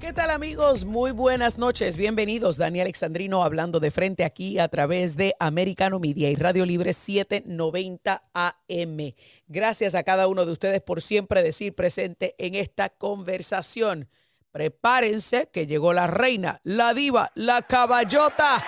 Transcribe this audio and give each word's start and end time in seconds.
¿Qué 0.00 0.14
tal 0.14 0.30
amigos? 0.30 0.86
Muy 0.86 1.10
buenas 1.10 1.58
noches. 1.58 1.98
Bienvenidos. 1.98 2.56
Dani 2.56 2.80
Alexandrino 2.80 3.44
hablando 3.44 3.80
de 3.80 3.90
frente 3.90 4.24
aquí 4.24 4.58
a 4.58 4.66
través 4.68 5.14
de 5.14 5.34
Americano 5.38 6.00
Media 6.00 6.30
y 6.30 6.36
Radio 6.36 6.64
Libre 6.64 6.94
790 6.94 8.22
AM. 8.32 9.12
Gracias 9.46 9.94
a 9.94 10.02
cada 10.02 10.26
uno 10.26 10.46
de 10.46 10.52
ustedes 10.52 10.80
por 10.80 11.02
siempre 11.02 11.42
decir 11.42 11.74
presente 11.74 12.34
en 12.38 12.54
esta 12.54 12.88
conversación. 12.88 14.08
Prepárense 14.52 15.50
que 15.52 15.66
llegó 15.66 15.92
la 15.92 16.06
reina, 16.06 16.62
la 16.64 16.94
diva, 16.94 17.30
la 17.34 17.60
caballota, 17.60 18.64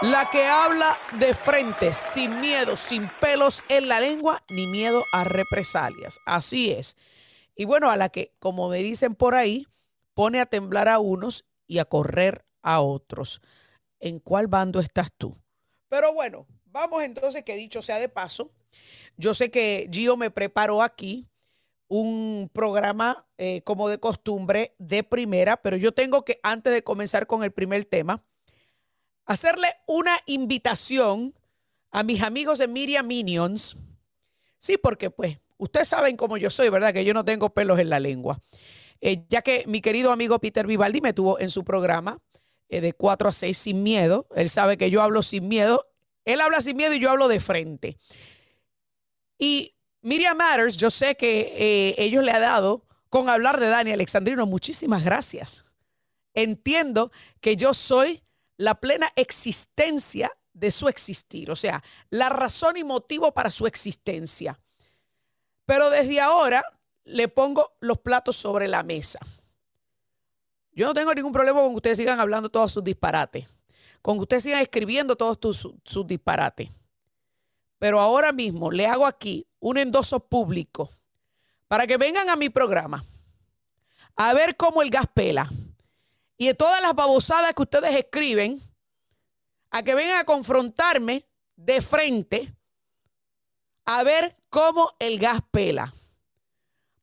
la 0.00 0.30
que 0.30 0.46
habla 0.46 0.96
de 1.18 1.34
frente, 1.34 1.92
sin 1.92 2.40
miedo, 2.40 2.74
sin 2.78 3.10
pelos 3.20 3.62
en 3.68 3.86
la 3.86 4.00
lengua, 4.00 4.42
ni 4.48 4.66
miedo 4.66 5.02
a 5.12 5.24
represalias. 5.24 6.16
Así 6.24 6.72
es. 6.72 6.96
Y 7.54 7.66
bueno, 7.66 7.90
a 7.90 7.96
la 7.98 8.08
que, 8.08 8.32
como 8.38 8.70
me 8.70 8.78
dicen 8.78 9.14
por 9.14 9.34
ahí, 9.34 9.66
pone 10.14 10.40
a 10.40 10.46
temblar 10.46 10.88
a 10.88 10.98
unos 10.98 11.44
y 11.66 11.78
a 11.78 11.84
correr 11.84 12.44
a 12.62 12.80
otros. 12.80 13.40
¿En 14.00 14.18
cuál 14.20 14.46
bando 14.46 14.80
estás 14.80 15.12
tú? 15.16 15.36
Pero 15.88 16.12
bueno, 16.14 16.46
vamos 16.66 17.02
entonces, 17.02 17.44
que 17.44 17.56
dicho 17.56 17.82
sea 17.82 17.98
de 17.98 18.08
paso, 18.08 18.50
yo 19.16 19.34
sé 19.34 19.50
que 19.50 19.88
Gio 19.92 20.16
me 20.16 20.30
preparó 20.30 20.82
aquí 20.82 21.28
un 21.88 22.50
programa 22.52 23.26
eh, 23.38 23.62
como 23.62 23.88
de 23.88 23.98
costumbre 23.98 24.74
de 24.78 25.04
primera, 25.04 25.56
pero 25.58 25.76
yo 25.76 25.92
tengo 25.92 26.24
que, 26.24 26.40
antes 26.42 26.72
de 26.72 26.82
comenzar 26.82 27.26
con 27.26 27.44
el 27.44 27.52
primer 27.52 27.84
tema, 27.84 28.24
hacerle 29.26 29.68
una 29.86 30.18
invitación 30.26 31.34
a 31.90 32.02
mis 32.02 32.22
amigos 32.22 32.58
de 32.58 32.68
Miriam 32.68 33.06
Minions. 33.06 33.76
Sí, 34.58 34.76
porque 34.76 35.10
pues 35.10 35.38
ustedes 35.58 35.88
saben 35.88 36.16
cómo 36.16 36.36
yo 36.36 36.50
soy, 36.50 36.68
¿verdad? 36.68 36.92
Que 36.92 37.04
yo 37.04 37.14
no 37.14 37.24
tengo 37.24 37.50
pelos 37.50 37.78
en 37.78 37.90
la 37.90 38.00
lengua. 38.00 38.40
Eh, 39.00 39.24
ya 39.28 39.42
que 39.42 39.64
mi 39.66 39.80
querido 39.80 40.12
amigo 40.12 40.38
Peter 40.38 40.66
Vivaldi 40.66 41.00
me 41.00 41.12
tuvo 41.12 41.38
en 41.38 41.50
su 41.50 41.64
programa 41.64 42.18
eh, 42.68 42.80
de 42.80 42.92
4 42.92 43.28
a 43.28 43.32
6 43.32 43.56
sin 43.56 43.82
miedo. 43.82 44.26
Él 44.34 44.48
sabe 44.50 44.76
que 44.76 44.90
yo 44.90 45.02
hablo 45.02 45.22
sin 45.22 45.48
miedo. 45.48 45.86
Él 46.24 46.40
habla 46.40 46.60
sin 46.60 46.76
miedo 46.76 46.94
y 46.94 46.98
yo 46.98 47.10
hablo 47.10 47.28
de 47.28 47.40
frente. 47.40 47.98
Y 49.38 49.74
Miriam 50.02 50.36
Matters, 50.36 50.76
yo 50.76 50.90
sé 50.90 51.16
que 51.16 51.54
eh, 51.56 51.94
ellos 51.98 52.24
le 52.24 52.30
ha 52.32 52.40
dado 52.40 52.86
con 53.10 53.28
hablar 53.28 53.60
de 53.60 53.68
Dani 53.68 53.92
Alexandrino. 53.92 54.46
Muchísimas 54.46 55.04
gracias. 55.04 55.64
Entiendo 56.34 57.10
que 57.40 57.56
yo 57.56 57.74
soy 57.74 58.22
la 58.56 58.74
plena 58.74 59.12
existencia 59.16 60.30
de 60.52 60.70
su 60.70 60.88
existir, 60.88 61.50
o 61.50 61.56
sea, 61.56 61.82
la 62.10 62.28
razón 62.28 62.76
y 62.76 62.84
motivo 62.84 63.32
para 63.34 63.50
su 63.50 63.66
existencia. 63.66 64.60
Pero 65.66 65.90
desde 65.90 66.20
ahora 66.20 66.64
le 67.04 67.28
pongo 67.28 67.76
los 67.80 67.98
platos 67.98 68.36
sobre 68.36 68.68
la 68.68 68.82
mesa. 68.82 69.18
Yo 70.72 70.86
no 70.86 70.94
tengo 70.94 71.14
ningún 71.14 71.32
problema 71.32 71.60
con 71.60 71.70
que 71.70 71.76
ustedes 71.76 71.98
sigan 71.98 72.18
hablando 72.18 72.48
todos 72.48 72.72
sus 72.72 72.82
disparates, 72.82 73.46
con 74.02 74.16
que 74.16 74.22
ustedes 74.22 74.42
sigan 74.42 74.60
escribiendo 74.60 75.16
todos 75.16 75.38
sus, 75.56 76.06
disparates. 76.06 76.68
Pero 77.78 78.00
ahora 78.00 78.32
mismo 78.32 78.70
le 78.70 78.86
hago 78.86 79.06
aquí 79.06 79.46
un 79.60 79.78
endoso 79.78 80.20
público 80.20 80.90
para 81.68 81.86
que 81.86 81.96
vengan 81.96 82.28
a 82.28 82.36
mi 82.36 82.48
programa 82.48 83.04
a 84.16 84.32
ver 84.32 84.56
cómo 84.56 84.82
el 84.82 84.90
gas 84.90 85.06
pela. 85.12 85.48
Y 86.36 86.46
de 86.48 86.54
todas 86.54 86.82
las 86.82 86.94
babosadas 86.94 87.54
que 87.54 87.62
ustedes 87.62 87.94
escriben, 87.94 88.60
a 89.70 89.82
que 89.82 89.94
vengan 89.94 90.18
a 90.18 90.24
confrontarme 90.24 91.26
de 91.56 91.80
frente 91.80 92.54
a 93.84 94.02
ver 94.02 94.36
cómo 94.50 94.92
el 94.98 95.18
gas 95.18 95.40
pela. 95.50 95.92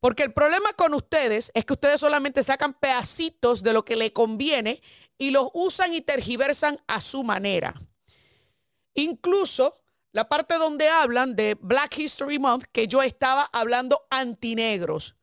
Porque 0.01 0.23
el 0.23 0.33
problema 0.33 0.73
con 0.73 0.95
ustedes 0.95 1.51
es 1.53 1.63
que 1.63 1.73
ustedes 1.73 1.99
solamente 1.99 2.41
sacan 2.41 2.73
pedacitos 2.73 3.61
de 3.61 3.71
lo 3.71 3.85
que 3.85 3.95
le 3.95 4.11
conviene 4.11 4.81
y 5.19 5.29
los 5.29 5.49
usan 5.53 5.93
y 5.93 6.01
tergiversan 6.01 6.81
a 6.87 6.99
su 6.99 7.23
manera. 7.23 7.75
Incluso 8.95 9.79
la 10.11 10.27
parte 10.27 10.55
donde 10.55 10.89
hablan 10.89 11.35
de 11.35 11.55
Black 11.61 11.99
History 11.99 12.39
Month, 12.39 12.65
que 12.71 12.87
yo 12.87 13.03
estaba 13.03 13.47
hablando 13.53 14.07
antinegros. 14.09 15.15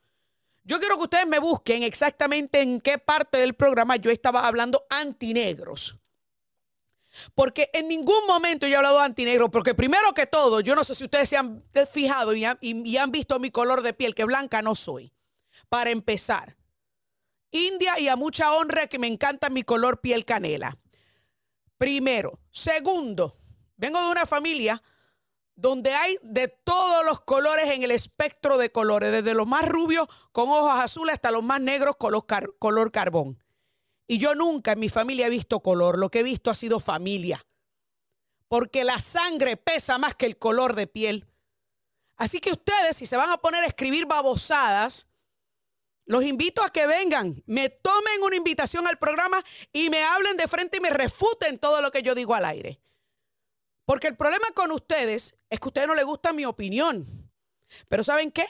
Yo 0.62 0.78
quiero 0.78 0.96
que 0.96 1.04
ustedes 1.04 1.26
me 1.26 1.40
busquen 1.40 1.82
exactamente 1.82 2.60
en 2.60 2.80
qué 2.80 2.98
parte 2.98 3.38
del 3.38 3.54
programa 3.54 3.96
yo 3.96 4.12
estaba 4.12 4.46
hablando 4.46 4.86
antinegros. 4.90 5.98
Porque 7.34 7.70
en 7.72 7.88
ningún 7.88 8.26
momento 8.26 8.66
yo 8.66 8.74
he 8.74 8.76
hablado 8.76 8.98
de 8.98 9.04
antinegro, 9.04 9.50
porque 9.50 9.74
primero 9.74 10.12
que 10.14 10.26
todo, 10.26 10.60
yo 10.60 10.74
no 10.74 10.84
sé 10.84 10.94
si 10.94 11.04
ustedes 11.04 11.28
se 11.28 11.36
han 11.36 11.64
fijado 11.90 12.34
y 12.34 12.44
han, 12.44 13.12
visto 13.12 13.38
mi 13.38 13.50
color 13.50 13.82
de 13.82 13.92
piel, 13.92 14.14
que 14.14 14.24
blanca 14.24 14.62
no 14.62 14.74
soy. 14.74 15.12
Para 15.68 15.90
empezar, 15.90 16.56
India 17.50 17.98
y 17.98 18.08
a 18.08 18.16
mucha 18.16 18.52
honra 18.54 18.86
que 18.86 18.98
me 18.98 19.06
encanta 19.06 19.50
mi 19.50 19.62
color 19.62 20.00
piel 20.00 20.24
canela. 20.24 20.78
Primero. 21.76 22.40
Segundo, 22.50 23.36
vengo 23.76 24.00
de 24.00 24.10
una 24.10 24.26
familia 24.26 24.82
donde 25.54 25.92
hay 25.92 26.16
de 26.22 26.48
todos 26.48 27.04
los 27.04 27.20
colores 27.20 27.70
en 27.70 27.82
el 27.82 27.90
espectro 27.90 28.58
de 28.58 28.70
colores, 28.70 29.10
desde 29.10 29.34
los 29.34 29.46
más 29.46 29.66
rubios 29.66 30.06
con 30.30 30.48
ojos 30.48 30.78
azules 30.78 31.14
hasta 31.14 31.32
los 31.32 31.42
más 31.42 31.60
negros 31.60 31.96
color, 31.96 32.26
color 32.58 32.92
carbón. 32.92 33.42
Y 34.10 34.18
yo 34.18 34.34
nunca 34.34 34.72
en 34.72 34.80
mi 34.80 34.88
familia 34.88 35.26
he 35.26 35.30
visto 35.30 35.60
color, 35.60 35.98
lo 35.98 36.10
que 36.10 36.20
he 36.20 36.22
visto 36.22 36.50
ha 36.50 36.54
sido 36.54 36.80
familia. 36.80 37.46
Porque 38.48 38.82
la 38.82 38.98
sangre 39.00 39.58
pesa 39.58 39.98
más 39.98 40.14
que 40.14 40.24
el 40.24 40.38
color 40.38 40.74
de 40.74 40.86
piel. 40.86 41.26
Así 42.16 42.40
que 42.40 42.50
ustedes, 42.50 42.96
si 42.96 43.04
se 43.04 43.18
van 43.18 43.30
a 43.30 43.36
poner 43.36 43.62
a 43.62 43.66
escribir 43.66 44.06
babosadas, 44.06 45.08
los 46.06 46.24
invito 46.24 46.64
a 46.64 46.70
que 46.70 46.86
vengan, 46.86 47.42
me 47.44 47.68
tomen 47.68 48.22
una 48.22 48.34
invitación 48.34 48.86
al 48.86 48.98
programa 48.98 49.44
y 49.74 49.90
me 49.90 50.02
hablen 50.02 50.38
de 50.38 50.48
frente 50.48 50.78
y 50.78 50.80
me 50.80 50.88
refuten 50.88 51.58
todo 51.58 51.82
lo 51.82 51.90
que 51.90 52.02
yo 52.02 52.14
digo 52.14 52.34
al 52.34 52.46
aire. 52.46 52.80
Porque 53.84 54.08
el 54.08 54.16
problema 54.16 54.46
con 54.54 54.72
ustedes 54.72 55.36
es 55.50 55.60
que 55.60 55.66
a 55.66 55.68
ustedes 55.68 55.86
no 55.86 55.94
les 55.94 56.06
gusta 56.06 56.32
mi 56.32 56.46
opinión. 56.46 57.30
Pero 57.88 58.02
¿saben 58.02 58.32
qué? 58.32 58.46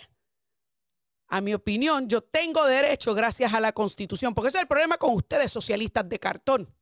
A 1.28 1.40
mi 1.40 1.52
opinión, 1.52 2.08
yo 2.08 2.22
tengo 2.22 2.64
derecho 2.64 3.14
gracias 3.14 3.52
a 3.52 3.60
la 3.60 3.72
constitución, 3.72 4.34
porque 4.34 4.48
ese 4.48 4.58
es 4.58 4.62
el 4.62 4.68
problema 4.68 4.96
con 4.96 5.14
ustedes, 5.14 5.52
socialistas 5.52 6.08
de 6.08 6.18
cartón, 6.18 6.74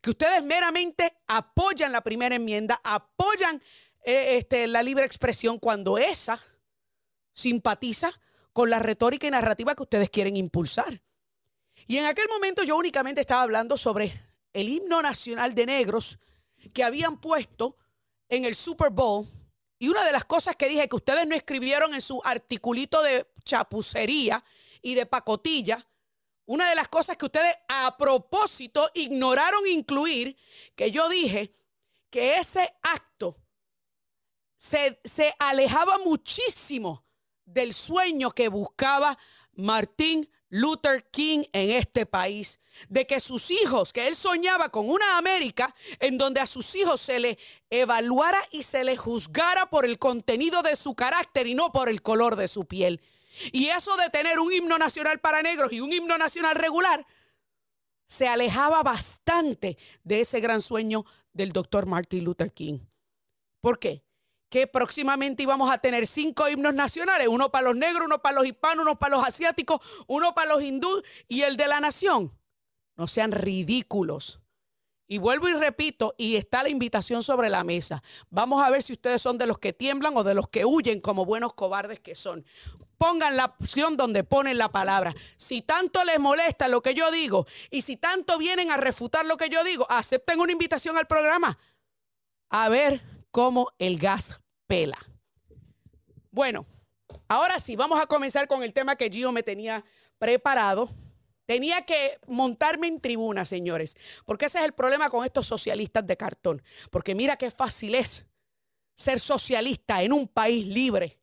que 0.00 0.10
ustedes 0.10 0.42
meramente 0.42 1.18
apoyan 1.26 1.92
la 1.92 2.00
primera 2.00 2.34
enmienda, 2.34 2.80
apoyan 2.82 3.62
eh, 4.02 4.38
este, 4.38 4.66
la 4.66 4.82
libre 4.82 5.04
expresión 5.04 5.58
cuando 5.58 5.98
esa 5.98 6.40
simpatiza 7.34 8.12
con 8.52 8.70
la 8.70 8.78
retórica 8.78 9.26
y 9.26 9.30
narrativa 9.30 9.74
que 9.74 9.82
ustedes 9.82 10.10
quieren 10.10 10.36
impulsar. 10.36 11.02
Y 11.86 11.98
en 11.98 12.06
aquel 12.06 12.28
momento 12.28 12.62
yo 12.62 12.76
únicamente 12.76 13.20
estaba 13.20 13.42
hablando 13.42 13.76
sobre 13.76 14.20
el 14.52 14.68
himno 14.68 15.02
nacional 15.02 15.54
de 15.54 15.66
negros 15.66 16.18
que 16.72 16.84
habían 16.84 17.20
puesto 17.20 17.76
en 18.28 18.44
el 18.44 18.54
Super 18.54 18.90
Bowl 18.90 19.26
y 19.82 19.88
una 19.88 20.04
de 20.04 20.12
las 20.12 20.26
cosas 20.26 20.56
que 20.56 20.68
dije 20.68 20.88
que 20.90 20.96
ustedes 20.96 21.26
no 21.26 21.34
escribieron 21.34 21.94
en 21.94 22.02
su 22.02 22.20
articulito 22.22 23.02
de 23.02 23.26
chapucería 23.44 24.44
y 24.82 24.94
de 24.94 25.06
pacotilla, 25.06 25.88
una 26.44 26.68
de 26.68 26.74
las 26.74 26.88
cosas 26.88 27.16
que 27.16 27.24
ustedes 27.24 27.56
a 27.66 27.96
propósito 27.96 28.90
ignoraron 28.92 29.66
incluir, 29.66 30.36
que 30.76 30.90
yo 30.90 31.08
dije 31.08 31.54
que 32.10 32.34
ese 32.34 32.74
acto 32.82 33.38
se, 34.58 35.00
se 35.02 35.34
alejaba 35.38 35.96
muchísimo 35.96 37.06
del 37.46 37.72
sueño 37.72 38.32
que 38.32 38.48
buscaba 38.48 39.16
Martín 39.60 40.28
Luther 40.48 41.08
King 41.10 41.44
en 41.52 41.70
este 41.70 42.06
país, 42.06 42.58
de 42.88 43.06
que 43.06 43.20
sus 43.20 43.50
hijos, 43.50 43.92
que 43.92 44.08
él 44.08 44.16
soñaba 44.16 44.68
con 44.68 44.90
una 44.90 45.16
América 45.16 45.74
en 46.00 46.18
donde 46.18 46.40
a 46.40 46.46
sus 46.46 46.74
hijos 46.74 47.00
se 47.00 47.20
le 47.20 47.38
evaluara 47.70 48.42
y 48.50 48.64
se 48.64 48.82
le 48.82 48.96
juzgara 48.96 49.70
por 49.70 49.84
el 49.84 49.98
contenido 49.98 50.62
de 50.62 50.74
su 50.74 50.94
carácter 50.94 51.46
y 51.46 51.54
no 51.54 51.70
por 51.70 51.88
el 51.88 52.02
color 52.02 52.34
de 52.34 52.48
su 52.48 52.64
piel. 52.64 53.00
Y 53.52 53.68
eso 53.68 53.96
de 53.96 54.10
tener 54.10 54.40
un 54.40 54.52
himno 54.52 54.76
nacional 54.76 55.20
para 55.20 55.40
negros 55.40 55.72
y 55.72 55.80
un 55.80 55.92
himno 55.92 56.18
nacional 56.18 56.56
regular, 56.56 57.06
se 58.08 58.26
alejaba 58.26 58.82
bastante 58.82 59.78
de 60.02 60.22
ese 60.22 60.40
gran 60.40 60.60
sueño 60.60 61.04
del 61.32 61.52
doctor 61.52 61.86
Martin 61.86 62.24
Luther 62.24 62.52
King. 62.52 62.80
¿Por 63.60 63.78
qué? 63.78 64.02
Que 64.50 64.66
próximamente 64.66 65.44
íbamos 65.44 65.70
a 65.70 65.78
tener 65.78 66.06
cinco 66.06 66.48
himnos 66.48 66.74
nacionales, 66.74 67.28
uno 67.28 67.50
para 67.50 67.68
los 67.68 67.76
negros, 67.76 68.06
uno 68.06 68.20
para 68.20 68.34
los 68.34 68.46
hispanos, 68.46 68.82
uno 68.82 68.98
para 68.98 69.16
los 69.16 69.24
asiáticos, 69.24 69.80
uno 70.08 70.34
para 70.34 70.48
los 70.48 70.62
hindúes 70.62 71.04
y 71.28 71.42
el 71.42 71.56
de 71.56 71.68
la 71.68 71.80
nación. 71.80 72.36
No 72.96 73.06
sean 73.06 73.32
ridículos. 73.32 74.40
Y 75.06 75.18
vuelvo 75.18 75.48
y 75.48 75.54
repito, 75.54 76.14
y 76.18 76.36
está 76.36 76.62
la 76.62 76.68
invitación 76.68 77.22
sobre 77.22 77.48
la 77.48 77.64
mesa. 77.64 78.02
Vamos 78.28 78.62
a 78.62 78.70
ver 78.70 78.82
si 78.82 78.92
ustedes 78.92 79.22
son 79.22 79.38
de 79.38 79.46
los 79.46 79.58
que 79.58 79.72
tiemblan 79.72 80.16
o 80.16 80.22
de 80.22 80.34
los 80.34 80.48
que 80.48 80.64
huyen 80.64 81.00
como 81.00 81.24
buenos 81.24 81.54
cobardes 81.54 81.98
que 81.98 82.14
son. 82.14 82.44
Pongan 82.98 83.36
la 83.36 83.46
opción 83.46 83.96
donde 83.96 84.24
ponen 84.24 84.58
la 84.58 84.70
palabra. 84.70 85.14
Si 85.36 85.62
tanto 85.62 86.04
les 86.04 86.20
molesta 86.20 86.68
lo 86.68 86.82
que 86.82 86.94
yo 86.94 87.10
digo 87.10 87.46
y 87.70 87.82
si 87.82 87.96
tanto 87.96 88.36
vienen 88.38 88.70
a 88.70 88.76
refutar 88.76 89.24
lo 89.24 89.36
que 89.36 89.48
yo 89.48 89.64
digo, 89.64 89.86
acepten 89.90 90.38
una 90.38 90.52
invitación 90.52 90.96
al 90.96 91.06
programa. 91.06 91.58
A 92.50 92.68
ver 92.68 93.19
como 93.30 93.72
el 93.78 93.98
gas 93.98 94.40
pela. 94.66 94.98
Bueno, 96.30 96.66
ahora 97.28 97.58
sí, 97.58 97.76
vamos 97.76 98.00
a 98.00 98.06
comenzar 98.06 98.46
con 98.46 98.62
el 98.62 98.72
tema 98.72 98.96
que 98.96 99.10
Gio 99.10 99.32
me 99.32 99.42
tenía 99.42 99.84
preparado. 100.18 100.88
Tenía 101.46 101.82
que 101.82 102.20
montarme 102.28 102.86
en 102.86 103.00
tribuna, 103.00 103.44
señores, 103.44 103.96
porque 104.24 104.44
ese 104.46 104.58
es 104.58 104.64
el 104.64 104.72
problema 104.72 105.10
con 105.10 105.24
estos 105.24 105.46
socialistas 105.46 106.06
de 106.06 106.16
cartón. 106.16 106.62
Porque 106.90 107.16
mira 107.16 107.36
qué 107.36 107.50
fácil 107.50 107.96
es 107.96 108.24
ser 108.94 109.18
socialista 109.18 110.02
en 110.02 110.12
un 110.12 110.28
país 110.28 110.66
libre 110.66 111.18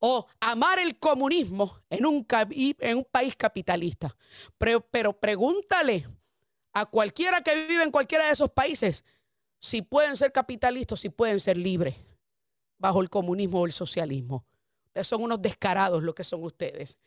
o 0.00 0.26
amar 0.40 0.78
el 0.78 0.98
comunismo 0.98 1.78
en 1.90 2.06
un, 2.06 2.26
en 2.30 2.96
un 2.96 3.04
país 3.04 3.36
capitalista. 3.36 4.16
Pero, 4.58 4.80
pero 4.80 5.12
pregúntale 5.12 6.06
a 6.72 6.86
cualquiera 6.86 7.42
que 7.42 7.66
vive 7.66 7.84
en 7.84 7.90
cualquiera 7.90 8.26
de 8.26 8.32
esos 8.32 8.50
países 8.50 9.04
si 9.60 9.82
pueden 9.82 10.16
ser 10.16 10.32
capitalistas, 10.32 11.00
si 11.00 11.10
pueden 11.10 11.38
ser 11.38 11.56
libres 11.56 11.94
bajo 12.78 13.02
el 13.02 13.10
comunismo 13.10 13.60
o 13.60 13.66
el 13.66 13.72
socialismo. 13.72 14.44
Ustedes 14.86 15.06
son 15.06 15.22
unos 15.22 15.40
descarados 15.40 16.02
lo 16.02 16.14
que 16.14 16.24
son 16.24 16.42
ustedes. 16.42 16.98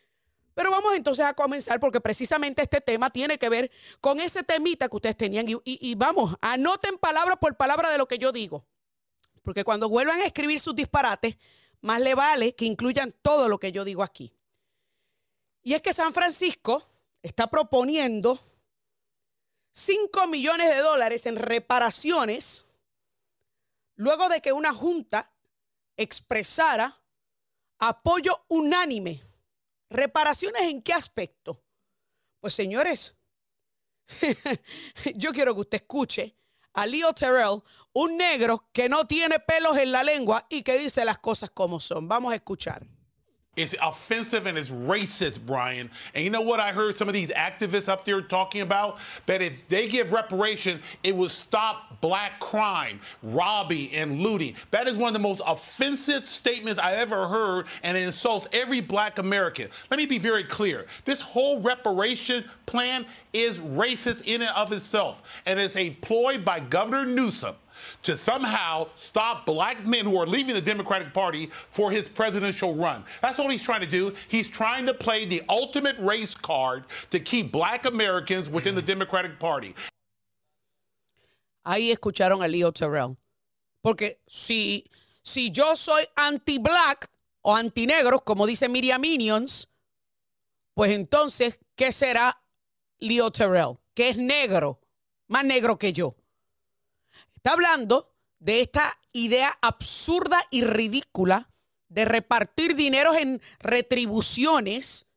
Pero 0.54 0.70
vamos 0.70 0.96
entonces 0.96 1.26
a 1.26 1.34
comenzar 1.34 1.80
porque 1.80 2.00
precisamente 2.00 2.62
este 2.62 2.80
tema 2.80 3.10
tiene 3.10 3.40
que 3.40 3.50
ver 3.50 3.72
con 4.00 4.20
ese 4.22 4.44
temita 4.44 4.88
que 4.88 4.96
ustedes 4.96 5.18
tenían. 5.18 5.50
Y, 5.50 5.60
y 5.66 5.96
vamos, 5.96 6.36
anoten 6.42 7.00
palabra 7.00 7.36
por 7.36 7.58
palabra 7.58 7.90
de 7.90 7.98
lo 7.98 8.08
que 8.08 8.20
yo 8.20 8.32
digo. 8.32 8.64
Porque 9.42 9.64
cuando 9.64 9.90
vuelvan 9.90 10.22
a 10.22 10.26
escribir 10.26 10.60
sus 10.60 10.76
disparates, 10.76 11.36
más 11.82 12.02
le 12.02 12.14
vale 12.14 12.54
que 12.54 12.66
incluyan 12.66 13.14
todo 13.24 13.50
lo 13.50 13.60
que 13.60 13.72
yo 13.72 13.84
digo 13.84 14.04
aquí. 14.04 14.32
Y 15.64 15.74
es 15.74 15.82
que 15.82 15.92
San 15.92 16.14
Francisco 16.14 16.84
está 17.24 17.48
proponiendo 17.48 18.40
5 19.74 20.28
millones 20.28 20.70
de 20.70 20.82
dólares 20.82 21.26
en 21.26 21.36
reparaciones 21.36 22.66
luego 23.96 24.30
de 24.30 24.42
que 24.42 24.54
una 24.54 24.74
junta 24.74 25.32
expresara 25.98 27.02
apoyo 27.80 28.46
unánime. 28.48 29.22
¿Reparaciones 29.90 30.64
en 30.64 30.82
qué 30.82 30.94
aspecto? 30.94 31.62
Pues 32.40 32.54
señores, 32.54 33.16
yo 35.16 35.32
quiero 35.32 35.54
que 35.54 35.62
usted 35.62 35.78
escuche 35.78 36.36
a 36.74 36.86
Leo 36.86 37.14
Terrell, 37.14 37.62
un 37.94 38.18
negro 38.18 38.70
que 38.72 38.90
no 38.90 39.06
tiene 39.06 39.40
pelos 39.40 39.78
en 39.78 39.92
la 39.92 40.04
lengua 40.04 40.46
y 40.50 40.64
que 40.64 40.78
dice 40.78 41.06
las 41.06 41.20
cosas 41.20 41.50
como 41.52 41.80
son. 41.80 42.08
Vamos 42.08 42.32
a 42.32 42.36
escuchar. 42.36 42.86
It's 43.56 43.76
offensive 43.80 44.48
and 44.48 44.58
it's 44.58 44.72
racist, 44.72 45.46
Brian. 45.46 45.92
And 46.16 46.24
you 46.24 46.32
know 46.32 46.42
what 46.42 46.60
I 46.60 46.72
heard 46.72 46.98
some 46.98 47.08
of 47.08 47.14
these 47.14 47.30
activists 47.30 47.88
up 47.88 48.04
there 48.04 48.20
talking 48.22 48.62
about? 48.62 48.98
That 49.28 49.44
if 49.44 49.68
they 49.68 49.88
give 49.88 50.12
reparations, 50.12 50.82
it 51.04 51.16
will 51.16 51.30
stop 51.30 52.02
black 52.02 52.40
crime, 52.40 53.00
robbing, 53.22 53.92
and 53.94 54.22
looting. 54.22 54.56
That 54.72 54.88
is 54.88 54.98
one 54.98 55.10
of 55.10 55.14
the 55.14 55.20
most 55.20 55.42
offensive 55.46 56.28
statements 56.28 56.80
I 56.80 56.96
ever 56.96 57.28
heard, 57.28 57.68
and 57.84 57.96
it 57.96 58.02
insults 58.02 58.48
every 58.52 58.82
black 58.82 59.20
American. 59.20 59.70
Let 59.92 59.98
me 60.00 60.08
be 60.08 60.18
very 60.18 60.44
clear. 60.44 60.88
This 61.06 61.22
whole 61.22 61.62
reparation 61.62 62.46
plan 62.66 63.06
is 63.34 63.60
racist 63.60 64.24
in 64.26 64.42
and 64.42 64.52
of 64.56 64.72
itself, 64.72 65.42
and 65.46 65.60
it's 65.60 65.78
a 65.78 65.92
ploy 65.92 66.40
by 66.40 66.60
Governor 66.60 67.06
Newsom 67.06 67.56
to 68.04 68.18
somehow 68.18 68.88
stop 68.96 69.46
black 69.46 69.86
men 69.86 70.06
who 70.06 70.20
are 70.20 70.28
leaving 70.28 70.54
the 70.54 70.62
Democratic 70.62 71.14
Party 71.14 71.50
for 71.70 71.92
his 71.92 72.10
presidential 72.10 72.76
run. 72.76 73.04
That's 73.22 73.40
all 73.40 73.50
he's 73.50 73.64
trying 73.64 73.82
to 73.82 73.88
do. 73.88 74.14
He's 74.28 74.48
trying 74.48 74.86
to 74.86 74.94
play 74.94 75.26
the 75.26 75.42
ultimate 75.50 75.96
race 76.00 76.36
card 76.36 76.86
to 77.12 77.20
keep 77.20 77.52
black 77.52 77.86
Americans 77.86 78.50
within 78.50 78.76
the 78.76 78.82
Democratic 78.82 79.40
Party. 79.40 79.76
Ahí 81.66 81.92
escucharon 81.92 82.44
a 82.44 82.48
Leo 82.48 82.72
Terrell. 82.72 83.16
Porque 83.82 84.20
si, 84.28 84.86
si 85.22 85.50
yo 85.50 85.76
soy 85.76 86.06
anti-black 86.16 87.10
o 87.42 87.56
anti-negros, 87.56 88.22
como 88.24 88.46
dice 88.46 88.68
Miriam 88.70 89.02
Minions, 89.02 89.68
pues 90.74 90.92
entonces, 90.92 91.60
¿qué 91.76 91.92
será 91.92 92.34
Leo 93.00 93.32
Terrell? 93.32 93.78
Que 93.94 94.10
es 94.10 94.18
negro, 94.18 94.80
más 95.28 95.46
negro 95.46 95.78
que 95.78 95.94
yo. 95.94 96.16
Está 97.44 97.56
hablando 97.56 98.10
de 98.40 98.62
esta 98.62 98.98
idea 99.12 99.52
absurda 99.62 100.48
y 100.50 100.64
ridícula 100.64 101.50
de 101.90 102.06
repartir 102.06 102.74
dinero 102.74 103.14
en 103.16 103.42
retribuciones, 103.60 105.08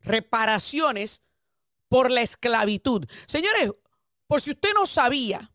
reparaciones 0.00 1.22
por 1.86 2.10
la 2.10 2.22
esclavitud. 2.22 3.06
Señores, 3.24 3.70
por 4.26 4.40
si 4.40 4.50
usted 4.50 4.70
no 4.74 4.84
sabía, 4.84 5.52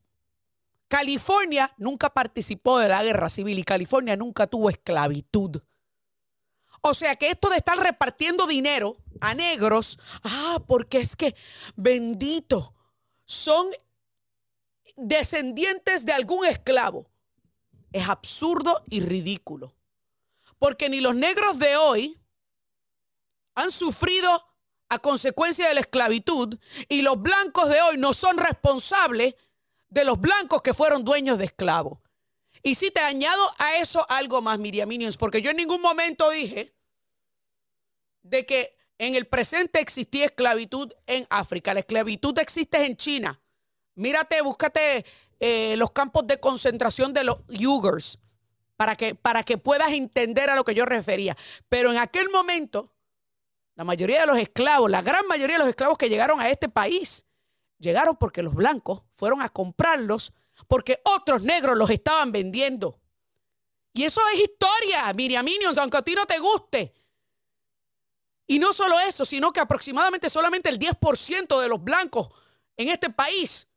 California 0.88 1.74
nunca 1.76 2.14
participó 2.14 2.80
de 2.80 2.88
la 2.88 3.04
guerra 3.04 3.30
civil 3.30 3.60
y 3.60 3.64
California 3.66 4.16
nunca 4.16 4.48
tuvo 4.48 4.70
esclavitud. 4.70 5.62
O 6.80 6.94
sea 6.94 7.18
que 7.18 7.30
esto 7.30 7.50
de 7.50 7.58
estar 7.58 7.78
repartiendo 7.78 8.48
dinero 8.48 8.96
a 9.20 9.34
negros, 9.34 10.00
ah, 10.24 10.64
porque 10.66 11.00
es 11.02 11.18
que 11.18 11.36
bendito, 11.76 12.74
son 13.26 13.68
descendientes 14.96 16.06
de 16.06 16.14
algún 16.14 16.46
esclavo. 16.46 17.10
Es 17.92 18.08
absurdo 18.10 18.84
y 18.90 19.02
ridículo. 19.02 19.74
Porque 20.60 20.90
ni 20.90 21.00
los 21.00 21.16
negros 21.16 21.60
de 21.60 21.78
hoy 21.78 22.20
han 23.56 23.72
sufrido 23.72 24.48
a 24.90 25.00
consecuencia 25.00 25.68
de 25.68 25.74
la 25.74 25.80
esclavitud 25.82 26.58
y 26.90 27.02
los 27.02 27.22
blancos 27.22 27.70
de 27.70 27.82
hoy 27.82 27.98
no 27.98 28.14
son 28.14 28.38
responsables 28.38 29.36
de 29.90 30.06
los 30.06 30.20
blancos 30.20 30.62
que 30.62 30.74
fueron 30.74 31.04
dueños 31.04 31.38
de 31.38 31.46
esclavos. 31.46 32.00
Y 32.62 32.76
si 32.76 32.92
te 32.92 33.00
añado 33.00 33.54
a 33.58 33.76
eso 33.76 34.06
algo 34.10 34.42
más, 34.42 34.60
Miriam 34.60 34.90
Minions, 34.90 35.18
porque 35.18 35.42
yo 35.42 35.52
en 35.52 35.58
ningún 35.58 35.82
momento 35.82 36.30
dije 36.30 36.76
de 38.24 38.46
que 38.46 38.76
en 38.98 39.16
el 39.16 39.28
presente 39.28 39.80
existía 39.80 40.26
esclavitud 40.26 40.92
en 41.06 41.28
África. 41.30 41.74
La 41.74 41.82
esclavitud 41.82 42.38
existe 42.40 42.84
en 42.86 42.98
China. 42.98 43.42
Mírate, 43.96 44.42
búscate 44.42 45.06
eh, 45.40 45.76
los 45.78 45.92
campos 45.92 46.28
de 46.28 46.40
concentración 46.40 47.14
de 47.14 47.24
los 47.24 47.38
Uyghurs 47.48 48.20
para 48.76 48.96
que, 48.96 49.16
para 49.16 49.44
que 49.44 49.58
puedas 49.58 49.92
entender 49.92 50.50
a 50.50 50.56
lo 50.56 50.64
que 50.64 50.74
yo 50.74 50.86
refería. 50.86 51.36
Pero 51.70 51.92
en 51.92 51.98
aquel 51.98 52.30
momento, 52.30 52.92
la 53.76 53.84
mayoría 53.84 54.22
de 54.22 54.28
los 54.28 54.38
esclavos, 54.38 54.90
la 54.90 55.02
gran 55.02 55.28
mayoría 55.28 55.56
de 55.56 55.60
los 55.60 55.70
esclavos 55.70 55.98
que 55.98 56.10
llegaron 56.10 56.40
a 56.40 56.50
este 56.50 56.70
país, 56.70 57.26
llegaron 57.80 58.16
porque 58.18 58.44
los 58.44 58.54
blancos 58.54 59.02
fueron 59.14 59.42
a 59.42 59.50
comprarlos 59.50 60.32
porque 60.68 61.02
otros 61.04 61.44
negros 61.44 61.78
los 61.78 61.90
estaban 61.90 62.32
vendiendo. 62.32 63.00
Y 63.94 64.04
eso 64.04 64.22
es 64.34 64.42
historia, 64.42 65.12
Miriam 65.14 65.46
Minions, 65.46 65.78
aunque 65.78 65.98
a 65.98 66.02
ti 66.02 66.16
no 66.16 66.26
te 66.26 66.40
guste. 66.40 66.94
Y 68.48 68.60
no 68.60 68.74
solo 68.74 69.00
eso, 69.00 69.26
sino 69.26 69.52
que 69.52 69.60
aproximadamente 69.60 70.30
solamente 70.30 70.70
el 70.70 70.80
10% 70.80 71.60
de 71.60 71.68
los 71.68 71.84
blancos 71.84 72.30
en 72.78 72.90
este 72.90 73.10
país 73.10 73.68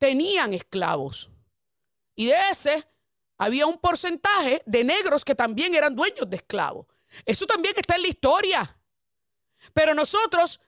tenían 0.00 0.54
esclavos. 0.54 1.30
Y 2.16 2.26
de 2.26 2.34
ese 2.50 2.88
había 3.38 3.66
un 3.66 3.78
porcentaje 3.78 4.62
de 4.66 4.82
negros 4.82 5.24
que 5.24 5.34
también 5.34 5.74
eran 5.74 5.94
dueños 5.94 6.28
de 6.28 6.36
esclavos. 6.36 6.86
Eso 7.24 7.46
también 7.46 7.74
está 7.76 7.94
en 7.94 8.02
la 8.02 8.08
historia. 8.08 8.78
Pero 9.72 9.94
nosotros 9.94 10.60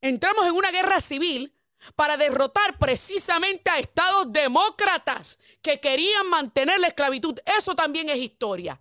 entramos 0.00 0.46
en 0.46 0.54
una 0.54 0.70
guerra 0.70 1.00
civil 1.00 1.54
para 1.94 2.16
derrotar 2.16 2.78
precisamente 2.78 3.70
a 3.70 3.78
estados 3.78 4.32
demócratas 4.32 5.38
que 5.62 5.80
querían 5.80 6.28
mantener 6.28 6.80
la 6.80 6.88
esclavitud. 6.88 7.38
Eso 7.44 7.74
también 7.76 8.08
es 8.08 8.16
historia. 8.16 8.80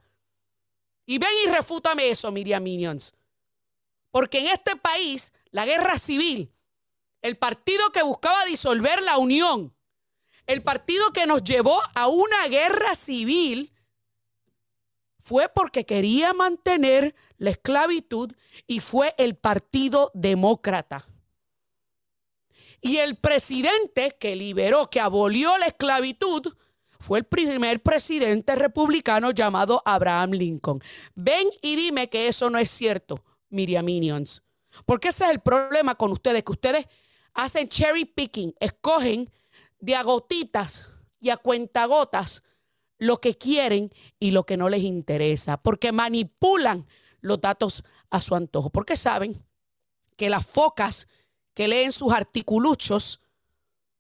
Y 1.06 1.20
ven 1.20 1.30
y 1.46 1.50
refútame 1.50 2.10
eso, 2.10 2.32
Miriam 2.32 2.64
Minions. 2.64 3.14
Porque 4.10 4.40
en 4.40 4.48
este 4.48 4.76
país, 4.78 5.32
la 5.52 5.66
guerra 5.66 5.98
civil, 5.98 6.52
el 7.22 7.38
partido 7.38 7.92
que 7.92 8.04
buscaba 8.04 8.46
disolver 8.46 9.02
la 9.02 9.18
unión, 9.18 9.77
el 10.48 10.64
partido 10.64 11.12
que 11.12 11.28
nos 11.28 11.44
llevó 11.44 11.80
a 11.94 12.08
una 12.08 12.48
guerra 12.48 12.96
civil 12.96 13.72
fue 15.20 15.50
porque 15.50 15.86
quería 15.86 16.34
mantener 16.34 17.14
la 17.38 17.50
esclavitud 17.50 18.32
y 18.66 18.80
fue 18.80 19.14
el 19.18 19.36
Partido 19.36 20.10
Demócrata. 20.14 21.06
Y 22.80 22.98
el 22.98 23.18
presidente 23.18 24.16
que 24.18 24.38
liberó, 24.38 24.90
que 24.90 25.02
abolió 25.02 25.58
la 25.58 25.66
esclavitud, 25.66 26.56
fue 27.00 27.20
el 27.20 27.26
primer 27.26 27.84
presidente 27.84 28.56
republicano 28.56 29.32
llamado 29.32 29.82
Abraham 29.86 30.32
Lincoln. 30.32 30.82
Ven 31.14 31.50
y 31.62 31.76
dime 31.76 32.10
que 32.10 32.28
eso 32.28 32.50
no 32.50 32.58
es 32.58 32.70
cierto, 32.70 33.24
Miriam 33.50 33.84
Minions. 33.84 34.44
Porque 34.86 35.10
ese 35.10 35.26
es 35.26 35.32
el 35.32 35.42
problema 35.42 35.96
con 35.96 36.12
ustedes, 36.12 36.44
que 36.44 36.52
ustedes 36.54 36.86
hacen 37.34 37.68
cherry 37.68 38.06
picking, 38.06 38.54
escogen 38.60 39.30
de 39.80 39.96
a 39.96 40.04
gotitas 40.04 40.88
y 41.20 41.30
a 41.30 41.38
cuentagotas 41.38 42.44
lo 43.00 43.22
que 43.22 43.38
quieren 43.38 43.92
y 44.20 44.32
lo 44.32 44.46
que 44.46 44.58
no 44.58 44.70
les 44.70 44.84
interesa, 44.84 45.58
porque 45.58 45.92
manipulan 45.92 46.86
los 47.22 47.40
datos 47.42 47.84
a 48.10 48.22
su 48.22 48.36
antojo, 48.36 48.70
porque 48.70 48.98
saben 48.98 49.46
que 50.16 50.30
las 50.30 50.46
focas 50.46 51.08
que 51.54 51.68
leen 51.68 51.92
sus 51.92 52.14
articuluchos 52.14 53.20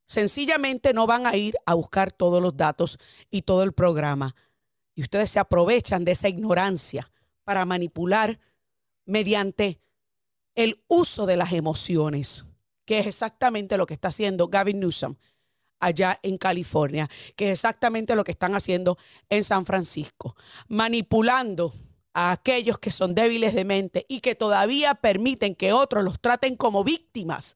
sencillamente 0.07 0.93
no 0.93 1.05
van 1.05 1.27
a 1.27 1.36
ir 1.36 1.55
a 1.65 1.74
buscar 1.74 2.12
todos 2.12 2.41
los 2.41 2.55
datos 2.55 2.98
y 3.29 3.43
todo 3.43 3.63
el 3.63 3.74
programa. 3.74 4.36
Y 4.96 5.01
ustedes 5.01 5.29
se 5.29 5.39
aprovechan 5.39 6.05
de 6.05 6.13
esa 6.13 6.29
ignorancia 6.29 7.12
para 7.43 7.65
manipular 7.65 8.39
mediante 9.05 9.79
el 10.55 10.84
uso 10.88 11.25
de 11.25 11.38
las 11.38 11.53
emociones, 11.53 12.46
que 12.86 13.00
es 13.00 13.07
exactamente 13.07 13.77
lo 13.77 13.86
que 13.86 13.93
está 13.93 14.07
haciendo 14.07 14.48
Gavin 14.48 14.79
Newsom 14.79 15.15
allá 15.79 16.19
en 16.24 16.38
California, 16.38 17.10
que 17.36 17.48
es 17.48 17.60
exactamente 17.60 18.15
lo 18.15 18.24
que 18.24 18.31
están 18.31 18.55
haciendo 18.55 18.98
en 19.29 19.43
San 19.43 19.65
Francisco, 19.65 20.36
manipulando 20.67 21.74
a 22.13 22.31
aquellos 22.31 22.79
que 22.79 22.91
son 22.91 23.13
débiles 23.13 23.53
de 23.53 23.65
mente 23.65 24.05
y 24.10 24.22
que 24.22 24.36
todavía 24.36 24.96
permiten 24.96 25.55
que 25.55 25.74
otros 25.74 26.03
los 26.03 26.19
traten 26.19 26.55
como 26.55 26.84
víctimas 26.84 27.55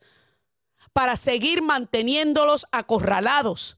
para 0.94 1.16
seguir 1.16 1.62
manteniéndolos 1.62 2.68
acorralados 2.72 3.78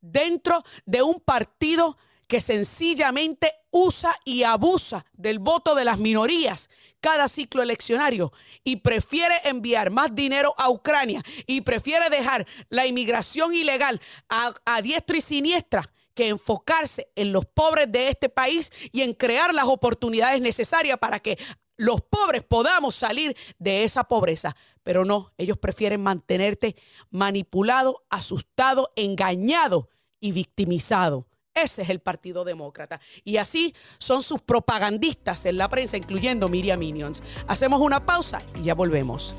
dentro 0.00 0.62
de 0.84 1.02
un 1.02 1.20
partido 1.20 1.96
que 2.34 2.40
sencillamente 2.40 3.52
usa 3.70 4.12
y 4.24 4.42
abusa 4.42 5.06
del 5.12 5.38
voto 5.38 5.76
de 5.76 5.84
las 5.84 6.00
minorías 6.00 6.68
cada 6.98 7.28
ciclo 7.28 7.62
eleccionario 7.62 8.32
y 8.64 8.78
prefiere 8.78 9.36
enviar 9.44 9.92
más 9.92 10.12
dinero 10.16 10.52
a 10.58 10.68
Ucrania 10.68 11.22
y 11.46 11.60
prefiere 11.60 12.10
dejar 12.10 12.44
la 12.70 12.88
inmigración 12.88 13.54
ilegal 13.54 14.00
a, 14.28 14.82
diestra 14.82 15.16
y 15.16 15.20
siniestra 15.20 15.92
que 16.12 16.26
enfocarse 16.26 17.06
en 17.14 17.32
los 17.32 17.46
pobres 17.46 17.92
de 17.92 18.08
este 18.08 18.28
país 18.28 18.72
y 18.90 19.02
en 19.02 19.14
crear 19.14 19.54
las 19.54 19.66
oportunidades 19.66 20.40
necesarias 20.40 20.98
para 20.98 21.20
que 21.20 21.38
los 21.76 22.00
pobres 22.00 22.42
podamos 22.42 22.96
salir 22.96 23.36
de 23.60 23.84
esa 23.84 24.02
pobreza. 24.02 24.56
Pero 24.82 25.04
no, 25.04 25.32
ellos 25.38 25.56
prefieren 25.56 26.02
mantenerte 26.02 26.74
manipulado, 27.12 28.04
asustado, 28.10 28.90
engañado 28.96 29.88
y 30.18 30.32
victimizado. 30.32 31.28
Ese 31.54 31.82
es 31.82 31.88
el 31.88 32.00
Partido 32.00 32.44
Demócrata. 32.44 33.00
Y 33.24 33.36
así 33.36 33.74
son 33.98 34.22
sus 34.22 34.42
propagandistas 34.42 35.46
en 35.46 35.56
la 35.56 35.68
prensa, 35.68 35.96
incluyendo 35.96 36.48
Miriam 36.48 36.80
Minions. 36.80 37.22
Hacemos 37.46 37.80
una 37.80 38.04
pausa 38.04 38.42
y 38.56 38.64
ya 38.64 38.74
volvemos. 38.74 39.36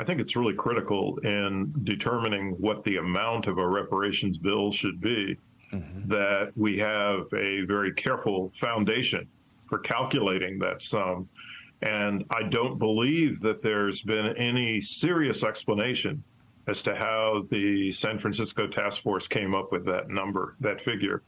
I 0.00 0.04
think 0.04 0.18
it's 0.18 0.34
really 0.34 0.56
critical 0.56 1.18
in 1.22 1.72
determining 1.84 2.56
what 2.58 2.82
the 2.84 2.96
amount 2.96 3.46
of 3.46 3.58
a 3.58 3.66
reparations 3.68 4.38
bill 4.38 4.72
should 4.72 5.00
be 5.00 5.36
mm-hmm. 5.72 6.08
that 6.08 6.52
we 6.56 6.78
have 6.78 7.26
a 7.32 7.64
very 7.66 7.92
careful 7.94 8.50
foundation 8.56 9.28
for 9.68 9.78
calculating 9.78 10.58
that 10.58 10.82
sum. 10.82 11.28
And 11.82 12.24
I 12.30 12.42
don't 12.48 12.78
believe 12.78 13.40
that 13.42 13.62
there's 13.62 14.02
been 14.02 14.36
any 14.36 14.80
serious 14.80 15.44
explanation 15.44 16.24
as 16.66 16.82
to 16.82 16.94
how 16.94 17.46
the 17.50 17.90
San 17.90 18.18
Francisco 18.18 18.66
task 18.66 19.02
force 19.02 19.26
came 19.26 19.54
up 19.54 19.72
with 19.72 19.84
that 19.86 20.08
number, 20.08 20.56
that 20.60 20.80
figure. 20.80 21.22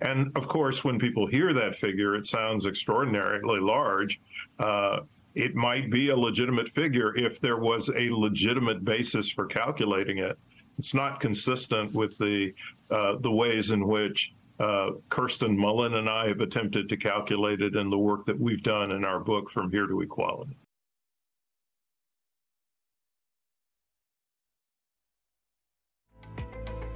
And 0.00 0.30
of 0.36 0.48
course, 0.48 0.84
when 0.84 0.98
people 0.98 1.26
hear 1.26 1.52
that 1.54 1.76
figure, 1.76 2.14
it 2.14 2.26
sounds 2.26 2.66
extraordinarily 2.66 3.60
large. 3.60 4.20
Uh, 4.58 5.00
it 5.34 5.54
might 5.54 5.90
be 5.90 6.10
a 6.10 6.16
legitimate 6.16 6.68
figure 6.68 7.16
if 7.16 7.40
there 7.40 7.56
was 7.56 7.88
a 7.88 8.10
legitimate 8.10 8.84
basis 8.84 9.30
for 9.30 9.46
calculating 9.46 10.18
it. 10.18 10.38
It's 10.78 10.94
not 10.94 11.20
consistent 11.20 11.92
with 11.92 12.16
the 12.18 12.52
uh, 12.90 13.16
the 13.20 13.30
ways 13.30 13.70
in 13.70 13.86
which 13.86 14.32
uh, 14.60 14.90
Kirsten 15.08 15.56
Mullen 15.56 15.94
and 15.94 16.08
I 16.08 16.28
have 16.28 16.40
attempted 16.40 16.88
to 16.88 16.96
calculate 16.96 17.60
it 17.60 17.74
in 17.74 17.90
the 17.90 17.98
work 17.98 18.26
that 18.26 18.38
we've 18.38 18.62
done 18.62 18.92
in 18.92 19.04
our 19.04 19.18
book, 19.18 19.50
From 19.50 19.70
Here 19.70 19.86
to 19.86 20.00
Equality. 20.00 20.56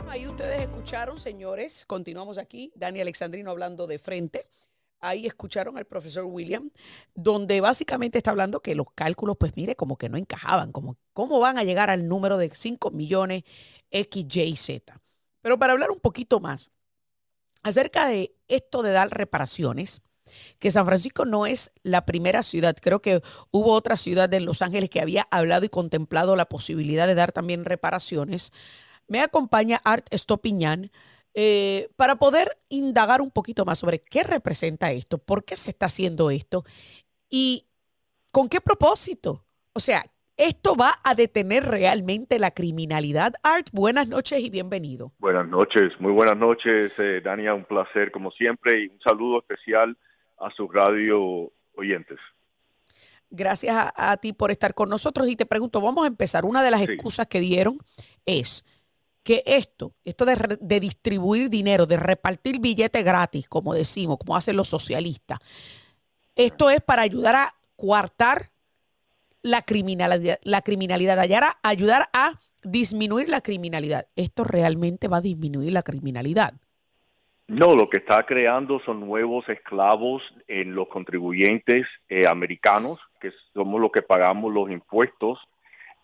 Ahí 0.09 0.27
ustedes 0.27 0.63
escucharon, 0.63 1.21
señores, 1.21 1.85
continuamos 1.85 2.39
aquí, 2.39 2.73
Dani 2.75 3.01
Alexandrino 3.01 3.51
hablando 3.51 3.87
de 3.87 3.99
frente. 3.99 4.47
Ahí 5.01 5.27
escucharon 5.27 5.77
al 5.77 5.85
profesor 5.85 6.25
William, 6.25 6.71
donde 7.15 7.61
básicamente 7.61 8.17
está 8.17 8.31
hablando 8.31 8.61
que 8.61 8.75
los 8.75 8.87
cálculos, 8.95 9.37
pues 9.39 9.55
mire, 9.55 9.77
como 9.77 9.99
que 9.99 10.09
no 10.09 10.17
encajaban, 10.17 10.73
como 10.73 10.97
cómo 11.13 11.39
van 11.41 11.59
a 11.59 11.65
llegar 11.65 11.91
al 11.91 12.09
número 12.09 12.39
de 12.39 12.51
5 12.53 12.91
millones 12.91 13.43
X, 13.91 14.25
Y, 14.35 14.57
Z. 14.57 14.99
Pero 15.43 15.59
para 15.59 15.75
hablar 15.75 15.91
un 15.91 16.01
poquito 16.01 16.41
más 16.41 16.71
acerca 17.63 18.09
de 18.09 18.35
esto 18.49 18.83
de 18.83 18.93
dar 18.93 19.11
reparaciones, 19.11 20.01
que 20.59 20.71
San 20.71 20.87
Francisco 20.87 21.27
no 21.27 21.45
es 21.45 21.71
la 21.83 22.07
primera 22.07 22.43
ciudad. 22.43 22.77
Creo 22.81 23.03
que 23.03 23.21
hubo 23.51 23.73
otra 23.73 23.97
ciudad 23.99 24.33
en 24.33 24.47
Los 24.47 24.63
Ángeles 24.63 24.89
que 24.89 25.03
había 25.03 25.29
hablado 25.31 25.67
y 25.67 25.69
contemplado 25.69 26.35
la 26.35 26.47
posibilidad 26.47 27.07
de 27.07 27.15
dar 27.15 27.33
también 27.33 27.67
reparaciones 27.67 28.53
me 29.09 29.21
acompaña 29.21 29.81
Art 29.85 30.07
Estopiñán 30.11 30.91
eh, 31.35 31.89
para 31.97 32.17
poder 32.17 32.57
indagar 32.69 33.21
un 33.21 33.31
poquito 33.31 33.65
más 33.65 33.79
sobre 33.79 34.01
qué 34.01 34.23
representa 34.23 34.93
esto, 34.93 35.19
por 35.19 35.45
qué 35.45 35.57
se 35.57 35.71
está 35.71 35.87
haciendo 35.87 36.31
esto 36.31 36.65
y 37.29 37.67
con 38.33 38.49
qué 38.49 38.61
propósito. 38.61 39.45
O 39.73 39.81
sea, 39.81 40.05
¿esto 40.37 40.75
va 40.75 40.95
a 41.05 41.15
detener 41.15 41.65
realmente 41.65 42.39
la 42.39 42.51
criminalidad? 42.51 43.35
Art, 43.43 43.69
buenas 43.73 44.09
noches 44.09 44.41
y 44.41 44.51
bienvenido. 44.51 45.13
Buenas 45.19 45.49
noches, 45.49 45.93
muy 46.01 46.13
buenas 46.13 46.37
noches, 46.37 46.99
eh, 46.99 47.21
Dania, 47.21 47.55
un 47.55 47.65
placer 47.65 48.11
como 48.11 48.31
siempre 48.31 48.85
y 48.85 48.89
un 48.89 49.01
saludo 49.01 49.39
especial 49.41 49.97
a 50.39 50.51
sus 50.51 50.73
radio 50.73 51.51
oyentes. 51.77 52.19
Gracias 53.31 53.93
a, 53.95 54.17
ti 54.17 54.33
por 54.33 54.51
estar 54.51 54.73
con 54.73 54.89
nosotros 54.89 55.29
y 55.29 55.37
te 55.37 55.45
pregunto, 55.45 55.83
vamos 55.83 56.05
a 56.05 56.09
empezar. 56.09 56.47
Una 56.47 56.63
de 56.63 56.71
las 56.71 56.81
excusas 56.81 57.27
que 57.27 57.41
dieron 57.41 57.79
es 58.25 58.65
que 59.23 59.43
esto, 59.47 59.93
esto 60.05 60.25
de, 60.25 60.81
distribuir 60.81 61.51
dinero, 61.51 61.87
de 61.87 61.97
repartir 61.97 62.61
billetes 62.61 63.05
gratis, 63.05 63.49
como 63.49 63.75
decimos, 63.75 64.19
como 64.19 64.37
hacen 64.37 64.57
los 64.57 64.69
socialistas, 64.69 65.39
esto 66.35 66.71
es 66.71 66.81
para 66.81 67.03
ayudar 67.03 67.35
a 67.35 67.55
coartar 67.77 68.51
la 69.43 69.63
criminalidad, 69.63 70.39
la 70.43 70.63
criminalidad, 70.63 71.19
ayudar 71.63 72.05
a 72.13 72.39
disminuir 72.63 73.29
la 73.29 73.41
criminalidad. 73.41 74.07
¿Esto 74.17 74.45
realmente 74.45 75.09
va 75.09 75.19
a 75.19 75.23
disminuir 75.23 75.73
la 75.73 75.83
criminalidad? 75.83 76.55
No, 77.49 77.75
lo 77.75 77.89
que 77.89 77.99
está 77.99 78.25
creando 78.25 78.79
son 78.81 79.01
nuevos 79.01 79.49
esclavos 79.49 80.23
en 80.49 80.75
los 80.75 80.89
contribuyentes 80.89 81.87
eh, 82.09 82.27
americanos, 82.27 83.01
que 83.21 83.33
somos 83.55 83.81
los 83.81 83.91
que 83.91 84.03
pagamos 84.03 84.53
los 84.53 84.71
impuestos 84.71 85.39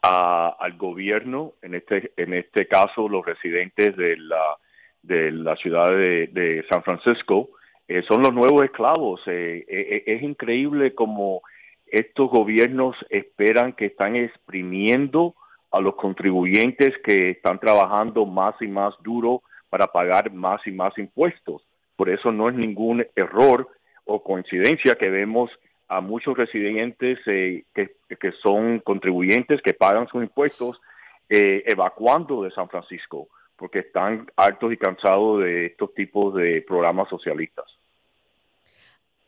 al 0.04 0.76
gobierno, 0.76 1.54
en 1.62 1.74
este, 1.74 2.12
en 2.16 2.34
este 2.34 2.66
caso 2.66 3.08
los 3.08 3.24
residentes 3.24 3.96
de 3.96 4.16
la, 4.16 4.56
de 5.02 5.30
la 5.30 5.56
ciudad 5.56 5.88
de, 5.88 6.64
San 6.68 6.82
Francisco, 6.82 7.50
eh, 7.88 8.02
son 8.08 8.22
los 8.22 8.32
nuevos 8.32 8.64
esclavos. 8.64 9.20
Eh, 9.26 9.64
eh, 9.66 10.04
es 10.06 10.22
increíble 10.22 10.94
como 10.94 11.42
estos 11.86 12.28
gobiernos 12.30 12.96
esperan 13.08 13.72
que 13.72 13.86
están 13.86 14.16
exprimiendo 14.16 15.34
a 15.70 15.80
los 15.80 15.94
contribuyentes 15.96 16.92
que 17.02 17.30
están 17.30 17.58
trabajando 17.58 18.26
más 18.26 18.54
y 18.60 18.68
más 18.68 18.94
duro 19.02 19.42
para 19.70 19.86
pagar 19.86 20.32
más 20.32 20.60
y 20.66 20.70
más 20.70 20.96
impuestos. 20.98 21.62
Por 21.96 22.10
eso 22.10 22.30
no 22.30 22.48
es 22.48 22.54
ningún 22.54 23.06
error 23.16 23.68
o 24.04 24.22
coincidencia 24.22 24.96
que 24.96 25.08
vemos 25.08 25.50
a 25.88 26.00
muchos 26.00 26.36
residentes 26.36 27.18
eh, 27.26 27.64
que, 27.74 27.96
que, 28.08 28.32
son 28.42 28.80
contribuyentes, 28.80 29.60
que 29.62 29.74
pagan 29.74 30.08
sus 30.08 30.22
impuestos, 30.22 30.80
eh, 31.28 31.62
evacuando 31.66 32.42
de 32.42 32.50
San 32.50 32.68
Francisco, 32.68 33.28
porque 33.56 33.80
están 33.80 34.26
hartos 34.36 34.72
y 34.72 34.76
cansados 34.76 35.42
de 35.42 35.66
estos 35.66 35.94
tipos 35.94 36.34
de 36.34 36.62
programas 36.66 37.08
socialistas. 37.08 37.66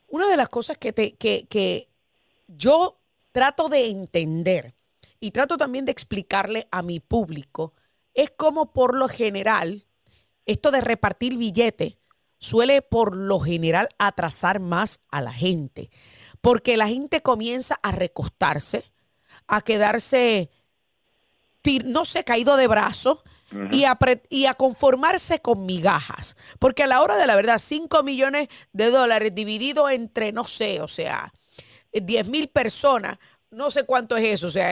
Una 0.08 0.28
de 0.28 0.36
las 0.36 0.48
cosas 0.48 0.78
que, 0.78 0.92
te, 0.92 1.16
que, 1.16 1.46
que 1.48 1.88
yo 2.48 2.96
trato 3.32 3.68
de 3.68 3.88
entender 3.88 4.74
y 5.20 5.30
trato 5.30 5.56
también 5.56 5.84
de 5.84 5.92
explicarle 5.92 6.68
a 6.70 6.82
mi 6.82 7.00
público 7.00 7.74
es 8.14 8.30
como 8.30 8.72
por 8.72 8.96
lo 8.96 9.08
general 9.08 9.82
esto 10.46 10.70
de 10.70 10.80
repartir 10.80 11.36
billetes 11.36 11.98
suele 12.38 12.82
por 12.82 13.16
lo 13.16 13.38
general 13.38 13.88
atrasar 13.98 14.60
más 14.60 15.00
a 15.10 15.20
la 15.20 15.32
gente 15.32 15.90
porque 16.46 16.76
la 16.76 16.86
gente 16.86 17.22
comienza 17.22 17.76
a 17.82 17.90
recostarse, 17.90 18.84
a 19.48 19.62
quedarse, 19.62 20.48
no 21.84 22.04
sé, 22.04 22.22
caído 22.22 22.56
de 22.56 22.68
brazos. 22.68 23.24
y, 23.72 23.82
a 23.82 23.98
y 24.28 24.46
a 24.46 24.54
conformarse 24.54 25.40
con 25.40 25.66
migajas. 25.66 26.36
Porque 26.60 26.84
a 26.84 26.86
la 26.86 27.02
hora 27.02 27.16
de 27.16 27.26
la 27.26 27.34
verdad, 27.34 27.58
5 27.58 28.04
millones 28.04 28.46
de 28.72 28.90
dólares 28.90 29.34
dividido 29.34 29.90
entre, 29.90 30.30
no 30.30 30.44
sé, 30.44 30.80
o 30.80 30.86
sea, 30.86 31.32
10 31.92 32.28
mil 32.28 32.46
personas, 32.46 33.18
no 33.50 33.72
sé 33.72 33.82
cuánto 33.84 34.16
es 34.16 34.34
eso, 34.34 34.46
o 34.46 34.50
sea, 34.50 34.70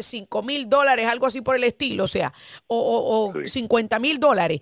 5 0.00 0.42
mil 0.42 0.68
dólares, 0.68 1.06
algo 1.06 1.24
así 1.24 1.40
por 1.40 1.56
el 1.56 1.64
estilo, 1.64 2.04
o 2.04 2.08
sea, 2.08 2.34
o, 2.66 3.32
o, 3.34 3.46
50 3.46 3.98
mil 3.98 4.20
dólares. 4.20 4.60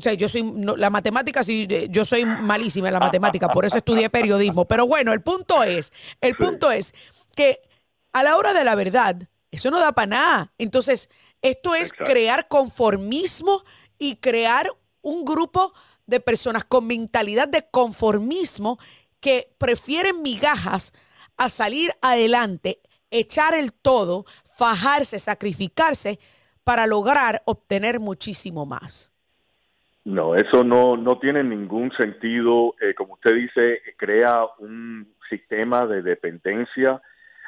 O 0.00 0.02
sea, 0.02 0.14
yo 0.14 0.30
soy, 0.30 0.42
la 0.78 0.88
matemática, 0.88 1.44
sí, 1.44 1.68
yo 1.90 2.06
soy 2.06 2.24
malísima 2.24 2.88
en 2.88 2.94
la 2.94 3.00
matemática, 3.00 3.48
por 3.48 3.66
eso 3.66 3.76
estudié 3.76 4.08
periodismo. 4.08 4.64
Pero 4.64 4.86
bueno, 4.86 5.12
el 5.12 5.20
punto 5.20 5.62
es, 5.62 5.92
el 6.22 6.34
punto 6.36 6.70
es 6.70 6.94
que 7.36 7.60
a 8.12 8.22
la 8.22 8.38
hora 8.38 8.54
de 8.54 8.64
la 8.64 8.74
verdad, 8.74 9.28
eso 9.50 9.70
no 9.70 9.78
da 9.78 9.92
para 9.92 10.06
nada. 10.06 10.52
Entonces, 10.56 11.10
esto 11.42 11.74
es 11.74 11.92
crear 11.92 12.48
conformismo 12.48 13.62
y 13.98 14.16
crear 14.16 14.70
un 15.02 15.26
grupo 15.26 15.74
de 16.06 16.20
personas 16.20 16.64
con 16.64 16.86
mentalidad 16.86 17.46
de 17.46 17.68
conformismo 17.70 18.78
que 19.20 19.54
prefieren 19.58 20.22
migajas 20.22 20.94
a 21.36 21.50
salir 21.50 21.92
adelante 22.00 22.80
echar 23.10 23.52
el 23.52 23.74
todo, 23.74 24.24
fajarse, 24.56 25.18
sacrificarse 25.18 26.18
para 26.64 26.86
lograr 26.86 27.42
obtener 27.44 28.00
muchísimo 28.00 28.64
más. 28.64 29.09
No, 30.04 30.34
eso 30.34 30.64
no, 30.64 30.96
no 30.96 31.18
tiene 31.18 31.44
ningún 31.44 31.92
sentido. 31.92 32.74
Eh, 32.80 32.94
como 32.94 33.14
usted 33.14 33.34
dice, 33.34 33.82
crea 33.96 34.46
un 34.58 35.14
sistema 35.28 35.86
de 35.86 36.02
dependencia. 36.02 37.00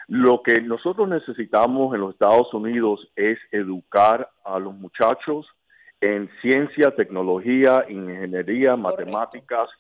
Lo 0.08 0.42
que 0.42 0.60
nosotros 0.60 1.08
necesitamos 1.08 1.94
en 1.94 2.00
los 2.02 2.12
Estados 2.12 2.52
Unidos 2.52 3.08
es 3.16 3.38
educar 3.50 4.28
a 4.44 4.58
los 4.58 4.74
muchachos 4.74 5.46
en 6.00 6.28
ciencia, 6.42 6.90
tecnología, 6.94 7.86
ingeniería, 7.88 8.76
matemáticas, 8.76 9.70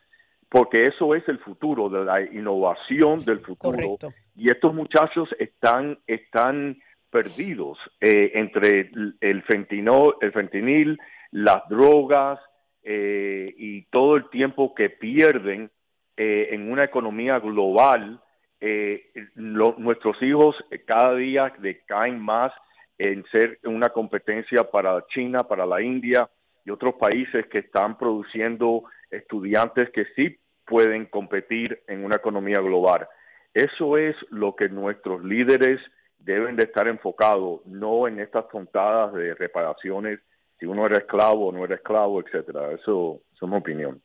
porque 0.48 0.84
eso 0.84 1.14
es 1.14 1.28
el 1.28 1.38
futuro, 1.40 1.88
de 1.88 2.04
la 2.04 2.22
innovación 2.22 3.18
del 3.24 3.40
futuro. 3.40 3.98
Y 4.36 4.50
estos 4.50 4.72
muchachos 4.72 5.28
están, 5.38 5.98
están 6.06 6.78
perdidos 7.10 7.78
eh, 8.00 8.30
entre 8.34 8.90
el, 9.20 9.42
fentino, 9.42 10.14
el 10.20 10.32
fentanil, 10.32 10.98
las 11.32 11.68
drogas 11.68 12.38
eh, 12.82 13.54
y 13.56 13.82
todo 13.86 14.16
el 14.16 14.28
tiempo 14.30 14.74
que 14.74 14.90
pierden 14.90 15.70
eh, 16.16 16.48
en 16.52 16.70
una 16.70 16.84
economía 16.84 17.38
global. 17.38 18.20
nuestros 19.34 20.22
hijos 20.22 20.54
cada 20.86 21.16
día 21.16 21.52
decaen 21.58 22.20
más 22.20 22.52
en 22.98 23.24
ser 23.32 23.58
una 23.64 23.88
competencia 23.88 24.62
para 24.70 25.04
China, 25.08 25.42
para 25.42 25.66
la 25.66 25.82
India 25.82 26.28
y 26.64 26.70
otros 26.70 26.94
países 26.94 27.46
que 27.48 27.58
están 27.58 27.98
produciendo 27.98 28.84
estudiantes 29.10 29.90
que 29.90 30.04
sí 30.14 30.38
pueden 30.66 31.06
competir 31.06 31.82
en 31.88 32.04
una 32.04 32.16
economía 32.16 32.60
global. 32.60 33.08
Eso 33.52 33.98
es 33.98 34.16
lo 34.30 34.56
que 34.56 34.68
nuestros 34.68 35.22
líderes 35.24 35.80
deben 36.18 36.56
de 36.56 36.64
estar 36.64 36.88
enfocados, 36.88 37.64
no 37.66 38.06
en 38.06 38.20
estas 38.20 38.48
tontadas 38.48 39.12
de 39.12 39.34
reparaciones, 39.34 40.20
si 40.62 40.66
uno 40.66 40.86
era 40.86 40.98
esclavo 40.98 41.48
o 41.48 41.52
no 41.52 41.64
era 41.64 41.74
esclavo, 41.74 42.20
etcétera. 42.20 42.72
Eso, 42.72 43.20
es 43.34 43.48
mi 43.48 43.56
opinión. 43.56 44.00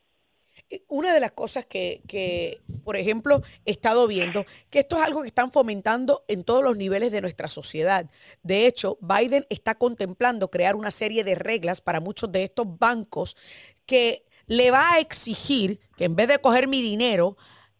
Eh, 0.71 0.81
una 0.87 1.13
de 1.13 1.19
las 1.19 1.33
cosas 1.33 1.67
que, 1.67 2.01
que, 2.07 2.61
por 2.83 2.95
ejemplo, 2.97 3.43
he 3.63 3.69
estado 3.69 4.07
viendo, 4.07 4.43
que 4.71 4.79
esto 4.79 4.95
es 4.97 5.03
algo 5.03 5.21
que 5.21 5.27
están 5.27 5.51
fomentando 5.51 6.23
en 6.27 6.43
todos 6.43 6.63
los 6.63 6.75
niveles 6.75 7.11
de 7.11 7.21
nuestra 7.21 7.47
sociedad. 7.47 8.09
De 8.41 8.65
hecho, 8.65 8.97
Biden 9.01 9.45
está 9.51 9.75
contemplando 9.75 10.49
crear 10.49 10.75
una 10.75 10.89
serie 10.89 11.23
de 11.23 11.35
reglas 11.35 11.79
para 11.79 11.99
muchos 11.99 12.31
de 12.31 12.45
estos 12.45 12.65
bancos 12.79 13.37
que 13.85 14.25
le 14.47 14.71
va 14.71 14.93
a 14.93 14.99
exigir 14.99 15.79
que 15.95 16.05
en 16.05 16.15
vez 16.15 16.27
de 16.27 16.39
coger 16.39 16.67
mi 16.67 16.81
dinero, 16.81 17.37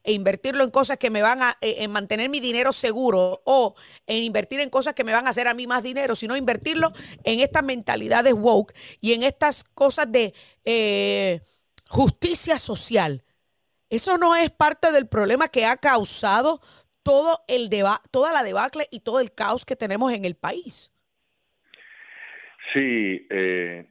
e 0.08 0.14
invertirlo 0.14 0.64
en 0.64 0.72
cosas 0.72 0.98
que 0.98 1.10
me 1.10 1.22
van 1.22 1.44
a 1.44 1.58
eh, 1.60 1.84
en 1.84 1.92
mantener 1.92 2.30
mi 2.30 2.40
dinero 2.40 2.72
seguro 2.72 3.42
o 3.44 3.76
en 4.08 4.24
invertir 4.24 4.62
en 4.62 4.70
cosas 4.70 4.94
que 4.94 5.04
me 5.04 5.12
van 5.12 5.28
a 5.28 5.32
hacer 5.32 5.50
a 5.50 5.54
mí 5.54 5.68
más 5.68 5.84
dinero, 5.84 6.16
sino 6.16 6.38
invertirlo 6.38 6.94
en 7.26 7.42
estas 7.42 7.64
mentalidades 7.64 8.34
woke 8.34 8.74
y 9.02 9.12
en 9.12 9.24
estas 9.24 9.66
cosas 9.66 10.10
de 10.10 10.34
eh, 10.64 11.42
justicia 11.90 12.58
social. 12.58 13.26
Eso 13.90 14.18
no 14.18 14.34
es 14.34 14.50
parte 14.50 14.94
del 14.94 15.08
problema 15.08 15.50
que 15.50 15.66
ha 15.66 15.76
causado 15.76 16.62
todo 17.04 17.44
el 17.50 17.68
deba 17.70 18.02
toda 18.10 18.32
la 18.32 18.44
debacle 18.44 18.88
y 18.92 19.02
todo 19.02 19.20
el 19.20 19.34
caos 19.34 19.66
que 19.66 19.76
tenemos 19.76 20.14
en 20.14 20.24
el 20.24 20.36
país. 20.36 20.94
Sí, 22.74 23.28
eh, 23.30 23.90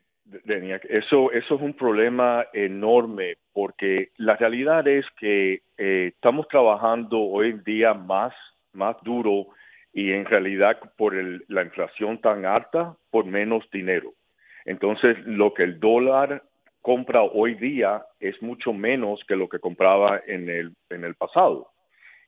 eso, 0.88 1.30
eso 1.33 1.54
es 1.54 1.62
un 1.62 1.75
problema 1.75 2.47
enorme 2.52 3.37
porque 3.52 4.11
la 4.16 4.37
realidad 4.37 4.87
es 4.88 5.06
que 5.18 5.62
eh, 5.78 6.12
estamos 6.14 6.49
trabajando 6.49 7.21
hoy 7.21 7.50
en 7.50 7.64
día 7.64 7.95
más, 7.95 8.35
más 8.73 8.97
duro 9.02 9.49
y 9.92 10.12
en 10.12 10.25
realidad 10.25 10.78
por 10.97 11.14
la 11.14 11.62
inflación 11.62 12.21
tan 12.21 12.45
alta, 12.45 12.97
por 13.11 13.25
menos 13.25 13.64
dinero. 13.71 14.12
Entonces, 14.64 15.16
lo 15.25 15.54
que 15.54 15.62
el 15.62 15.80
dólar 15.80 16.43
compra 16.82 17.23
hoy 17.23 17.54
día 17.54 18.04
es 18.21 18.41
mucho 18.43 18.73
menos 18.73 19.21
que 19.26 19.36
lo 19.36 19.49
que 19.49 19.58
compraba 19.58 20.21
en 20.26 20.49
el, 20.49 20.73
en 20.91 21.04
el 21.04 21.15
pasado. 21.15 21.71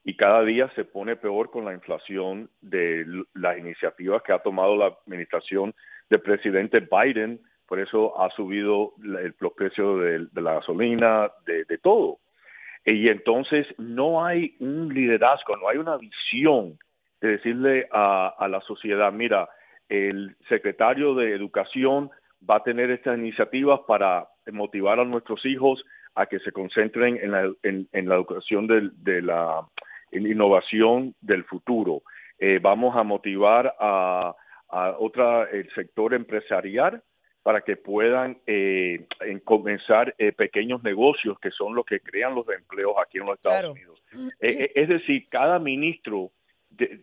Y 0.04 0.16
cada 0.16 0.42
día 0.44 0.70
se 0.74 0.84
pone 0.84 1.16
peor 1.16 1.50
con 1.50 1.64
la 1.64 1.74
inflación 1.74 2.48
de 2.61 3.04
las 3.34 3.58
iniciativas 3.58 4.22
que 4.22 4.32
ha 4.32 4.38
tomado 4.38 4.76
la 4.76 4.87
administración 4.87 5.74
del 6.08 6.22
presidente 6.22 6.80
Biden 6.80 7.40
por 7.68 7.78
eso 7.78 8.18
ha 8.18 8.31
subido 8.31 8.94
el 9.02 9.35
precio 9.54 9.98
de, 9.98 10.26
la 10.35 10.54
gasolina, 10.54 11.31
de, 11.44 11.78
todo. 11.78 12.18
Y 12.85 13.09
entonces 13.11 13.66
no 13.76 14.24
hay 14.24 14.57
un 14.59 14.92
liderazgo, 14.92 15.54
no 15.59 15.68
hay 15.68 15.76
una 15.76 15.98
visión 15.98 16.78
de 17.20 17.28
decirle 17.28 17.87
a, 17.92 18.48
la 18.48 18.61
sociedad, 18.62 19.12
mira, 19.12 19.50
el 19.90 20.35
secretario 20.48 21.14
de 21.14 21.35
Educación 21.35 22.11
va 22.48 22.57
a 22.57 22.62
tener 22.62 22.90
estas 22.90 23.18
iniciativas 23.18 23.81
para 23.87 24.28
motivar 24.50 24.98
a 24.98 25.04
nuestros 25.04 25.44
hijos 25.44 25.85
a 26.14 26.24
que 26.24 26.38
se 26.38 26.52
concentren 26.52 27.18
en 27.22 27.33
la, 27.33 27.52
en, 27.62 28.09
la 28.09 28.14
educación 28.14 28.66
de, 28.66 29.20
la 29.20 29.61
innovación 30.12 31.14
del 31.20 31.44
futuro. 31.44 32.00
Eh, 32.38 32.61
vamos 32.62 32.96
a 32.96 33.02
motivar 33.02 33.74
a, 33.78 34.35
a 34.70 34.96
otra 34.98 35.50
el 35.50 35.68
sector 35.74 36.14
empresarial 36.14 37.02
para 37.48 37.62
que 37.62 37.76
puedan 37.76 38.37
eh, 38.46 39.06
comenzar 39.42 40.14
eh, 40.18 40.32
pequeños 40.32 40.82
negocios 40.82 41.40
que 41.40 41.50
son 41.50 41.74
los 41.74 41.87
que 41.87 42.00
crean 42.00 42.34
los 42.34 42.46
empleos 42.50 42.92
aquí 43.02 43.16
en 43.16 43.24
los 43.24 43.37
Estados 43.37 43.72
Unidos. 43.72 44.02
Mm, 44.12 44.28
eh, 44.38 44.72
es 44.74 44.87
decir, 44.90 45.26
cada 45.30 45.58
ministro 45.58 46.30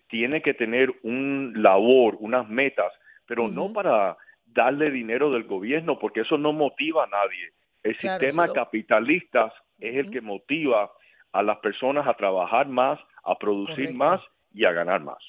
tiene 0.07 0.43
que 0.43 0.53
tener 0.53 0.93
un 1.01 1.51
labor, 1.55 2.17
unas 2.19 2.47
metas, 2.47 2.93
pero 3.25 3.47
no 3.47 3.73
para 3.73 4.17
darle 4.45 4.91
dinero 4.91 5.31
del 5.31 5.45
gobierno, 5.45 5.97
porque 5.97 6.21
eso 6.21 6.37
no 6.37 6.53
motiva 6.53 7.05
a 7.05 7.07
nadie. 7.07 7.51
El 7.81 7.97
sistema 7.97 8.47
capitalista 8.47 9.51
es 9.79 9.95
el 9.95 10.11
que 10.11 10.21
motiva 10.21 10.91
a 11.31 11.41
las 11.41 11.57
personas 11.57 12.07
a 12.07 12.13
trabajar 12.13 12.67
más, 12.67 12.99
a 13.23 13.35
producir 13.39 13.95
más 13.95 14.21
y 14.53 14.65
a 14.65 14.71
ganar 14.73 15.01
más. 15.01 15.23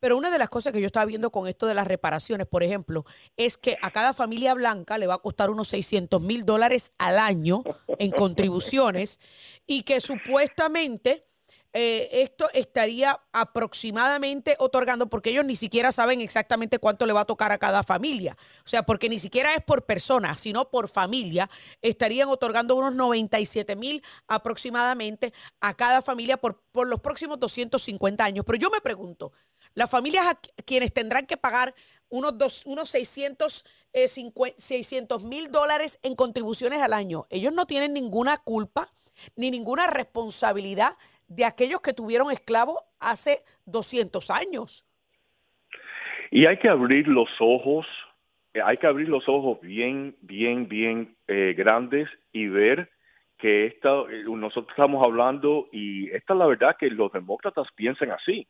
Pero 0.00 0.16
una 0.16 0.30
de 0.30 0.38
las 0.38 0.48
cosas 0.48 0.72
que 0.72 0.80
yo 0.80 0.86
estaba 0.86 1.06
viendo 1.06 1.30
con 1.30 1.48
esto 1.48 1.66
de 1.66 1.74
las 1.74 1.86
reparaciones, 1.86 2.46
por 2.46 2.62
ejemplo, 2.62 3.04
es 3.36 3.56
que 3.56 3.76
a 3.82 3.90
cada 3.90 4.14
familia 4.14 4.54
blanca 4.54 4.98
le 4.98 5.06
va 5.06 5.14
a 5.14 5.18
costar 5.18 5.50
unos 5.50 5.68
600 5.68 6.22
mil 6.22 6.44
dólares 6.44 6.92
al 6.98 7.18
año 7.18 7.62
en 7.98 8.10
contribuciones 8.10 9.18
y 9.66 9.82
que 9.82 10.00
supuestamente 10.00 11.24
eh, 11.78 12.22
esto 12.22 12.48
estaría 12.54 13.20
aproximadamente 13.32 14.56
otorgando, 14.60 15.10
porque 15.10 15.28
ellos 15.28 15.44
ni 15.44 15.56
siquiera 15.56 15.92
saben 15.92 16.22
exactamente 16.22 16.78
cuánto 16.78 17.04
le 17.04 17.12
va 17.12 17.20
a 17.20 17.24
tocar 17.26 17.52
a 17.52 17.58
cada 17.58 17.82
familia. 17.82 18.34
O 18.64 18.68
sea, 18.68 18.84
porque 18.84 19.10
ni 19.10 19.18
siquiera 19.18 19.54
es 19.54 19.62
por 19.62 19.84
persona, 19.84 20.34
sino 20.36 20.70
por 20.70 20.88
familia, 20.88 21.50
estarían 21.82 22.30
otorgando 22.30 22.76
unos 22.76 22.94
97 22.94 23.76
mil 23.76 24.02
aproximadamente 24.26 25.34
a 25.60 25.74
cada 25.74 26.00
familia 26.00 26.38
por, 26.38 26.62
por 26.72 26.86
los 26.88 27.00
próximos 27.00 27.38
250 27.38 28.24
años. 28.24 28.46
Pero 28.46 28.56
yo 28.56 28.70
me 28.70 28.80
pregunto, 28.80 29.32
las 29.76 29.90
familias 29.90 30.26
a 30.26 30.40
quienes 30.64 30.92
tendrán 30.92 31.26
que 31.26 31.36
pagar 31.36 31.74
unos, 32.08 32.36
dos, 32.38 32.66
unos 32.66 32.88
600 32.88 33.64
eh, 33.92 34.06
mil 35.24 35.50
dólares 35.50 36.00
en 36.02 36.16
contribuciones 36.16 36.82
al 36.82 36.92
año, 36.92 37.26
ellos 37.30 37.52
no 37.52 37.66
tienen 37.66 37.92
ninguna 37.92 38.38
culpa 38.38 38.88
ni 39.36 39.50
ninguna 39.50 39.86
responsabilidad 39.86 40.94
de 41.28 41.44
aquellos 41.44 41.80
que 41.80 41.92
tuvieron 41.92 42.30
esclavos 42.30 42.78
hace 43.00 43.42
200 43.66 44.30
años. 44.30 44.86
Y 46.30 46.46
hay 46.46 46.58
que 46.58 46.68
abrir 46.68 47.06
los 47.06 47.28
ojos, 47.38 47.86
eh, 48.54 48.60
hay 48.64 48.78
que 48.78 48.86
abrir 48.86 49.08
los 49.08 49.28
ojos 49.28 49.60
bien, 49.60 50.16
bien, 50.22 50.68
bien 50.68 51.16
eh, 51.28 51.54
grandes 51.56 52.08
y 52.32 52.46
ver 52.46 52.90
que 53.38 53.66
esta, 53.66 53.90
nosotros 54.24 54.70
estamos 54.70 55.04
hablando 55.04 55.68
y 55.70 56.10
esta 56.12 56.32
es 56.32 56.38
la 56.38 56.46
verdad 56.46 56.76
que 56.78 56.88
los 56.88 57.12
demócratas 57.12 57.66
piensan 57.76 58.10
así. 58.10 58.48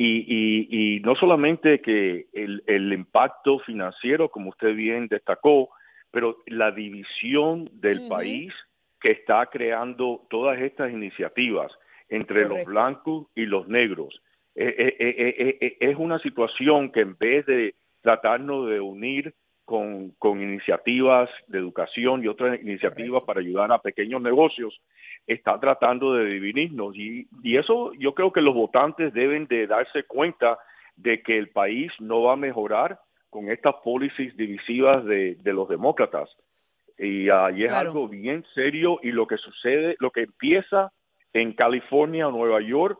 Y, 0.00 0.68
y, 0.70 1.00
no 1.00 1.16
solamente 1.16 1.80
que 1.80 2.28
el, 2.32 2.62
el, 2.68 2.92
impacto 2.92 3.58
financiero, 3.58 4.28
como 4.28 4.50
usted 4.50 4.72
bien 4.76 5.08
destacó, 5.08 5.70
pero 6.12 6.36
la 6.46 6.70
división 6.70 7.68
del 7.72 8.06
país 8.06 8.54
que 9.00 9.10
está 9.10 9.46
creando 9.46 10.24
todas 10.30 10.60
estas 10.60 10.92
iniciativas 10.92 11.72
entre 12.08 12.48
los 12.48 12.64
blancos 12.64 13.26
y 13.34 13.46
los 13.46 13.66
negros. 13.68 14.22
Eh, 14.54 14.96
eh, 14.98 15.56
eh, 15.60 15.76
es 15.80 15.96
una 15.96 16.18
situación 16.20 16.90
que 16.90 17.00
en 17.00 17.16
vez 17.16 17.46
de 17.46 17.74
tratarnos 18.00 18.68
de 18.68 18.80
unir 18.80 19.34
con, 19.68 20.12
con 20.12 20.40
iniciativas 20.40 21.28
de 21.46 21.58
educación 21.58 22.24
y 22.24 22.28
otras 22.28 22.58
iniciativas 22.58 23.22
para 23.24 23.40
ayudar 23.40 23.70
a 23.70 23.82
pequeños 23.82 24.22
negocios, 24.22 24.80
está 25.26 25.60
tratando 25.60 26.14
de 26.14 26.24
dividirnos 26.24 26.96
y, 26.96 27.28
y 27.42 27.58
eso 27.58 27.92
yo 27.98 28.14
creo 28.14 28.32
que 28.32 28.40
los 28.40 28.54
votantes 28.54 29.12
deben 29.12 29.46
de 29.46 29.66
darse 29.66 30.04
cuenta 30.04 30.58
de 30.96 31.22
que 31.22 31.36
el 31.36 31.50
país 31.50 31.92
no 31.98 32.22
va 32.22 32.32
a 32.32 32.36
mejorar 32.36 32.98
con 33.28 33.50
estas 33.50 33.74
policies 33.84 34.34
divisivas 34.38 35.04
de, 35.04 35.34
de 35.34 35.52
los 35.52 35.68
demócratas. 35.68 36.30
Y, 36.96 37.28
ahí 37.28 37.64
es 37.64 37.70
algo 37.70 38.08
bien 38.08 38.46
serio 38.54 39.00
y 39.02 39.12
lo 39.12 39.26
que 39.26 39.36
sucede, 39.36 39.96
lo 40.00 40.10
que 40.12 40.22
empieza 40.22 40.92
en 41.34 41.52
California 41.52 42.26
o 42.26 42.32
Nueva 42.32 42.62
York, 42.62 42.98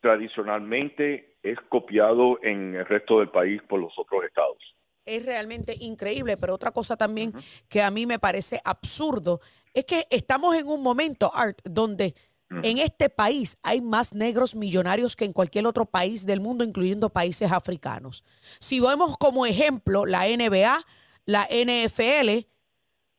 tradicionalmente 0.00 1.34
es 1.42 1.60
copiado 1.68 2.38
en 2.42 2.74
el 2.74 2.86
resto 2.86 3.18
del 3.18 3.28
país 3.28 3.60
por 3.68 3.80
los 3.80 3.92
otros 3.98 4.24
estados. 4.24 4.56
Es 5.04 5.24
realmente 5.24 5.76
increíble, 5.80 6.36
pero 6.36 6.54
otra 6.54 6.70
cosa 6.70 6.96
también 6.96 7.32
que 7.68 7.82
a 7.82 7.90
mí 7.90 8.06
me 8.06 8.18
parece 8.18 8.60
absurdo 8.64 9.40
es 9.72 9.84
que 9.84 10.06
estamos 10.10 10.54
en 10.56 10.68
un 10.68 10.82
momento, 10.82 11.34
Art, 11.34 11.60
donde 11.64 12.14
en 12.62 12.78
este 12.78 13.08
país 13.08 13.58
hay 13.62 13.80
más 13.80 14.12
negros 14.12 14.56
millonarios 14.56 15.14
que 15.14 15.24
en 15.24 15.32
cualquier 15.32 15.66
otro 15.66 15.86
país 15.86 16.26
del 16.26 16.40
mundo, 16.40 16.64
incluyendo 16.64 17.08
países 17.08 17.52
africanos. 17.52 18.24
Si 18.58 18.80
vemos 18.80 19.16
como 19.18 19.46
ejemplo 19.46 20.04
la 20.04 20.26
NBA, 20.26 20.84
la 21.26 21.48
NFL, 21.48 22.46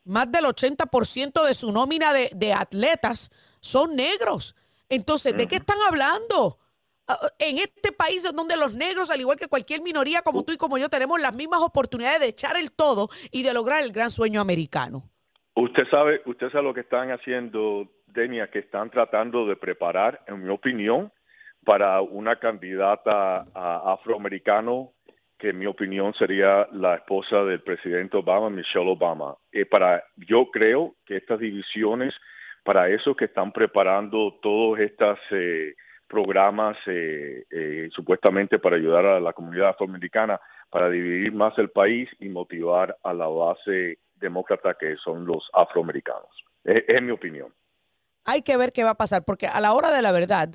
más 0.03 0.29
del 0.31 0.45
80% 0.45 1.45
de 1.45 1.53
su 1.53 1.71
nómina 1.71 2.11
de, 2.11 2.53
atletas 2.53 3.31
son 3.61 3.95
negros. 3.95 4.55
Entonces, 4.89 5.37
¿de 5.37 5.47
qué 5.47 5.57
están 5.57 5.77
hablando? 5.87 6.59
Ah, 7.11 7.17
en 7.39 7.57
este 7.57 7.91
país 7.91 8.23
donde 8.33 8.55
los 8.55 8.75
negros, 8.75 9.11
al 9.11 9.19
igual 9.19 9.37
que 9.37 9.47
cualquier 9.47 9.81
minoría 9.81 10.21
como 10.21 10.43
tú 10.43 10.53
y 10.53 10.57
como 10.57 10.77
yo, 10.77 10.87
tenemos 10.87 11.19
las 11.19 11.35
mismas 11.35 11.61
oportunidades 11.61 12.21
de 12.21 12.27
echar 12.27 12.55
el 12.55 12.71
todo 12.71 13.09
y 13.31 13.43
de 13.43 13.53
lograr 13.53 13.83
el 13.83 13.91
gran 13.91 14.09
sueño 14.09 14.39
americano. 14.39 15.03
Usted 15.55 15.83
sabe, 15.89 16.21
usted 16.25 16.49
sabe 16.51 16.63
lo 16.63 16.73
que 16.73 16.81
están 16.81 17.11
haciendo, 17.11 17.89
Denia, 18.07 18.49
que 18.49 18.59
están 18.59 18.89
tratando 18.89 19.45
de 19.45 19.57
preparar, 19.57 20.21
en 20.27 20.41
mi 20.41 20.49
opinión, 20.49 21.11
para 21.65 22.01
una 22.01 22.37
candidata 22.37 23.45
afroamericano 23.53 24.93
que 25.37 25.49
en 25.49 25.59
mi 25.59 25.65
opinión 25.65 26.13
sería 26.13 26.67
la 26.71 26.95
esposa 26.95 27.43
del 27.43 27.61
presidente 27.61 28.15
Obama, 28.15 28.49
Michelle 28.49 28.89
Obama. 28.89 29.35
Eh, 29.51 29.65
para, 29.65 30.03
yo 30.15 30.49
creo 30.51 30.95
que 31.05 31.17
estas 31.17 31.39
divisiones, 31.39 32.13
para 32.63 32.87
eso 32.89 33.15
que 33.15 33.25
están 33.25 33.51
preparando 33.51 34.37
todos 34.41 34.79
estos 34.79 35.19
eh, 35.31 35.73
programas 36.11 36.75
eh, 36.87 37.45
eh, 37.49 37.89
supuestamente 37.95 38.59
para 38.59 38.75
ayudar 38.75 39.05
a 39.05 39.19
la 39.21 39.31
comunidad 39.31 39.69
afroamericana, 39.69 40.39
para 40.69 40.89
dividir 40.89 41.31
más 41.31 41.57
el 41.57 41.69
país 41.69 42.09
y 42.19 42.27
motivar 42.27 42.97
a 43.01 43.13
la 43.13 43.27
base 43.27 43.99
demócrata 44.15 44.75
que 44.77 44.97
son 44.97 45.25
los 45.25 45.49
afroamericanos. 45.53 46.29
Es, 46.65 47.01
mi 47.01 47.11
opinión. 47.11 47.53
Hay 48.25 48.41
que 48.41 48.57
ver 48.57 48.73
qué 48.73 48.83
va 48.83 48.91
a 48.91 48.97
pasar, 48.97 49.23
porque 49.23 49.47
a 49.47 49.59
la 49.61 49.73
hora 49.73 49.89
de 49.89 50.01
la 50.01 50.11
verdad, 50.11 50.49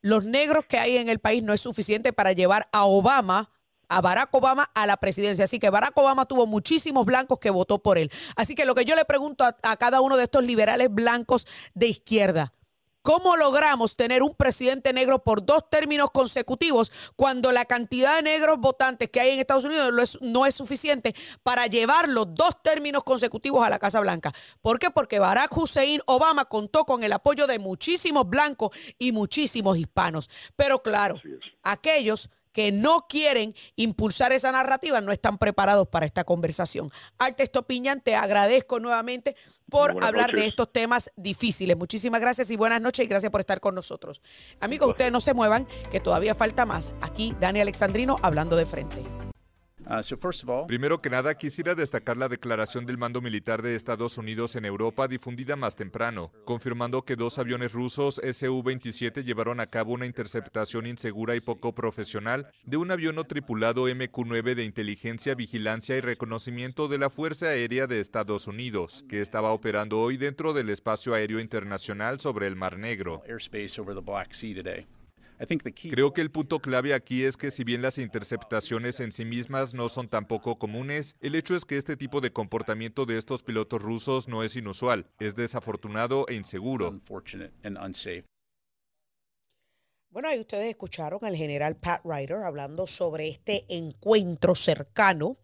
los 0.00 0.24
negros 0.24 0.64
que 0.64 0.78
hay 0.78 0.96
en 0.96 1.08
el 1.08 1.20
país 1.20 1.44
no 1.44 1.52
es 1.52 1.60
suficiente 1.60 2.12
para 2.12 2.32
llevar 2.32 2.64
a 2.72 2.86
Obama 2.86 3.50
a 3.88 4.00
Barack 4.00 4.34
Obama 4.34 4.70
a 4.74 4.86
la 4.86 4.96
presidencia. 4.96 5.44
Así 5.44 5.58
que 5.58 5.68
Barack 5.68 5.96
Obama 5.98 6.24
tuvo 6.24 6.46
muchísimos 6.46 7.04
blancos 7.04 7.38
que 7.38 7.50
votó 7.50 7.82
por 7.82 7.98
él. 7.98 8.10
Así 8.36 8.54
que 8.54 8.64
lo 8.64 8.74
que 8.74 8.86
yo 8.86 8.96
le 8.96 9.04
pregunto 9.04 9.44
a, 9.44 9.54
a 9.62 9.76
cada 9.76 10.00
uno 10.00 10.16
de 10.16 10.22
estos 10.22 10.42
liberales 10.42 10.88
blancos 10.90 11.46
de 11.74 11.88
izquierda, 11.88 12.54
¿Cómo 13.02 13.36
logramos 13.36 13.96
tener 13.96 14.22
un 14.22 14.34
presidente 14.34 14.92
negro 14.92 15.24
por 15.24 15.44
dos 15.44 15.68
términos 15.68 16.10
consecutivos 16.12 16.92
cuando 17.16 17.50
la 17.50 17.64
cantidad 17.64 18.16
de 18.16 18.22
negros 18.22 18.58
votantes 18.58 19.10
que 19.10 19.20
hay 19.20 19.30
en 19.30 19.40
Estados 19.40 19.64
Unidos 19.64 20.18
no 20.20 20.46
es, 20.46 20.54
suficiente 20.54 21.14
para 21.42 21.66
llevar 21.66 22.08
los 22.08 22.34
dos 22.34 22.62
términos 22.62 23.02
consecutivos 23.02 23.64
a 23.66 23.70
la 23.70 23.78
Casa 23.78 24.00
Blanca? 24.00 24.32
¿Por 24.60 24.78
qué? 24.78 24.90
Porque 24.90 25.18
Barack 25.18 25.56
Hussein 25.56 26.00
Obama 26.06 26.44
contó 26.44 26.84
con 26.84 27.02
el 27.02 27.12
apoyo 27.12 27.46
de 27.46 27.58
muchísimos 27.58 28.28
blancos 28.28 28.70
y 28.98 29.12
muchísimos 29.12 29.78
hispanos. 29.78 30.30
Pero 30.54 30.82
claro, 30.82 31.20
aquellos 31.62 32.30
que 32.52 32.72
no 32.72 33.06
quieren 33.08 33.54
impulsar 33.76 34.32
esa 34.32 34.52
narrativa 34.52 35.00
no 35.00 35.12
están 35.12 35.38
preparados 35.38 35.88
para 35.88 36.06
esta 36.06 36.24
conversación. 36.24 36.88
Arte 37.18 37.42
Estopiñán, 37.42 38.00
te 38.00 38.14
agradezco 38.14 38.80
nuevamente 38.80 39.36
por 39.68 40.02
hablar 40.04 40.32
de 40.32 40.46
estos 40.46 40.72
temas 40.72 41.10
difíciles. 41.16 41.76
Muchísimas 41.76 42.20
gracias 42.20 42.50
y 42.50 42.56
buenas 42.56 42.80
noches 42.80 43.04
y 43.04 43.08
gracias 43.08 43.30
por 43.30 43.40
estar 43.40 43.60
con 43.60 43.74
nosotros. 43.74 44.22
Amigos, 44.60 44.90
ustedes 44.90 45.12
no 45.12 45.20
se 45.20 45.34
muevan, 45.34 45.66
que 45.90 46.00
todavía 46.00 46.34
falta 46.34 46.66
más. 46.66 46.94
Aquí 47.00 47.34
Dani 47.40 47.60
Alexandrino 47.60 48.16
hablando 48.22 48.56
de 48.56 48.66
frente. 48.66 49.02
Uh, 49.86 50.66
Primero 50.66 51.00
que 51.00 51.10
nada, 51.10 51.34
quisiera 51.34 51.74
destacar 51.74 52.16
la 52.16 52.28
declaración 52.28 52.86
del 52.86 52.98
mando 52.98 53.20
militar 53.20 53.62
de 53.62 53.74
Estados 53.74 54.16
Unidos 54.16 54.56
en 54.56 54.64
Europa 54.64 55.08
difundida 55.08 55.56
más 55.56 55.76
temprano, 55.76 56.32
confirmando 56.44 57.02
que 57.02 57.16
dos 57.16 57.38
aviones 57.38 57.72
rusos 57.72 58.14
Su-27 58.16 59.24
llevaron 59.24 59.60
a 59.60 59.66
cabo 59.66 59.92
una 59.92 60.06
interceptación 60.06 60.86
insegura 60.86 61.36
y 61.36 61.40
poco 61.40 61.74
profesional 61.74 62.50
de 62.64 62.76
un 62.76 62.90
avión 62.90 63.16
no 63.16 63.24
tripulado 63.24 63.88
MQ-9 63.88 64.54
de 64.54 64.64
inteligencia, 64.64 65.34
vigilancia 65.34 65.96
y 65.96 66.00
reconocimiento 66.00 66.88
de 66.88 66.98
la 66.98 67.10
Fuerza 67.10 67.46
Aérea 67.46 67.86
de 67.86 68.00
Estados 68.00 68.46
Unidos, 68.46 69.04
que 69.08 69.20
estaba 69.20 69.52
operando 69.52 70.00
hoy 70.00 70.16
dentro 70.16 70.52
del 70.52 70.70
espacio 70.70 71.14
aéreo 71.14 71.40
internacional 71.40 72.20
sobre 72.20 72.46
el 72.46 72.56
Mar 72.56 72.78
Negro. 72.78 73.22
Creo 75.90 76.12
que 76.12 76.20
el 76.20 76.30
punto 76.30 76.60
clave 76.60 76.94
aquí 76.94 77.24
es 77.24 77.36
que 77.36 77.50
si 77.50 77.64
bien 77.64 77.82
las 77.82 77.98
interceptaciones 77.98 79.00
en 79.00 79.12
sí 79.12 79.24
mismas 79.24 79.74
no 79.74 79.88
son 79.88 80.08
tampoco 80.08 80.58
comunes, 80.58 81.16
el 81.20 81.34
hecho 81.34 81.56
es 81.56 81.64
que 81.64 81.76
este 81.76 81.96
tipo 81.96 82.20
de 82.20 82.32
comportamiento 82.32 83.06
de 83.06 83.18
estos 83.18 83.42
pilotos 83.42 83.82
rusos 83.82 84.28
no 84.28 84.42
es 84.42 84.54
inusual, 84.56 85.06
es 85.18 85.34
desafortunado 85.34 86.26
e 86.28 86.34
inseguro. 86.34 87.00
Bueno, 90.10 90.28
ahí 90.28 90.40
ustedes 90.40 90.68
escucharon 90.68 91.24
al 91.24 91.34
general 91.34 91.76
Pat 91.76 92.02
Ryder 92.04 92.44
hablando 92.44 92.86
sobre 92.86 93.28
este 93.28 93.64
encuentro 93.68 94.54
cercano 94.54 95.38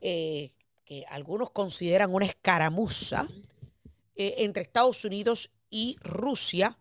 eh, 0.00 0.50
que 0.84 1.04
algunos 1.08 1.50
consideran 1.50 2.12
una 2.12 2.26
escaramuza 2.26 3.28
eh, 4.16 4.34
entre 4.38 4.62
Estados 4.62 5.04
Unidos 5.04 5.52
y 5.70 5.96
Rusia 6.02 6.76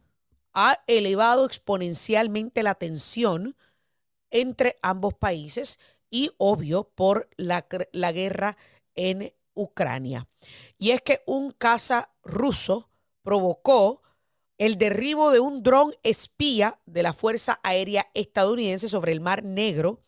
ha 0.53 0.83
elevado 0.87 1.45
exponencialmente 1.45 2.63
la 2.63 2.75
tensión 2.75 3.55
entre 4.31 4.77
ambos 4.81 5.13
países 5.13 5.79
y 6.09 6.31
obvio 6.37 6.89
por 6.95 7.29
la, 7.37 7.65
guerra 8.11 8.57
en 8.95 9.33
Ucrania. 9.53 10.27
Y 10.77 10.91
es 10.91 11.01
que 11.01 11.21
un 11.25 11.51
caza 11.51 12.11
ruso 12.23 12.89
provocó 13.21 14.01
el 14.57 14.77
derribo 14.77 15.31
de 15.31 15.39
un 15.39 15.63
dron 15.63 15.93
espía 16.03 16.79
de 16.85 17.03
la 17.03 17.13
Fuerza 17.13 17.59
Aérea 17.63 18.07
estadounidense 18.13 18.87
sobre 18.87 19.11
el 19.11 19.21
Mar 19.21 19.43
Negro 19.43 20.01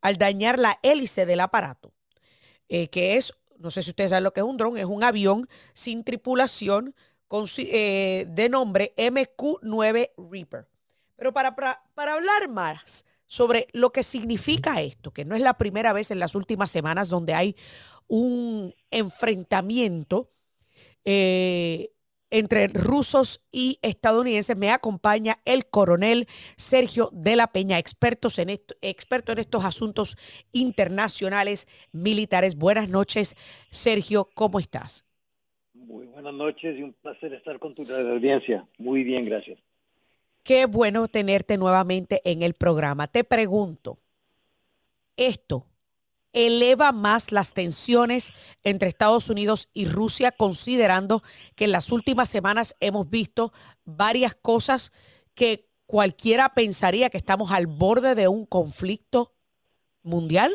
al 0.00 0.16
dañar 0.16 0.58
la 0.58 0.78
hélice 0.82 1.26
del 1.26 1.40
aparato, 1.40 1.92
eh, 2.68 2.88
que 2.88 3.16
es, 3.16 3.32
no 3.58 3.70
sé 3.70 3.82
si 3.82 3.90
ustedes 3.90 4.10
saben 4.10 4.24
lo 4.24 4.32
que 4.32 4.40
es 4.40 4.46
un 4.46 4.56
dron, 4.56 4.76
es 4.76 4.86
un 4.86 5.04
avión 5.04 5.48
sin 5.74 6.02
tripulación 6.04 6.94
eh, 7.58 8.26
de 8.28 8.48
nombre 8.48 8.92
MQ-9 8.96 10.10
Reaper. 10.30 10.68
Pero 11.16 11.32
para, 11.32 11.54
para, 11.54 12.12
hablar 12.12 12.48
más 12.48 13.04
sobre 13.26 13.68
lo 13.72 13.90
que 13.90 14.02
significa 14.02 14.82
esto, 14.82 15.12
que 15.12 15.24
no 15.24 15.34
es 15.34 15.40
la 15.40 15.56
primera 15.56 15.92
vez 15.92 16.10
en 16.10 16.18
las 16.18 16.34
últimas 16.34 16.70
semanas 16.70 17.08
donde 17.08 17.34
hay 17.34 17.56
un 18.06 18.74
enfrentamiento 18.90 20.28
eh, 21.04 21.92
entre 22.30 22.68
rusos 22.68 23.42
y 23.50 23.78
estadounidenses, 23.82 24.56
me 24.56 24.70
acompaña 24.70 25.38
el 25.44 25.66
coronel 25.66 26.26
Sergio 26.56 27.10
de 27.12 27.36
la 27.36 27.52
Peña, 27.52 27.78
experto 27.78 28.28
en, 28.36 28.50
esto, 28.50 28.74
experto 28.82 29.32
en 29.32 29.38
estos 29.38 29.64
asuntos 29.64 30.16
internacionales 30.50 31.68
militares. 31.92 32.56
Buenas 32.56 32.88
noches, 32.88 33.36
Sergio, 33.70 34.28
¿cómo 34.34 34.58
estás? 34.58 35.04
Muy 35.92 36.06
buenas 36.06 36.32
noches 36.32 36.78
y 36.78 36.82
un 36.82 36.94
placer 36.94 37.34
estar 37.34 37.58
con 37.58 37.74
tu 37.74 37.82
audiencia. 37.82 38.66
Muy 38.78 39.04
bien, 39.04 39.26
gracias. 39.26 39.58
Qué 40.42 40.64
bueno 40.64 41.06
tenerte 41.06 41.58
nuevamente 41.58 42.22
en 42.24 42.42
el 42.42 42.54
programa. 42.54 43.08
Te 43.08 43.24
pregunto, 43.24 43.98
¿esto 45.18 45.66
eleva 46.32 46.92
más 46.92 47.30
las 47.30 47.52
tensiones 47.52 48.32
entre 48.64 48.88
Estados 48.88 49.28
Unidos 49.28 49.68
y 49.74 49.84
Rusia, 49.84 50.32
considerando 50.32 51.20
que 51.56 51.66
en 51.66 51.72
las 51.72 51.92
últimas 51.92 52.30
semanas 52.30 52.74
hemos 52.80 53.10
visto 53.10 53.52
varias 53.84 54.34
cosas 54.34 54.92
que 55.34 55.66
cualquiera 55.84 56.54
pensaría 56.54 57.10
que 57.10 57.18
estamos 57.18 57.52
al 57.52 57.66
borde 57.66 58.14
de 58.14 58.28
un 58.28 58.46
conflicto 58.46 59.34
mundial? 60.02 60.54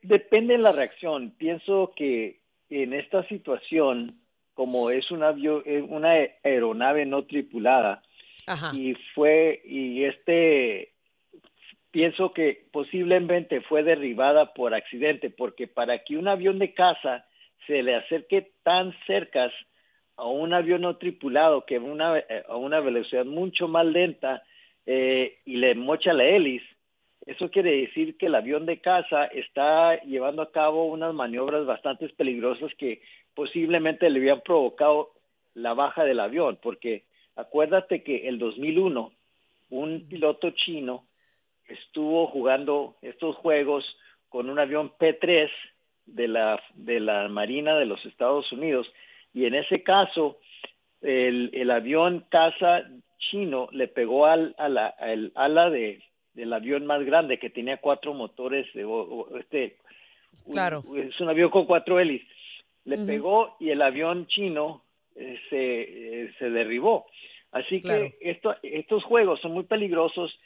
depende 0.00 0.54
de 0.54 0.60
la 0.60 0.72
reacción. 0.72 1.34
Pienso 1.36 1.92
que 1.96 2.43
en 2.82 2.92
esta 2.92 3.26
situación, 3.28 4.18
como 4.54 4.90
es 4.90 5.10
un 5.10 5.22
avión, 5.22 5.62
eh, 5.64 5.82
una 5.82 6.14
aeronave 6.42 7.06
no 7.06 7.24
tripulada, 7.24 8.02
y 8.74 8.94
fue, 9.14 9.62
y 9.64 10.04
este, 10.04 10.92
pienso 11.90 12.32
que 12.32 12.66
posiblemente 12.72 13.62
fue 13.62 13.82
derribada 13.82 14.52
por 14.52 14.74
accidente, 14.74 15.30
porque 15.30 15.66
para 15.66 16.04
que 16.04 16.16
un 16.16 16.28
avión 16.28 16.58
de 16.58 16.74
caza 16.74 17.24
se 17.66 17.82
le 17.82 17.94
acerque 17.94 18.52
tan 18.62 18.94
cerca 19.06 19.50
a 20.16 20.26
un 20.26 20.52
avión 20.52 20.82
no 20.82 20.96
tripulado 20.96 21.64
que 21.64 21.78
una, 21.78 22.18
eh, 22.18 22.44
a 22.48 22.56
una 22.56 22.80
velocidad 22.80 23.24
mucho 23.24 23.68
más 23.68 23.86
lenta 23.86 24.42
eh, 24.86 25.38
y 25.44 25.56
le 25.56 25.74
mocha 25.74 26.12
la 26.12 26.24
hélice, 26.24 26.66
eso 27.26 27.50
quiere 27.50 27.80
decir 27.80 28.16
que 28.18 28.26
el 28.26 28.34
avión 28.34 28.66
de 28.66 28.80
caza 28.80 29.24
está 29.26 30.00
llevando 30.02 30.42
a 30.42 30.52
cabo 30.52 30.86
unas 30.86 31.14
maniobras 31.14 31.64
bastante 31.64 32.08
peligrosas 32.10 32.72
que 32.74 33.00
posiblemente 33.34 34.10
le 34.10 34.20
habían 34.20 34.42
provocado 34.42 35.12
la 35.54 35.72
baja 35.72 36.04
del 36.04 36.20
avión, 36.20 36.58
porque 36.62 37.04
acuérdate 37.36 38.02
que 38.02 38.28
el 38.28 38.38
2001 38.38 39.12
un 39.70 40.06
piloto 40.08 40.50
chino 40.50 41.04
estuvo 41.66 42.26
jugando 42.26 42.96
estos 43.00 43.36
juegos 43.36 43.84
con 44.28 44.50
un 44.50 44.58
avión 44.58 44.92
P-3 44.98 45.48
de 46.06 46.28
la, 46.28 46.62
de 46.74 47.00
la 47.00 47.28
Marina 47.28 47.76
de 47.78 47.86
los 47.86 48.04
Estados 48.04 48.52
Unidos 48.52 48.86
y 49.32 49.46
en 49.46 49.54
ese 49.54 49.82
caso 49.82 50.38
el, 51.00 51.50
el 51.54 51.70
avión 51.70 52.26
caza 52.28 52.82
chino 53.18 53.68
le 53.72 53.88
pegó 53.88 54.26
al, 54.26 54.54
a 54.58 54.68
la, 54.68 54.86
al 54.86 55.32
ala 55.34 55.70
de, 55.70 56.02
del 56.34 56.52
avión 56.52 56.86
más 56.86 57.04
grande 57.04 57.38
que 57.38 57.50
tenía 57.50 57.78
cuatro 57.78 58.12
motores 58.12 58.66
de 58.74 58.84
este 59.38 59.76
claro. 60.50 60.82
es 60.96 61.18
un 61.20 61.28
avión 61.28 61.50
con 61.50 61.66
cuatro 61.66 61.98
hélices. 61.98 62.28
Le 62.84 62.98
pegó 62.98 63.56
y 63.60 63.70
el 63.70 63.80
avión 63.80 64.26
chino 64.26 64.82
eh, 65.16 65.38
se, 65.48 66.24
eh, 66.24 66.34
se 66.38 66.50
derribó. 66.50 67.06
Así 67.50 67.80
que 67.80 68.16
esto, 68.20 68.56
estos 68.62 69.04
juegos 69.04 69.40
son 69.40 69.52
muy 69.52 69.64
peligrosos 69.64 70.38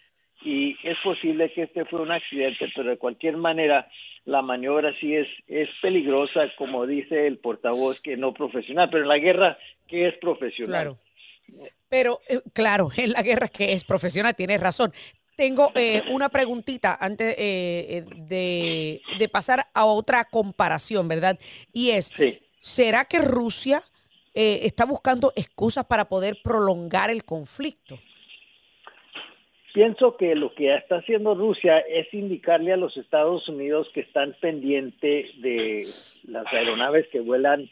y 0.43 0.77
es 0.85 0.97
posible 1.03 1.53
que 1.53 1.63
este 1.63 1.85
fue 1.87 2.01
un 2.01 2.13
accidente 2.13 2.71
pero 2.77 2.91
de 2.91 2.97
cualquier 2.97 3.37
manera 3.37 3.89
la 4.25 4.41
maniobra 4.41 4.95
sí 5.01 5.17
es 5.17 5.27
es 5.49 5.69
peligrosa 5.83 6.43
como 6.57 6.87
dice 6.87 7.27
el 7.27 7.39
portavoz 7.39 8.01
que 8.01 8.17
no 8.17 8.33
profesional 8.33 8.89
pero 8.89 9.03
en 9.03 9.09
la 9.09 9.19
guerra 9.19 9.59
que 9.89 10.07
es 10.07 10.17
profesional. 10.19 10.71
Claro. 10.71 10.99
Pero 11.89 12.21
eh, 12.29 12.41
claro, 12.53 12.89
en 12.97 13.13
la 13.13 13.23
guerra 13.23 13.49
que 13.49 13.73
es 13.73 13.85
profesional, 13.85 14.35
tienes 14.37 14.61
razón. 14.61 14.93
Tengo 15.39 15.71
eh, 15.77 16.03
una 16.11 16.29
preguntita 16.29 16.97
antes 17.01 17.37
eh, 17.39 18.05
de, 18.29 19.29
pasar 19.31 19.61
a 19.73 19.85
otra 19.85 20.25
comparación, 20.25 21.07
¿verdad? 21.07 21.39
Y 21.73 21.91
es, 21.91 22.13
¿será 22.59 23.05
que 23.05 23.21
Rusia 23.21 23.81
está 24.35 24.85
buscando 24.85 25.33
excusas 25.37 25.85
para 25.85 26.09
poder 26.09 26.39
prolongar 26.43 27.09
el 27.11 27.25
conflicto? 27.25 27.99
Pienso 29.73 30.17
que 30.17 30.35
lo 30.35 30.53
que 30.57 30.75
está 30.75 30.97
haciendo 30.97 31.37
Rusia 31.37 31.79
es 31.79 32.13
indicarle 32.13 32.73
a 32.73 32.77
los 32.77 32.97
Estados 32.97 33.49
Unidos 33.49 33.87
que 33.95 34.01
están 34.01 34.35
pendientes 34.41 35.41
de 35.41 35.87
las 36.25 36.53
aeronaves 36.53 37.07
que 37.13 37.21
vuelan 37.21 37.71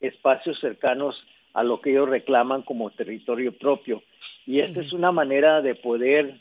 espacios 0.00 0.60
cercanos 0.60 1.16
a 1.52 1.64
lo 1.64 1.80
que 1.80 1.90
ellos 1.90 2.08
reclaman 2.08 2.62
como 2.62 2.90
territorio 2.90 3.50
propio. 3.50 4.00
Y 4.46 4.60
esta 4.60 4.80
es 4.80 4.92
una 4.92 5.10
manera 5.10 5.60
de 5.60 5.74
poder 5.74 6.38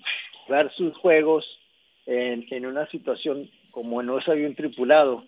jugar 0.49 0.73
sus 0.75 0.97
juegos 0.97 1.45
en, 2.07 2.43
en 2.49 2.65
una 2.65 2.87
situación 2.87 3.47
como 3.69 4.01
no 4.01 4.17
es 4.17 4.27
avión 4.27 4.55
tripulado, 4.55 5.25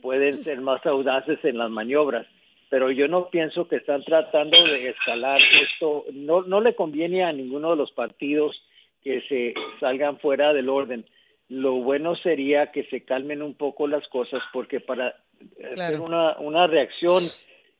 pueden 0.00 0.44
ser 0.44 0.60
más 0.60 0.86
audaces 0.86 1.44
en 1.44 1.58
las 1.58 1.70
maniobras. 1.70 2.24
Pero 2.68 2.92
yo 2.92 3.08
no 3.08 3.30
pienso 3.30 3.66
que 3.66 3.76
están 3.76 4.04
tratando 4.04 4.56
de 4.64 4.90
escalar 4.90 5.40
esto. 5.60 6.04
No, 6.12 6.42
no 6.42 6.60
le 6.60 6.76
conviene 6.76 7.24
a 7.24 7.32
ninguno 7.32 7.70
de 7.70 7.76
los 7.76 7.90
partidos 7.90 8.62
que 9.02 9.22
se 9.22 9.54
salgan 9.80 10.20
fuera 10.20 10.52
del 10.52 10.68
orden. 10.68 11.04
Lo 11.48 11.74
bueno 11.74 12.14
sería 12.14 12.70
que 12.70 12.84
se 12.84 13.04
calmen 13.04 13.42
un 13.42 13.54
poco 13.54 13.88
las 13.88 14.06
cosas 14.06 14.40
porque 14.52 14.78
para 14.78 15.16
hacer 15.72 15.98
una, 15.98 16.38
una 16.38 16.68
reacción 16.68 17.24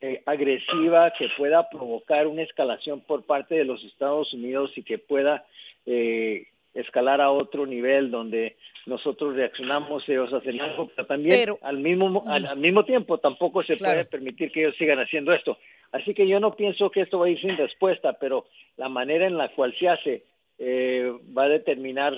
eh, 0.00 0.24
agresiva 0.26 1.12
que 1.16 1.28
pueda 1.38 1.70
provocar 1.70 2.26
una 2.26 2.42
escalación 2.42 3.00
por 3.02 3.24
parte 3.26 3.54
de 3.54 3.64
los 3.64 3.84
Estados 3.84 4.34
Unidos 4.34 4.72
y 4.74 4.82
que 4.82 4.98
pueda 4.98 5.44
eh, 5.86 6.48
escalar 6.74 7.20
a 7.20 7.30
otro 7.30 7.66
nivel 7.66 8.10
donde 8.10 8.56
nosotros 8.86 9.34
reaccionamos, 9.34 10.08
ellos 10.08 10.32
hacen 10.32 10.60
algo, 10.60 10.90
pero 10.94 11.06
también 11.06 11.50
al, 11.62 11.78
mismo, 11.78 12.24
al, 12.26 12.58
mismo 12.58 12.84
tiempo 12.84 13.18
tampoco 13.18 13.62
se 13.62 13.76
puede 13.76 14.04
permitir 14.04 14.50
que 14.52 14.60
ellos 14.62 14.74
sigan 14.78 14.98
haciendo 14.98 15.32
esto. 15.32 15.58
Así 15.92 16.14
que 16.14 16.26
yo 16.26 16.38
no 16.38 16.54
pienso 16.54 16.90
que 16.90 17.00
esto 17.00 17.18
va 17.18 17.26
a 17.26 17.30
ir 17.30 17.40
sin 17.40 17.56
respuesta, 17.56 18.12
pero 18.14 18.46
la 18.76 18.88
manera 18.88 19.26
en 19.26 19.36
la 19.36 19.52
cual 19.52 19.74
se 19.78 19.88
hace 19.88 20.24
eh, 20.58 21.12
va 21.36 21.44
a 21.44 21.48
determinar 21.48 22.14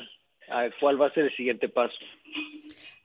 cuál 0.81 1.01
va 1.01 1.07
a 1.07 1.15
ser 1.15 1.25
el 1.25 1.37
siguiente 1.37 1.69
paso. 1.69 1.95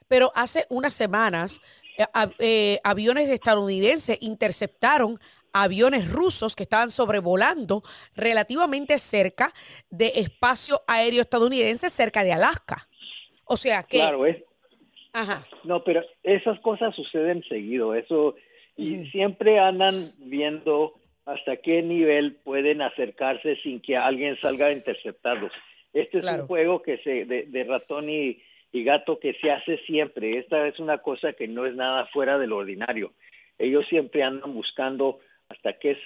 Pero 0.07 0.31
hace 0.35 0.65
unas 0.69 0.93
semanas 0.93 1.61
eh, 1.97 2.05
eh, 2.39 2.79
aviones 2.83 3.29
estadounidenses 3.29 4.17
interceptaron 4.21 5.19
aviones 5.53 6.11
rusos 6.11 6.55
que 6.55 6.63
estaban 6.63 6.89
sobrevolando 6.89 7.81
relativamente 8.15 8.97
cerca 8.99 9.51
de 9.89 10.07
espacio 10.15 10.81
aéreo 10.87 11.21
estadounidense, 11.21 11.89
cerca 11.89 12.23
de 12.23 12.33
Alaska. 12.33 12.87
O 13.45 13.57
sea 13.57 13.83
que... 13.83 13.97
Claro, 13.97 14.25
es... 14.25 14.37
Ajá. 15.13 15.47
No, 15.63 15.83
pero 15.83 16.03
esas 16.23 16.59
cosas 16.59 16.95
suceden 16.95 17.43
seguido, 17.47 17.93
eso... 17.93 18.35
Y 18.75 19.07
siempre 19.07 19.57
andan 19.57 19.95
viendo 20.19 20.93
hasta 21.25 21.57
qué 21.57 21.81
nivel 21.81 22.35
pueden 22.35 22.83
acercarse 22.83 23.55
sin 23.63 23.81
que 23.81 23.97
alguien 23.97 24.39
salga 24.39 24.67
a 24.67 24.71
interceptarlos. 24.71 25.51
Este 25.93 26.19
es 26.19 26.25
un 26.25 26.45
juego 26.45 26.83
que 26.83 26.99
se 26.99 27.25
de 27.25 27.63
ratón 27.63 28.07
y, 28.07 28.39
y 28.71 28.83
gato 28.83 29.19
que 29.19 29.33
se 29.41 29.51
hace 29.51 29.77
siempre. 29.85 30.37
Esta 30.37 30.67
es 30.67 30.79
una 30.79 30.99
cosa 30.99 31.33
que 31.33 31.47
no 31.47 31.65
es 31.65 31.75
nada 31.75 32.05
fuera 32.13 32.37
del 32.37 32.53
ordinario. 32.53 33.13
Ellos 33.57 33.85
siempre 33.89 34.23
andan 34.23 34.53
buscando 34.53 35.19
hasta 35.49 35.73
qué, 35.73 35.97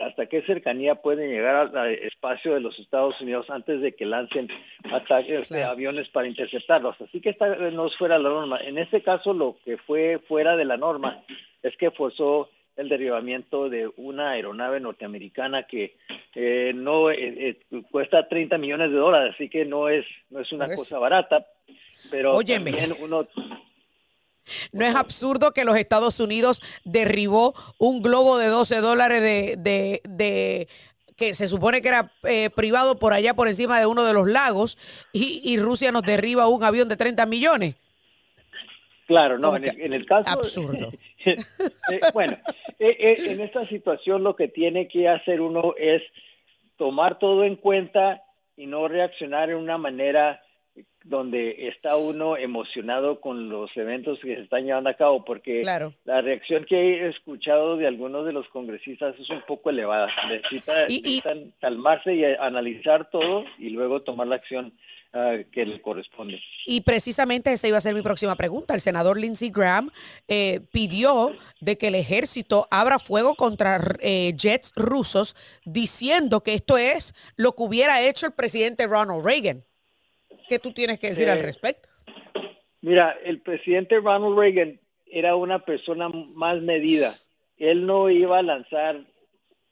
hasta 0.00 0.26
qué 0.26 0.42
cercanía 0.42 0.96
pueden 0.96 1.30
llegar 1.30 1.76
al 1.76 1.94
espacio 1.94 2.54
de 2.54 2.60
los 2.60 2.78
Estados 2.78 3.18
Unidos 3.20 3.46
antes 3.48 3.80
de 3.80 3.92
que 3.92 4.04
lancen 4.04 4.48
ataques 4.92 5.48
de 5.48 5.64
aviones 5.64 6.08
para 6.10 6.28
interceptarlos. 6.28 7.00
Así 7.00 7.20
que 7.20 7.30
esta 7.30 7.46
no 7.70 7.86
es 7.86 7.96
fuera 7.96 8.16
de 8.16 8.22
la 8.22 8.28
norma. 8.30 8.58
En 8.58 8.78
este 8.78 9.02
caso, 9.02 9.32
lo 9.32 9.56
que 9.64 9.78
fue 9.78 10.20
fuera 10.28 10.56
de 10.56 10.64
la 10.64 10.76
norma 10.76 11.22
es 11.62 11.76
que 11.76 11.90
forzó 11.90 12.50
el 12.76 12.88
derribamiento 12.88 13.68
de 13.68 13.90
una 13.96 14.30
aeronave 14.30 14.80
norteamericana 14.80 15.64
que 15.64 15.96
eh, 16.34 16.72
no 16.74 17.10
eh, 17.10 17.58
eh, 17.70 17.82
cuesta 17.90 18.28
30 18.28 18.56
millones 18.58 18.90
de 18.90 18.96
dólares, 18.96 19.34
así 19.34 19.48
que 19.48 19.64
no 19.64 19.88
es 19.88 20.06
no 20.30 20.40
es 20.40 20.50
una 20.52 20.74
cosa 20.74 20.98
barata, 20.98 21.46
pero 22.10 22.32
uno 23.00 23.26
no 24.72 24.84
es 24.84 24.94
absurdo 24.94 25.52
que 25.52 25.64
los 25.64 25.76
Estados 25.76 26.20
Unidos 26.20 26.60
derribó 26.84 27.54
un 27.78 28.02
globo 28.02 28.38
de 28.38 28.48
12 28.48 28.80
dólares 28.80 29.22
de, 29.22 30.00
de, 30.04 30.68
que 31.16 31.34
se 31.34 31.46
supone 31.46 31.80
que 31.80 31.88
era 31.88 32.12
eh, 32.28 32.50
privado 32.50 32.98
por 32.98 33.12
allá 33.12 33.34
por 33.34 33.48
encima 33.48 33.78
de 33.78 33.86
uno 33.86 34.04
de 34.04 34.12
los 34.12 34.28
lagos 34.28 34.76
y, 35.12 35.56
Rusia 35.58 35.92
nos 35.92 36.02
derriba 36.02 36.48
un 36.48 36.64
avión 36.64 36.88
de 36.88 36.96
30 36.96 37.26
millones. 37.26 37.76
Claro, 39.06 39.38
no, 39.38 39.54
en 39.56 39.92
el, 39.92 40.06
caso... 40.06 40.30
Absurdo. 40.30 40.90
Eh, 41.24 42.00
bueno, 42.12 42.36
eh, 42.80 43.14
en 43.16 43.40
esta 43.42 43.64
situación 43.66 44.24
lo 44.24 44.34
que 44.34 44.48
tiene 44.48 44.88
que 44.88 45.08
hacer 45.08 45.40
uno 45.40 45.74
es 45.78 46.02
tomar 46.76 47.20
todo 47.20 47.44
en 47.44 47.54
cuenta 47.54 48.24
y 48.56 48.66
no 48.66 48.88
reaccionar 48.88 49.50
en 49.50 49.58
una 49.58 49.78
manera 49.78 50.41
donde 51.04 51.68
está 51.68 51.96
uno 51.96 52.36
emocionado 52.36 53.20
con 53.20 53.48
los 53.48 53.74
eventos 53.76 54.18
que 54.20 54.36
se 54.36 54.42
están 54.42 54.64
llevando 54.64 54.90
a 54.90 54.94
cabo, 54.94 55.24
porque 55.24 55.62
la 56.04 56.20
reacción 56.20 56.64
que 56.64 56.76
he 56.76 57.08
escuchado 57.08 57.76
de 57.76 57.86
algunos 57.86 58.24
de 58.26 58.32
los 58.32 58.48
congresistas 58.48 59.18
es 59.18 59.28
un 59.30 59.42
poco 59.46 59.70
elevada. 59.70 60.08
necesitan 60.28 61.52
calmarse 61.60 62.14
y 62.14 62.24
analizar 62.24 63.10
todo 63.10 63.44
y 63.58 63.70
luego 63.70 64.02
tomar 64.02 64.26
la 64.26 64.36
acción 64.36 64.72
ah, 65.12 65.38
que 65.50 65.66
le 65.66 65.80
corresponde. 65.80 66.40
Y 66.66 66.82
precisamente 66.82 67.52
esa 67.52 67.68
iba 67.68 67.78
a 67.78 67.80
ser 67.80 67.94
mi 67.94 68.02
próxima 68.02 68.36
pregunta. 68.36 68.74
El 68.74 68.80
senador 68.80 69.18
Lindsey 69.18 69.50
Graham 69.50 69.90
eh, 70.28 70.60
pidió 70.72 71.34
de 71.60 71.76
que 71.76 71.88
el 71.88 71.94
ejército 71.94 72.66
abra 72.70 72.98
fuego 72.98 73.34
contra 73.34 73.80
eh, 74.00 74.32
jets 74.36 74.72
rusos, 74.76 75.34
diciendo 75.64 76.42
que 76.42 76.54
esto 76.54 76.76
es 76.78 77.14
lo 77.36 77.52
que 77.52 77.62
hubiera 77.62 78.02
hecho 78.02 78.26
el 78.26 78.32
presidente 78.32 78.86
Ronald 78.86 79.24
Reagan. 79.24 79.64
¿Qué 80.48 80.58
tú 80.58 80.72
tienes 80.72 80.98
que 80.98 81.08
decir 81.08 81.28
al 81.28 81.38
eh, 81.38 81.42
respecto? 81.42 81.88
Mira, 82.80 83.16
el 83.24 83.40
presidente 83.40 83.98
Ronald 84.00 84.38
Reagan 84.38 84.80
era 85.06 85.36
una 85.36 85.60
persona 85.60 86.08
más 86.08 86.60
medida. 86.62 87.12
Él 87.58 87.86
no 87.86 88.10
iba 88.10 88.38
a 88.38 88.42
lanzar 88.42 89.00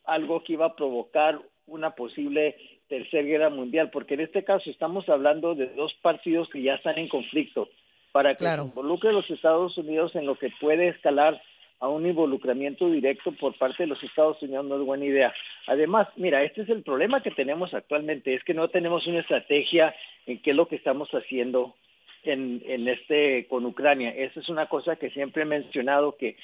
algo 0.05 0.43
que 0.45 0.53
iba 0.55 0.67
a 0.67 0.77
provocar 0.77 1.41
una 1.67 1.91
posible 1.91 2.57
tercera 2.89 3.23
guerra 3.23 3.51
mundial, 3.51 3.91
porque 3.91 4.15
en 4.15 4.21
este 4.21 4.45
caso 4.45 4.69
estamos 4.69 5.09
hablando 5.09 5.55
de 5.55 5.69
dos 5.69 5.95
partidos 6.03 6.49
que 6.51 6.63
ya 6.63 6.75
están 6.75 6.99
en 6.99 7.09
conflicto. 7.09 7.69
Para 8.13 8.35
que 8.35 8.45
se 8.45 8.61
involucre 8.61 9.13
los 9.13 9.31
Estados 9.31 9.79
Unidos 9.79 10.15
en 10.17 10.27
lo 10.27 10.37
que 10.37 10.51
puede 10.61 10.89
escalar 10.89 11.41
a 11.81 11.89
un 11.89 12.07
involucramiento 12.07 12.91
directo 12.91 13.33
por 13.33 13.57
parte 13.57 13.85
de 13.85 13.87
los 13.89 14.03
Estados 14.03 14.41
Unidos 14.43 14.67
no 14.67 14.77
es 14.77 14.83
buena 14.83 15.07
idea. 15.07 15.33
Además, 15.67 16.09
mira, 16.17 16.43
este 16.43 16.63
es 16.63 16.69
el 16.69 16.83
problema 16.83 17.23
que 17.23 17.31
tenemos 17.31 17.73
actualmente, 17.73 18.35
es 18.35 18.45
que 18.45 18.55
no 18.55 18.69
tenemos 18.69 19.07
una 19.07 19.21
estrategia 19.21 19.95
en 20.27 20.41
qué 20.43 20.51
es 20.51 20.57
lo 20.57 20.69
que 20.69 20.77
estamos 20.77 21.09
haciendo 21.11 21.75
en, 22.23 22.63
en 22.67 22.87
este 22.87 23.47
con 23.49 23.65
Ucrania. 23.65 24.11
Esa 24.11 24.41
es 24.41 24.49
una 24.51 24.67
cosa 24.67 24.97
que 24.97 25.11
siempre 25.11 25.43
he 25.43 25.47
mencionado 25.47 26.17
que 26.17 26.37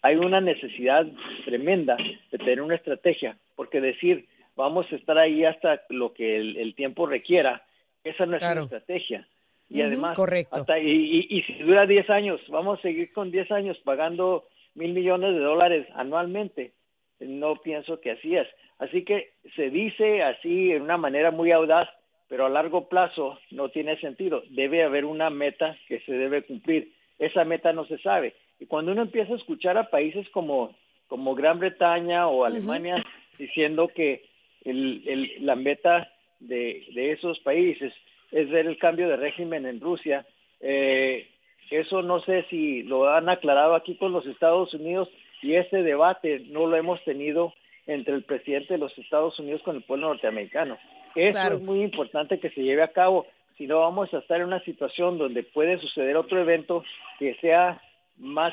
hay 0.00 0.14
una 0.14 0.40
necesidad 0.40 1.06
tremenda 1.44 1.96
de 2.30 2.38
tener 2.38 2.62
una 2.62 2.76
estrategia, 2.76 3.36
porque 3.56 3.80
decir 3.80 4.26
vamos 4.54 4.86
a 4.92 4.94
estar 4.94 5.18
ahí 5.18 5.44
hasta 5.44 5.82
lo 5.88 6.14
que 6.14 6.36
el, 6.36 6.74
tiempo 6.76 7.06
requiera, 7.06 7.64
esa 8.04 8.26
no 8.26 8.36
es 8.36 8.42
una 8.44 8.62
estrategia. 8.62 9.26
Y 9.68 9.80
además, 9.80 10.14
correcto. 10.14 10.64
y, 10.80 11.26
y, 11.36 11.42
si 11.42 11.54
dura 11.54 11.86
10 11.86 12.08
años, 12.10 12.40
vamos 12.48 12.78
a 12.78 12.82
seguir 12.82 13.12
con 13.12 13.32
10 13.32 13.50
años 13.50 13.76
pagando 13.78 14.44
mil 14.74 14.92
millones 14.92 15.34
de 15.34 15.40
dólares 15.40 15.86
anualmente. 15.94 16.72
No 17.20 17.56
pienso 17.56 18.00
que 18.00 18.12
así 18.12 18.36
es. 18.36 18.48
Así 18.78 19.04
que 19.04 19.32
se 19.56 19.70
dice 19.70 20.22
así 20.22 20.72
en 20.72 20.82
una 20.82 20.96
manera 20.96 21.30
muy 21.30 21.52
audaz 21.52 21.88
pero 22.28 22.46
a 22.46 22.50
largo 22.50 22.88
plazo 22.88 23.38
no 23.50 23.68
tiene 23.68 23.98
sentido. 24.00 24.42
Debe 24.50 24.82
haber 24.82 25.04
una 25.04 25.30
meta 25.30 25.76
que 25.88 26.00
se 26.00 26.12
debe 26.12 26.42
cumplir. 26.42 26.92
Esa 27.18 27.44
meta 27.44 27.72
no 27.72 27.86
se 27.86 27.98
sabe. 27.98 28.34
Y 28.58 28.66
cuando 28.66 28.92
uno 28.92 29.02
empieza 29.02 29.32
a 29.32 29.36
escuchar 29.36 29.76
a 29.78 29.90
países 29.90 30.28
como, 30.30 30.74
como 31.06 31.34
Gran 31.34 31.58
Bretaña 31.58 32.26
o 32.26 32.44
Alemania 32.44 33.04
diciendo 33.38 33.88
que 33.88 34.24
el, 34.64 35.44
la 35.46 35.54
meta 35.54 36.10
de, 36.40 36.84
de, 36.94 37.12
esos 37.12 37.38
países 37.40 37.92
es 38.32 38.50
ver 38.50 38.66
el 38.66 38.78
cambio 38.78 39.08
de 39.08 39.16
régimen 39.16 39.66
en 39.66 39.80
Rusia, 39.80 40.26
eh, 40.60 41.28
eso 41.70 42.02
no 42.02 42.20
sé 42.22 42.44
si 42.50 42.82
lo 42.82 43.08
han 43.08 43.28
aclarado 43.28 43.74
aquí 43.74 43.96
con 43.96 44.12
los 44.12 44.26
Estados 44.26 44.72
Unidos 44.74 45.08
y 45.42 45.54
ese 45.54 45.82
debate 45.82 46.40
no 46.48 46.66
lo 46.66 46.76
hemos 46.76 47.02
tenido 47.04 47.52
entre 47.86 48.14
el 48.14 48.22
presidente 48.22 48.74
de 48.74 48.78
los 48.78 48.96
Estados 48.98 49.38
Unidos 49.38 49.62
con 49.62 49.76
el 49.76 49.82
pueblo 49.82 50.08
norteamericano. 50.08 50.78
Eso 51.14 51.54
es 51.54 51.60
muy 51.60 51.82
importante 51.82 52.40
que 52.40 52.50
se 52.50 52.62
lleve 52.62 52.82
a 52.82 52.92
cabo, 52.92 53.26
si 53.56 53.66
no 53.66 53.80
vamos 53.80 54.12
a 54.12 54.18
estar 54.18 54.40
en 54.40 54.46
una 54.46 54.62
situación 54.64 55.18
donde 55.18 55.42
puede 55.42 55.78
suceder 55.78 56.16
otro 56.16 56.40
evento 56.40 56.82
que 57.18 57.34
sea 57.36 57.80
más 58.16 58.52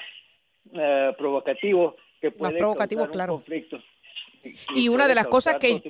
eh, 0.74 1.14
provocativo, 1.18 1.96
que 2.20 2.32
puede 2.32 2.54
más 2.54 2.60
provocativo, 2.60 3.08
claro. 3.08 3.34
conflicto. 3.34 3.80
Y, 4.76 4.90
una 4.90 5.08
de 5.08 5.16
las 5.16 5.28
cosas 5.28 5.56
que... 5.56 5.82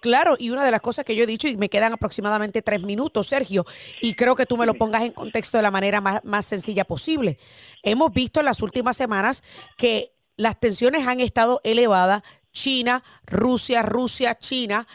Claro, 0.00 0.36
y 0.38 0.50
una 0.50 0.64
de 0.64 0.70
las 0.70 0.80
cosas 0.80 1.04
que 1.04 1.14
yo 1.14 1.24
he 1.24 1.26
dicho, 1.26 1.46
y 1.46 1.56
me 1.58 1.68
quedan 1.68 1.92
aproximadamente 1.92 2.62
tres 2.62 2.82
minutos, 2.82 3.28
Sergio, 3.28 3.66
y 4.00 4.14
creo 4.14 4.34
que 4.34 4.46
tú 4.46 4.56
me 4.56 4.64
lo 4.64 4.74
pongas 4.74 5.02
en 5.02 5.12
contexto 5.12 5.58
de 5.58 5.62
la 5.62 5.70
manera 5.70 6.00
más, 6.00 6.24
más 6.24 6.46
sencilla 6.46 6.84
posible. 6.84 7.38
Hemos 7.82 8.12
visto 8.12 8.40
en 8.40 8.46
las 8.46 8.62
últimas 8.62 8.96
semanas 8.96 9.42
que 9.76 10.12
las 10.36 10.58
tensiones 10.58 11.06
han 11.06 11.20
estado 11.20 11.60
elevadas, 11.64 12.22
China, 12.50 13.04
Rusia, 13.26 13.82
Rusia, 13.82 14.38
China, 14.38 14.88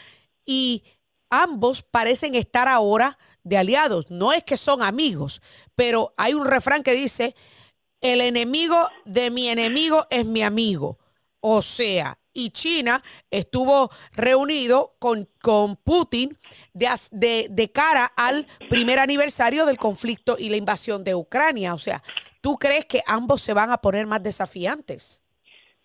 y 0.44 0.82
ambos 1.30 1.82
parecen 1.82 2.34
estar 2.34 2.66
ahora 2.66 3.16
de 3.44 3.58
aliados. 3.58 4.10
No 4.10 4.32
es 4.32 4.42
que 4.42 4.56
son 4.56 4.82
amigos, 4.82 5.40
pero 5.76 6.12
hay 6.16 6.34
un 6.34 6.46
refrán 6.46 6.82
que 6.82 6.92
dice, 6.94 7.34
el 8.00 8.20
enemigo 8.20 8.76
de 9.04 9.30
mi 9.30 9.48
enemigo 9.48 10.04
es 10.10 10.26
mi 10.26 10.42
amigo. 10.42 10.98
O 11.40 11.62
sea, 11.62 12.18
y 12.36 12.50
China 12.50 13.02
estuvo 13.30 13.90
reunido 14.14 14.92
con, 14.98 15.26
con 15.40 15.76
Putin 15.76 16.36
de, 16.74 17.46
de, 17.50 17.72
cara 17.72 18.10
al 18.16 18.46
primer 18.68 18.98
aniversario 18.98 19.64
del 19.64 19.78
conflicto 19.78 20.36
y 20.38 20.50
la 20.50 20.56
invasión 20.56 21.02
de 21.02 21.14
Ucrania. 21.14 21.74
O 21.74 21.78
sea, 21.78 22.02
¿tú 22.40 22.56
crees 22.56 22.84
que 22.84 23.02
ambos 23.06 23.40
se 23.40 23.54
van 23.54 23.70
a 23.70 23.78
poner 23.78 24.06
más 24.06 24.22
desafiantes? 24.22 25.22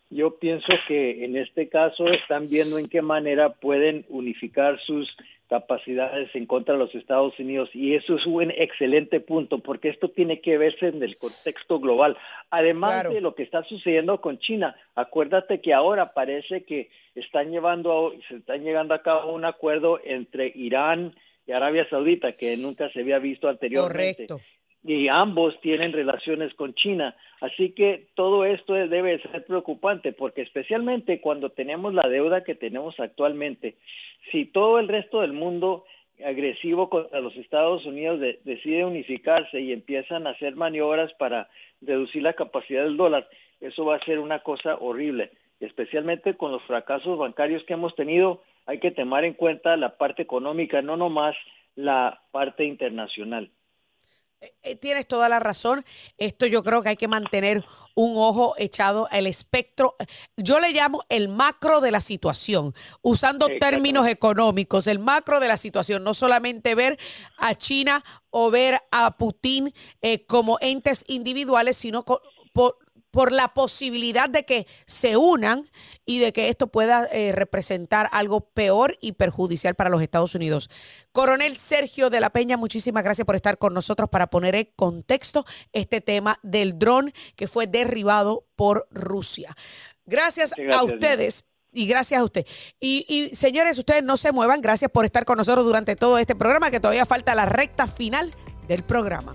Yo 0.10 0.38
pienso 0.38 0.68
que 0.90 1.24
en 1.24 1.38
este 1.38 1.70
caso 1.70 2.06
están 2.10 2.50
viendo 2.50 2.78
en 2.78 2.90
qué 2.90 3.02
manera 3.02 3.54
pueden 3.54 4.06
unificar 4.10 4.78
sus 4.82 5.10
capacidades 5.52 6.34
en 6.34 6.46
contra 6.46 6.76
de 6.76 6.80
los 6.80 6.96
Estados 6.96 7.38
Unidos 7.38 7.70
y 7.74 7.94
eso 7.94 8.16
es 8.16 8.26
un 8.26 8.52
excelente 8.52 9.20
punto 9.20 9.60
porque 9.60 9.90
esto 9.90 10.08
tiene 10.08 10.40
que 10.40 10.58
verse 10.58 10.88
en 10.88 11.04
el 11.04 11.18
contexto 11.18 11.78
global. 11.82 12.18
Además 12.52 13.10
de 13.10 13.20
lo 13.20 13.36
que 13.36 13.44
está 13.44 13.62
sucediendo 13.66 14.22
con 14.22 14.40
China, 14.40 14.78
acuérdate 14.96 15.60
que 15.60 15.74
ahora 15.74 16.14
parece 16.14 16.64
que 16.64 16.90
están 17.16 17.52
llevando 17.52 18.14
se 18.30 18.38
están 18.38 18.64
llegando 18.64 18.94
a 18.94 19.02
cabo 19.02 19.34
un 19.34 19.44
acuerdo 19.44 20.00
entre 20.06 20.54
Irán 20.56 21.14
y 21.46 21.52
Arabia 21.52 21.86
Saudita 21.90 22.32
que 22.32 22.56
nunca 22.56 22.90
se 22.94 23.02
había 23.02 23.20
visto 23.20 23.50
anteriormente. 23.50 24.28
Correcto 24.28 24.61
y 24.84 25.08
ambos 25.08 25.60
tienen 25.62 25.94
relaciones 25.94 26.54
con 26.56 26.74
China. 26.74 27.16
Así 27.40 27.72
que 27.72 28.08
todo 28.16 28.46
esto 28.46 28.74
debe 28.74 29.22
ser 29.22 29.46
preocupante 29.46 30.12
porque 30.12 30.42
especialmente 30.42 31.22
cuando 31.22 31.50
tenemos 31.50 31.94
la 31.94 32.08
deuda 32.08 32.44
que 32.44 32.56
tenemos 32.56 33.00
actualmente, 33.00 33.76
si 34.32 34.46
todo 34.46 34.80
el 34.80 34.88
resto 34.88 35.22
del 35.22 35.34
mundo 35.34 35.86
agresivo 36.26 36.90
contra 36.90 37.20
los 37.20 37.36
Estados 37.36 37.86
Unidos 37.86 38.20
decide 38.44 38.86
unificarse 38.86 39.60
y 39.60 39.72
empiezan 39.72 40.28
a 40.28 40.32
hacer 40.32 40.56
maniobras 40.56 41.12
para 41.14 41.50
reducir 41.82 42.22
la 42.22 42.34
capacidad 42.34 42.84
del 42.84 42.98
dólar, 42.98 43.28
eso 43.60 43.86
va 43.86 43.96
a 43.96 44.06
ser 44.06 44.20
una 44.20 44.40
cosa 44.40 44.76
horrible. 44.80 45.32
Especialmente 45.60 46.36
con 46.36 46.52
los 46.52 46.64
fracasos 46.64 47.18
bancarios 47.18 47.64
que 47.66 47.74
hemos 47.74 47.96
tenido, 47.96 48.42
hay 48.66 48.80
que 48.80 48.92
tomar 48.92 49.26
en 49.26 49.34
cuenta 49.34 49.78
la 49.78 49.98
parte 49.98 50.24
económica, 50.24 50.82
no 50.82 50.98
nomás 50.98 51.36
la 51.76 52.22
parte 52.32 52.66
internacional. 52.66 53.50
Eh, 54.42 54.54
eh, 54.64 54.76
tienes 54.76 55.08
toda 55.08 55.30
la 55.30 55.40
razón. 55.40 55.86
Esto 56.18 56.48
yo 56.48 56.64
creo 56.64 56.82
que 56.82 56.90
hay 56.90 56.98
que 56.98 57.08
mantener 57.08 57.64
un 57.94 58.14
ojo 58.18 58.56
echado 58.58 59.08
al 59.12 59.28
espectro. 59.28 59.96
Yo 60.36 60.60
le 60.60 60.72
llamo 60.72 61.04
el 61.10 61.28
macro 61.30 61.80
de 61.80 61.92
la 61.92 62.02
situación, 62.02 62.74
usando 63.04 63.48
términos 63.60 64.08
económicos, 64.08 64.88
el 64.88 64.98
macro 64.98 65.40
de 65.40 65.48
la 65.48 65.58
situación, 65.58 66.04
no 66.04 66.16
solamente 66.16 66.74
ver 66.74 66.98
a 67.38 67.54
China 67.54 68.04
o 68.32 68.50
ver 68.50 68.80
a 68.92 69.16
Putin 69.16 69.72
eh, 70.02 70.26
como 70.26 70.58
entes 70.60 71.04
individuales, 71.08 71.78
sino 71.78 72.04
por, 72.04 72.78
por 73.12 73.32
la 73.32 73.54
posibilidad 73.54 74.30
de 74.30 74.46
que 74.46 74.68
se 74.88 75.18
unan 75.18 75.70
y 76.06 76.20
de 76.20 76.34
que 76.34 76.50
esto 76.50 76.68
pueda 76.68 77.08
eh, 77.12 77.34
representar 77.34 78.10
algo 78.12 78.42
peor 78.42 78.98
y 79.02 79.12
perjudicial 79.14 79.76
para 79.76 79.90
los 79.90 80.02
Estados 80.02 80.34
Unidos. 80.34 80.70
Coronel 81.12 81.58
Sergio 81.58 82.10
de 82.10 82.22
la 82.22 82.30
Peña, 82.30 82.58
muchísimas 82.58 83.04
gracias 83.04 83.26
por 83.26 83.36
estar 83.36 83.58
con 83.58 83.74
nosotros 83.74 84.10
para 84.10 84.28
poner 84.28 84.56
en 84.56 84.70
contexto 84.76 85.46
este 85.74 86.02
tema 86.02 86.40
del 86.42 86.80
dron 86.80 87.14
que 87.36 87.48
fue 87.48 87.68
derribado 87.68 88.48
por 88.56 88.88
Rusia. 88.90 89.56
Gracias, 90.06 90.54
a 90.72 90.84
ustedes. 90.84 91.46
Y 91.74 91.88
gracias 91.88 92.20
a 92.20 92.24
usted. 92.26 92.46
Y, 92.82 93.06
y, 93.08 93.34
señores, 93.34 93.78
ustedes 93.78 94.04
no 94.04 94.18
se 94.18 94.34
muevan. 94.34 94.62
Gracias 94.62 94.92
por 94.92 95.06
estar 95.06 95.24
con 95.24 95.38
nosotros 95.38 95.66
durante 95.66 95.96
todo 95.96 96.18
este 96.18 96.36
programa, 96.36 96.70
que 96.70 96.82
todavía 96.82 97.06
falta 97.06 97.34
la 97.34 97.46
recta 97.46 97.88
final 97.88 98.32
del 98.68 98.84
programa. 98.84 99.34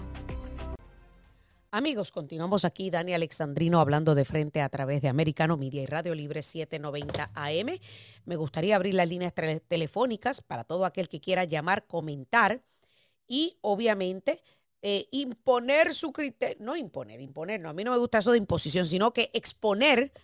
Amigos, 1.76 2.10
continuamos 2.10 2.64
aquí, 2.64 2.88
Dani 2.88 3.12
Alexandrino 3.12 3.80
hablando 3.80 4.14
de 4.14 4.24
frente 4.24 4.62
a 4.62 4.70
través 4.70 5.02
de 5.02 5.08
Americano 5.08 5.58
Media 5.58 5.82
y 5.82 5.86
Radio 5.86 6.14
Libre 6.14 6.40
790 6.40 7.32
AM. 7.34 7.78
Me 8.24 8.36
gustaría 8.36 8.76
abrir 8.76 8.94
las 8.94 9.06
líneas 9.06 9.34
telefónicas 9.34 10.40
para 10.40 10.64
todo 10.64 10.86
aquel 10.86 11.10
que 11.10 11.20
quiera 11.20 11.44
llamar, 11.44 11.86
comentar 11.86 12.62
y 13.28 13.58
obviamente 13.60 14.42
eh, 14.80 15.06
imponer 15.10 15.92
su 15.92 16.14
criterio, 16.14 16.64
no 16.64 16.76
imponer, 16.76 17.20
imponer, 17.20 17.60
no, 17.60 17.68
a 17.68 17.74
mí 17.74 17.84
no 17.84 17.90
me 17.90 17.98
gusta 17.98 18.20
eso 18.20 18.32
de 18.32 18.38
imposición, 18.38 18.86
sino 18.86 19.12
que 19.12 19.30
exponer 19.34 20.14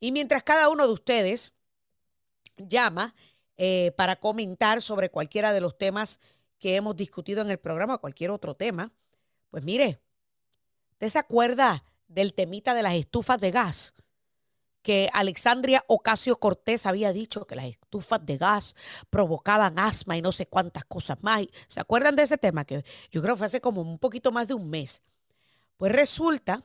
Y 0.00 0.12
mientras 0.12 0.42
cada 0.42 0.68
uno 0.68 0.86
de 0.86 0.92
ustedes 0.92 1.54
llama 2.56 3.14
eh, 3.56 3.92
para 3.96 4.16
comentar 4.16 4.82
sobre 4.82 5.10
cualquiera 5.10 5.52
de 5.52 5.60
los 5.60 5.78
temas 5.78 6.18
que 6.58 6.74
hemos 6.76 6.96
discutido 6.96 7.42
en 7.42 7.50
el 7.50 7.58
programa, 7.58 7.98
cualquier 7.98 8.30
otro 8.30 8.54
tema, 8.54 8.92
pues 9.50 9.64
mire, 9.64 10.00
¿usted 10.92 11.08
se 11.08 11.18
acuerda 11.18 11.84
del 12.08 12.32
temita 12.34 12.74
de 12.74 12.82
las 12.82 12.94
estufas 12.94 13.40
de 13.40 13.50
gas? 13.50 13.94
Que 14.82 15.10
Alexandria 15.12 15.84
Ocasio 15.88 16.38
Cortés 16.38 16.86
había 16.86 17.12
dicho 17.12 17.46
que 17.46 17.54
las 17.54 17.66
estufas 17.66 18.24
de 18.24 18.38
gas 18.38 18.74
provocaban 19.10 19.78
asma 19.78 20.16
y 20.16 20.22
no 20.22 20.32
sé 20.32 20.46
cuántas 20.46 20.84
cosas 20.84 21.18
más. 21.22 21.46
¿Se 21.68 21.80
acuerdan 21.80 22.16
de 22.16 22.22
ese 22.22 22.38
tema? 22.38 22.64
Que 22.64 22.84
yo 23.10 23.20
creo 23.22 23.34
que 23.34 23.38
fue 23.38 23.46
hace 23.46 23.60
como 23.60 23.82
un 23.82 23.98
poquito 23.98 24.32
más 24.32 24.48
de 24.48 24.54
un 24.54 24.70
mes. 24.70 25.02
Pues 25.76 25.92
resulta 25.92 26.62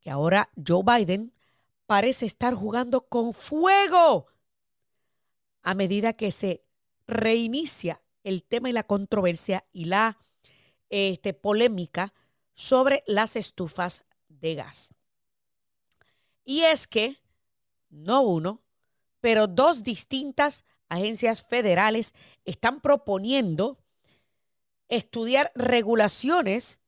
que 0.00 0.10
ahora 0.10 0.50
Joe 0.66 0.82
Biden 0.84 1.32
parece 1.86 2.26
estar 2.26 2.54
jugando 2.54 3.02
con 3.02 3.32
fuego 3.34 4.26
a 5.62 5.74
medida 5.74 6.14
que 6.14 6.32
se 6.32 6.64
reinicia 7.06 8.00
el 8.24 8.42
tema 8.42 8.70
y 8.70 8.72
la 8.72 8.84
controversia 8.84 9.64
y 9.72 9.84
la 9.86 10.18
este, 10.90 11.34
polémica 11.34 12.14
sobre 12.54 13.02
las 13.06 13.36
estufas 13.36 14.04
de 14.28 14.54
gas. 14.54 14.92
Y 16.44 16.62
es 16.62 16.86
que 16.86 17.16
no 17.92 18.22
uno, 18.22 18.62
pero 19.20 19.46
dos 19.46 19.84
distintas 19.84 20.64
agencias 20.88 21.46
federales 21.46 22.12
están 22.44 22.80
proponiendo 22.80 23.78
estudiar 24.88 25.52
regulaciones 25.54 26.80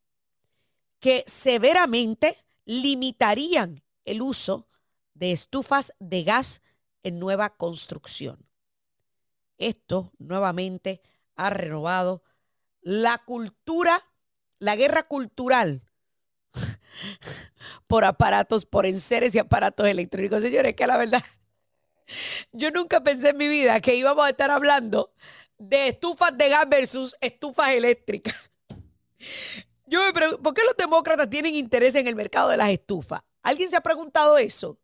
que 0.98 1.22
severamente 1.26 2.36
limitarían 2.64 3.82
el 4.04 4.22
uso 4.22 4.68
de 5.14 5.32
estufas 5.32 5.92
de 6.00 6.24
gas 6.24 6.60
en 7.02 7.18
nueva 7.18 7.56
construcción. 7.56 8.48
Esto 9.58 10.12
nuevamente 10.18 11.02
ha 11.36 11.50
renovado 11.50 12.22
la 12.80 13.18
cultura, 13.18 14.04
la 14.58 14.76
guerra 14.76 15.04
cultural 15.04 15.82
por 17.86 18.04
aparatos, 18.04 18.66
por 18.66 18.86
enseres 18.86 19.34
y 19.34 19.38
aparatos 19.38 19.86
electrónicos. 19.86 20.42
Señores, 20.42 20.74
que 20.74 20.86
la 20.86 20.96
verdad, 20.96 21.22
yo 22.52 22.70
nunca 22.70 23.02
pensé 23.02 23.30
en 23.30 23.36
mi 23.36 23.48
vida 23.48 23.80
que 23.80 23.94
íbamos 23.94 24.24
a 24.26 24.30
estar 24.30 24.50
hablando 24.50 25.12
de 25.58 25.88
estufas 25.88 26.36
de 26.36 26.48
gas 26.48 26.68
versus 26.68 27.16
estufas 27.20 27.70
eléctricas. 27.70 28.50
Yo 29.86 30.02
me 30.02 30.12
pregunto, 30.12 30.42
¿por 30.42 30.54
qué 30.54 30.62
los 30.66 30.76
demócratas 30.76 31.28
tienen 31.28 31.54
interés 31.54 31.94
en 31.94 32.06
el 32.06 32.16
mercado 32.16 32.48
de 32.48 32.56
las 32.56 32.70
estufas? 32.70 33.22
¿Alguien 33.42 33.68
se 33.68 33.76
ha 33.76 33.82
preguntado 33.82 34.38
eso? 34.38 34.78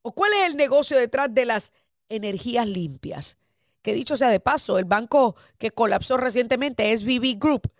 ¿O 0.00 0.12
cuál 0.12 0.32
es 0.32 0.50
el 0.50 0.56
negocio 0.56 0.98
detrás 0.98 1.32
de 1.32 1.44
las 1.44 1.72
energías 2.08 2.66
limpias? 2.66 3.38
Que 3.82 3.94
dicho 3.94 4.16
sea 4.16 4.30
de 4.30 4.40
paso, 4.40 4.78
el 4.78 4.84
banco 4.84 5.36
que 5.58 5.70
colapsó 5.70 6.16
recientemente, 6.16 6.96
SVB 6.96 7.38
Group, 7.38 7.72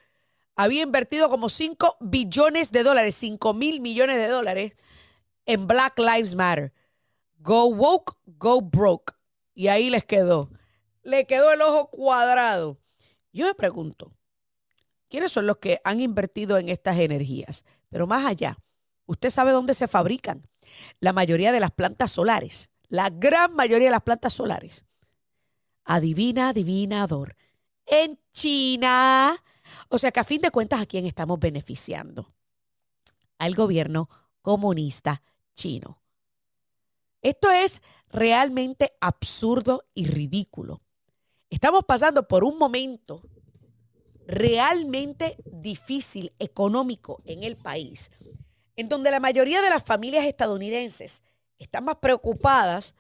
había 0.56 0.82
invertido 0.82 1.28
como 1.28 1.48
5 1.48 1.96
billones 2.00 2.72
de 2.72 2.82
dólares, 2.82 3.14
5 3.16 3.54
mil 3.54 3.80
millones 3.80 4.16
de 4.16 4.28
dólares 4.28 4.76
en 5.46 5.66
Black 5.66 5.98
Lives 5.98 6.34
Matter. 6.34 6.72
Go 7.38 7.66
woke, 7.66 8.16
go 8.26 8.60
broke. 8.60 9.14
Y 9.54 9.68
ahí 9.68 9.90
les 9.90 10.04
quedó. 10.04 10.50
Le 11.02 11.26
quedó 11.26 11.52
el 11.52 11.62
ojo 11.62 11.90
cuadrado. 11.90 12.78
Yo 13.32 13.46
me 13.46 13.54
pregunto, 13.54 14.12
¿quiénes 15.08 15.32
son 15.32 15.46
los 15.46 15.56
que 15.56 15.80
han 15.84 16.00
invertido 16.00 16.58
en 16.58 16.68
estas 16.68 16.98
energías? 16.98 17.64
Pero 17.88 18.06
más 18.06 18.24
allá, 18.24 18.58
¿usted 19.06 19.30
sabe 19.30 19.52
dónde 19.52 19.74
se 19.74 19.88
fabrican? 19.88 20.46
La 21.00 21.12
mayoría 21.12 21.50
de 21.50 21.60
las 21.60 21.72
plantas 21.72 22.12
solares, 22.12 22.70
la 22.88 23.10
gran 23.10 23.54
mayoría 23.54 23.88
de 23.88 23.92
las 23.92 24.02
plantas 24.02 24.34
solares. 24.34 24.84
Adivina, 25.84 26.50
adivinador. 26.50 27.36
En 27.86 28.18
China. 28.32 29.34
O 29.92 29.98
sea 29.98 30.10
que 30.10 30.20
a 30.20 30.24
fin 30.24 30.40
de 30.40 30.50
cuentas, 30.50 30.80
¿a 30.80 30.86
quién 30.86 31.04
estamos 31.04 31.38
beneficiando? 31.38 32.32
Al 33.36 33.54
gobierno 33.54 34.08
comunista 34.40 35.22
chino. 35.54 36.02
Esto 37.20 37.50
es 37.50 37.82
realmente 38.08 38.94
absurdo 39.02 39.84
y 39.92 40.06
ridículo. 40.06 40.80
Estamos 41.50 41.84
pasando 41.84 42.26
por 42.26 42.42
un 42.42 42.56
momento 42.56 43.22
realmente 44.26 45.36
difícil 45.44 46.32
económico 46.38 47.20
en 47.26 47.42
el 47.44 47.58
país, 47.58 48.10
en 48.76 48.88
donde 48.88 49.10
la 49.10 49.20
mayoría 49.20 49.60
de 49.60 49.68
las 49.68 49.84
familias 49.84 50.24
estadounidenses 50.24 51.22
están 51.58 51.84
más 51.84 51.96
preocupadas 51.96 52.94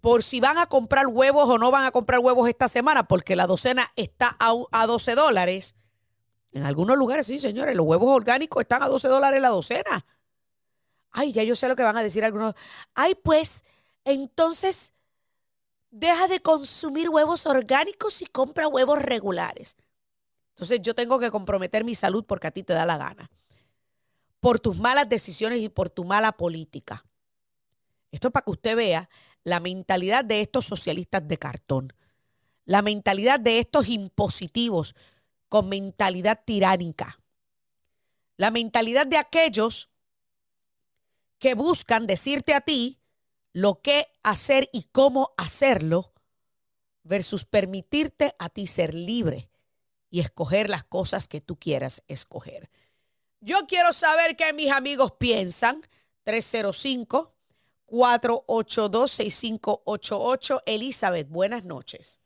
por 0.00 0.22
si 0.22 0.40
van 0.40 0.56
a 0.56 0.66
comprar 0.66 1.08
huevos 1.08 1.46
o 1.50 1.58
no 1.58 1.70
van 1.70 1.84
a 1.84 1.90
comprar 1.90 2.20
huevos 2.20 2.48
esta 2.48 2.68
semana, 2.68 3.06
porque 3.06 3.36
la 3.36 3.46
docena 3.46 3.92
está 3.96 4.34
a, 4.38 4.86
12 4.86 5.14
dólares. 5.14 5.74
En 6.56 6.64
algunos 6.64 6.96
lugares, 6.96 7.26
sí, 7.26 7.38
señores, 7.38 7.76
los 7.76 7.84
huevos 7.84 8.08
orgánicos 8.08 8.62
están 8.62 8.82
a 8.82 8.88
12 8.88 9.08
dólares 9.08 9.42
la 9.42 9.50
docena. 9.50 10.06
Ay, 11.10 11.30
ya 11.30 11.42
yo 11.42 11.54
sé 11.54 11.68
lo 11.68 11.76
que 11.76 11.82
van 11.82 11.98
a 11.98 12.02
decir 12.02 12.24
algunos. 12.24 12.54
Ay, 12.94 13.14
pues, 13.14 13.62
entonces 14.06 14.94
deja 15.90 16.28
de 16.28 16.40
consumir 16.40 17.10
huevos 17.10 17.44
orgánicos 17.44 18.22
y 18.22 18.24
compra 18.24 18.68
huevos 18.68 19.02
regulares. 19.02 19.76
Entonces 20.54 20.80
yo 20.80 20.94
tengo 20.94 21.18
que 21.18 21.30
comprometer 21.30 21.84
mi 21.84 21.94
salud 21.94 22.24
porque 22.24 22.46
a 22.46 22.52
ti 22.52 22.62
te 22.62 22.72
da 22.72 22.86
la 22.86 22.96
gana. 22.96 23.30
Por 24.40 24.58
tus 24.58 24.78
malas 24.78 25.10
decisiones 25.10 25.60
y 25.60 25.68
por 25.68 25.90
tu 25.90 26.06
mala 26.06 26.32
política. 26.32 27.04
Esto 28.10 28.28
es 28.28 28.32
para 28.32 28.44
que 28.44 28.52
usted 28.52 28.76
vea 28.76 29.10
la 29.44 29.60
mentalidad 29.60 30.24
de 30.24 30.40
estos 30.40 30.64
socialistas 30.64 31.28
de 31.28 31.36
cartón. 31.36 31.92
La 32.64 32.80
mentalidad 32.80 33.38
de 33.38 33.58
estos 33.58 33.88
impositivos 33.88 34.94
con 35.48 35.68
mentalidad 35.68 36.40
tiránica. 36.44 37.20
La 38.36 38.50
mentalidad 38.50 39.06
de 39.06 39.16
aquellos 39.16 39.88
que 41.38 41.54
buscan 41.54 42.06
decirte 42.06 42.54
a 42.54 42.60
ti 42.60 42.98
lo 43.52 43.80
que 43.80 44.06
hacer 44.22 44.68
y 44.72 44.84
cómo 44.92 45.32
hacerlo 45.36 46.12
versus 47.02 47.44
permitirte 47.44 48.34
a 48.38 48.48
ti 48.48 48.66
ser 48.66 48.92
libre 48.94 49.48
y 50.10 50.20
escoger 50.20 50.68
las 50.68 50.84
cosas 50.84 51.28
que 51.28 51.40
tú 51.40 51.56
quieras 51.56 52.02
escoger. 52.08 52.70
Yo 53.40 53.66
quiero 53.66 53.92
saber 53.92 54.36
qué 54.36 54.52
mis 54.52 54.70
amigos 54.70 55.12
piensan. 55.12 55.80
305 56.24 57.32
482 57.86 59.10
6588 59.10 60.62
Elizabeth, 60.66 61.28
buenas 61.28 61.64
noches. 61.64 62.20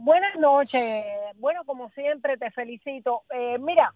Buenas 0.00 0.36
noches. 0.36 1.04
Bueno, 1.36 1.64
como 1.64 1.90
siempre, 1.90 2.36
te 2.36 2.50
felicito. 2.52 3.22
Eh, 3.34 3.58
mira, 3.58 3.92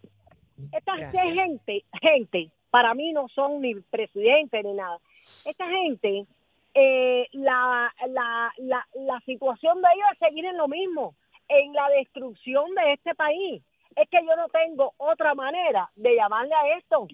esta 0.72 0.96
gente, 0.96 1.84
gente, 2.00 2.50
para 2.70 2.92
mí 2.92 3.12
no 3.12 3.28
son 3.28 3.60
ni 3.60 3.76
presidente 3.76 4.62
ni 4.64 4.74
nada. 4.74 4.98
Esta 5.46 5.68
gente 5.68 6.26
eh, 6.74 7.28
la, 7.32 7.92
la, 8.08 8.52
la, 8.58 8.86
la 8.94 9.20
situación 9.20 9.80
de 9.80 9.88
ellos 9.94 10.08
es 10.12 10.18
seguir 10.18 10.44
en 10.44 10.56
lo 10.56 10.66
mismo, 10.66 11.14
en 11.48 11.72
la 11.72 11.88
destrucción 11.90 12.74
de 12.74 12.94
este 12.94 13.14
país. 13.14 13.62
Es 13.94 14.08
que 14.08 14.24
yo 14.26 14.34
no 14.36 14.48
tengo 14.48 14.94
otra 14.96 15.34
manera 15.34 15.88
de 15.94 16.16
llamarle 16.16 16.54
a 16.54 16.78
esto. 16.78 17.06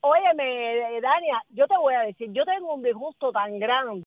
Óyeme, 0.00 1.00
Dania, 1.00 1.42
yo 1.48 1.66
te 1.66 1.76
voy 1.76 1.94
a 1.94 2.02
decir, 2.02 2.30
yo 2.32 2.44
tengo 2.44 2.74
un 2.74 2.84
disgusto 2.84 3.32
tan 3.32 3.58
grande. 3.58 4.04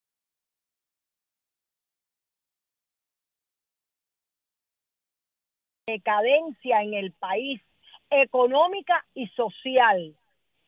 Decadencia 5.91 6.81
en 6.81 6.93
el 6.93 7.11
país 7.11 7.61
económica 8.09 9.05
y 9.13 9.27
social. 9.27 10.15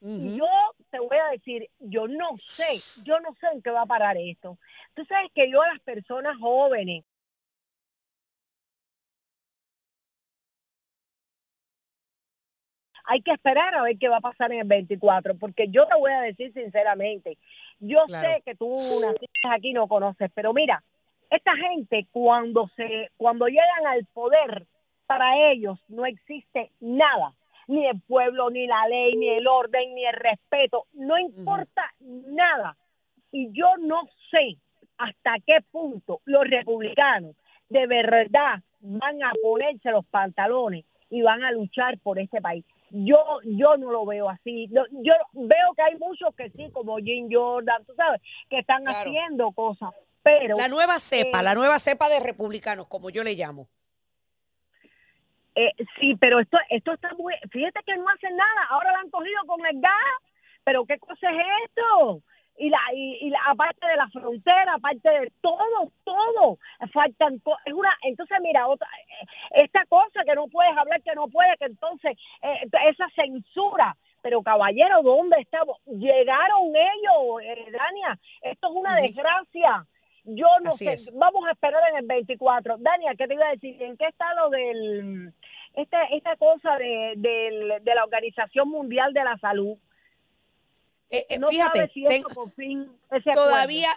Yo 0.05 0.47
te 0.91 0.99
voy 0.99 1.17
a 1.17 1.31
decir, 1.31 1.69
yo 1.79 2.09
no 2.09 2.37
sé, 2.43 3.03
yo 3.05 3.21
no 3.21 3.33
sé 3.39 3.47
en 3.53 3.61
qué 3.61 3.71
va 3.71 3.83
a 3.83 3.85
parar 3.85 4.17
esto. 4.17 4.57
Tú 4.95 5.05
sabes 5.05 5.31
que 5.33 5.49
yo 5.49 5.61
a 5.61 5.69
las 5.69 5.79
personas 5.79 6.37
jóvenes, 6.39 7.05
hay 13.05 13.21
que 13.21 13.31
esperar 13.31 13.73
a 13.75 13.83
ver 13.83 13.97
qué 13.97 14.09
va 14.09 14.17
a 14.17 14.21
pasar 14.21 14.51
en 14.51 14.59
el 14.59 14.67
24, 14.67 15.37
porque 15.37 15.67
yo 15.69 15.87
te 15.87 15.95
voy 15.95 16.11
a 16.11 16.21
decir 16.21 16.51
sinceramente, 16.53 17.37
yo 17.79 18.05
sé 18.07 18.41
que 18.45 18.55
tú 18.55 18.75
naciste 19.01 19.47
aquí 19.49 19.71
no 19.71 19.87
conoces, 19.87 20.29
pero 20.33 20.53
mira, 20.53 20.83
esta 21.29 21.55
gente 21.55 22.07
cuando 22.11 22.69
se 22.75 23.09
cuando 23.17 23.47
llegan 23.47 23.87
al 23.87 24.05
poder, 24.07 24.67
para 25.17 25.51
ellos 25.51 25.79
no 25.89 26.05
existe 26.05 26.71
nada 26.79 27.33
ni 27.67 27.85
el 27.85 28.01
pueblo, 28.01 28.49
ni 28.49 28.67
la 28.67 28.87
ley, 28.87 29.15
ni 29.15 29.29
el 29.29 29.47
orden, 29.47 29.93
ni 29.93 30.05
el 30.05 30.13
respeto, 30.13 30.87
no 30.93 31.17
importa 31.17 31.93
nada. 32.01 32.75
Y 33.31 33.51
yo 33.53 33.67
no 33.79 34.01
sé 34.31 34.57
hasta 34.97 35.35
qué 35.45 35.59
punto 35.71 36.21
los 36.25 36.43
republicanos 36.49 37.35
de 37.69 37.87
verdad 37.87 38.61
van 38.81 39.23
a 39.23 39.31
ponerse 39.41 39.91
los 39.91 40.05
pantalones 40.07 40.83
y 41.09 41.21
van 41.21 41.43
a 41.43 41.51
luchar 41.51 41.97
por 41.99 42.19
este 42.19 42.41
país. 42.41 42.65
Yo 42.89 43.17
yo 43.43 43.77
no 43.77 43.91
lo 43.91 44.05
veo 44.05 44.29
así. 44.29 44.67
Yo, 44.69 44.83
veo 45.33 45.73
que 45.75 45.81
hay 45.81 45.97
muchos 45.97 46.35
que 46.35 46.49
sí, 46.49 46.69
como 46.71 46.97
Jim 46.97 47.29
Jordan, 47.31 47.85
tú 47.85 47.93
sabes, 47.95 48.19
que 48.49 48.59
están 48.59 48.83
haciendo 48.87 49.51
cosas. 49.51 49.91
Pero 50.21 50.57
la 50.57 50.67
nueva 50.67 50.99
cepa, 50.99 51.39
eh, 51.39 51.43
la 51.43 51.53
nueva 51.53 51.79
cepa 51.79 52.09
de 52.09 52.19
republicanos, 52.19 52.87
como 52.87 53.09
yo 53.09 53.23
le 53.23 53.35
llamo. 53.35 53.67
Eh, 55.55 55.71
sí, 55.99 56.15
pero 56.19 56.39
esto 56.39 56.57
esto 56.69 56.93
está 56.93 57.13
muy... 57.15 57.33
Fíjate 57.51 57.79
que 57.85 57.95
no 57.97 58.09
hacen 58.09 58.35
nada. 58.35 58.67
Ahora 58.69 58.91
la 58.91 58.99
han 58.99 59.09
cogido 59.09 59.41
con 59.45 59.65
el 59.65 59.79
gas. 59.81 60.21
Pero 60.63 60.85
¿qué 60.85 60.97
cosa 60.97 61.29
es 61.29 61.45
esto? 61.65 62.23
y 62.57 62.69
la 62.69 62.79
y, 62.93 63.29
la 63.29 63.39
aparte 63.47 63.85
de 63.87 63.95
la 63.95 64.07
frontera 64.09 64.73
aparte 64.75 65.09
de 65.09 65.31
todo 65.41 65.91
todo 66.03 66.59
faltan 66.91 67.41
es 67.65 67.73
una 67.73 67.89
entonces 68.03 68.37
mira 68.41 68.67
otra 68.67 68.87
eh, 68.87 69.25
esta 69.63 69.85
cosa 69.87 70.23
que 70.25 70.35
no 70.35 70.47
puedes 70.47 70.75
hablar 70.77 71.01
que 71.01 71.15
no 71.15 71.27
puedes 71.29 71.57
que 71.57 71.65
entonces 71.65 72.15
eh, 72.41 72.67
esa 72.89 73.07
censura 73.15 73.95
pero 74.21 74.43
caballero 74.43 75.01
dónde 75.01 75.37
estamos 75.39 75.79
llegaron 75.85 76.75
ellos 76.75 77.41
eh, 77.43 77.71
Dania 77.71 78.19
esto 78.43 78.67
es 78.67 78.73
una 78.75 78.95
desgracia 78.97 79.85
yo 80.25 80.47
no 80.63 80.71
sé, 80.71 80.95
vamos 81.15 81.45
a 81.45 81.51
esperar 81.51 81.81
en 81.91 81.97
el 81.97 82.05
24. 82.05 82.77
Dania, 82.79 83.13
¿qué 83.17 83.27
te 83.27 83.33
iba 83.33 83.45
a 83.45 83.51
decir? 83.51 83.83
¿En 83.83 83.97
qué 83.97 84.05
está 84.05 84.33
lo 84.35 84.49
del, 84.51 85.33
esta, 85.73 86.03
esta 86.05 86.35
cosa 86.37 86.77
de, 86.77 87.13
de, 87.17 87.95
la 87.95 88.03
Organización 88.03 88.69
Mundial 88.69 89.13
de 89.13 89.23
la 89.23 89.37
Salud? 89.39 89.77
Eh, 91.09 91.25
eh, 91.29 91.39
fíjate, 91.47 91.91
todavía, 93.33 93.89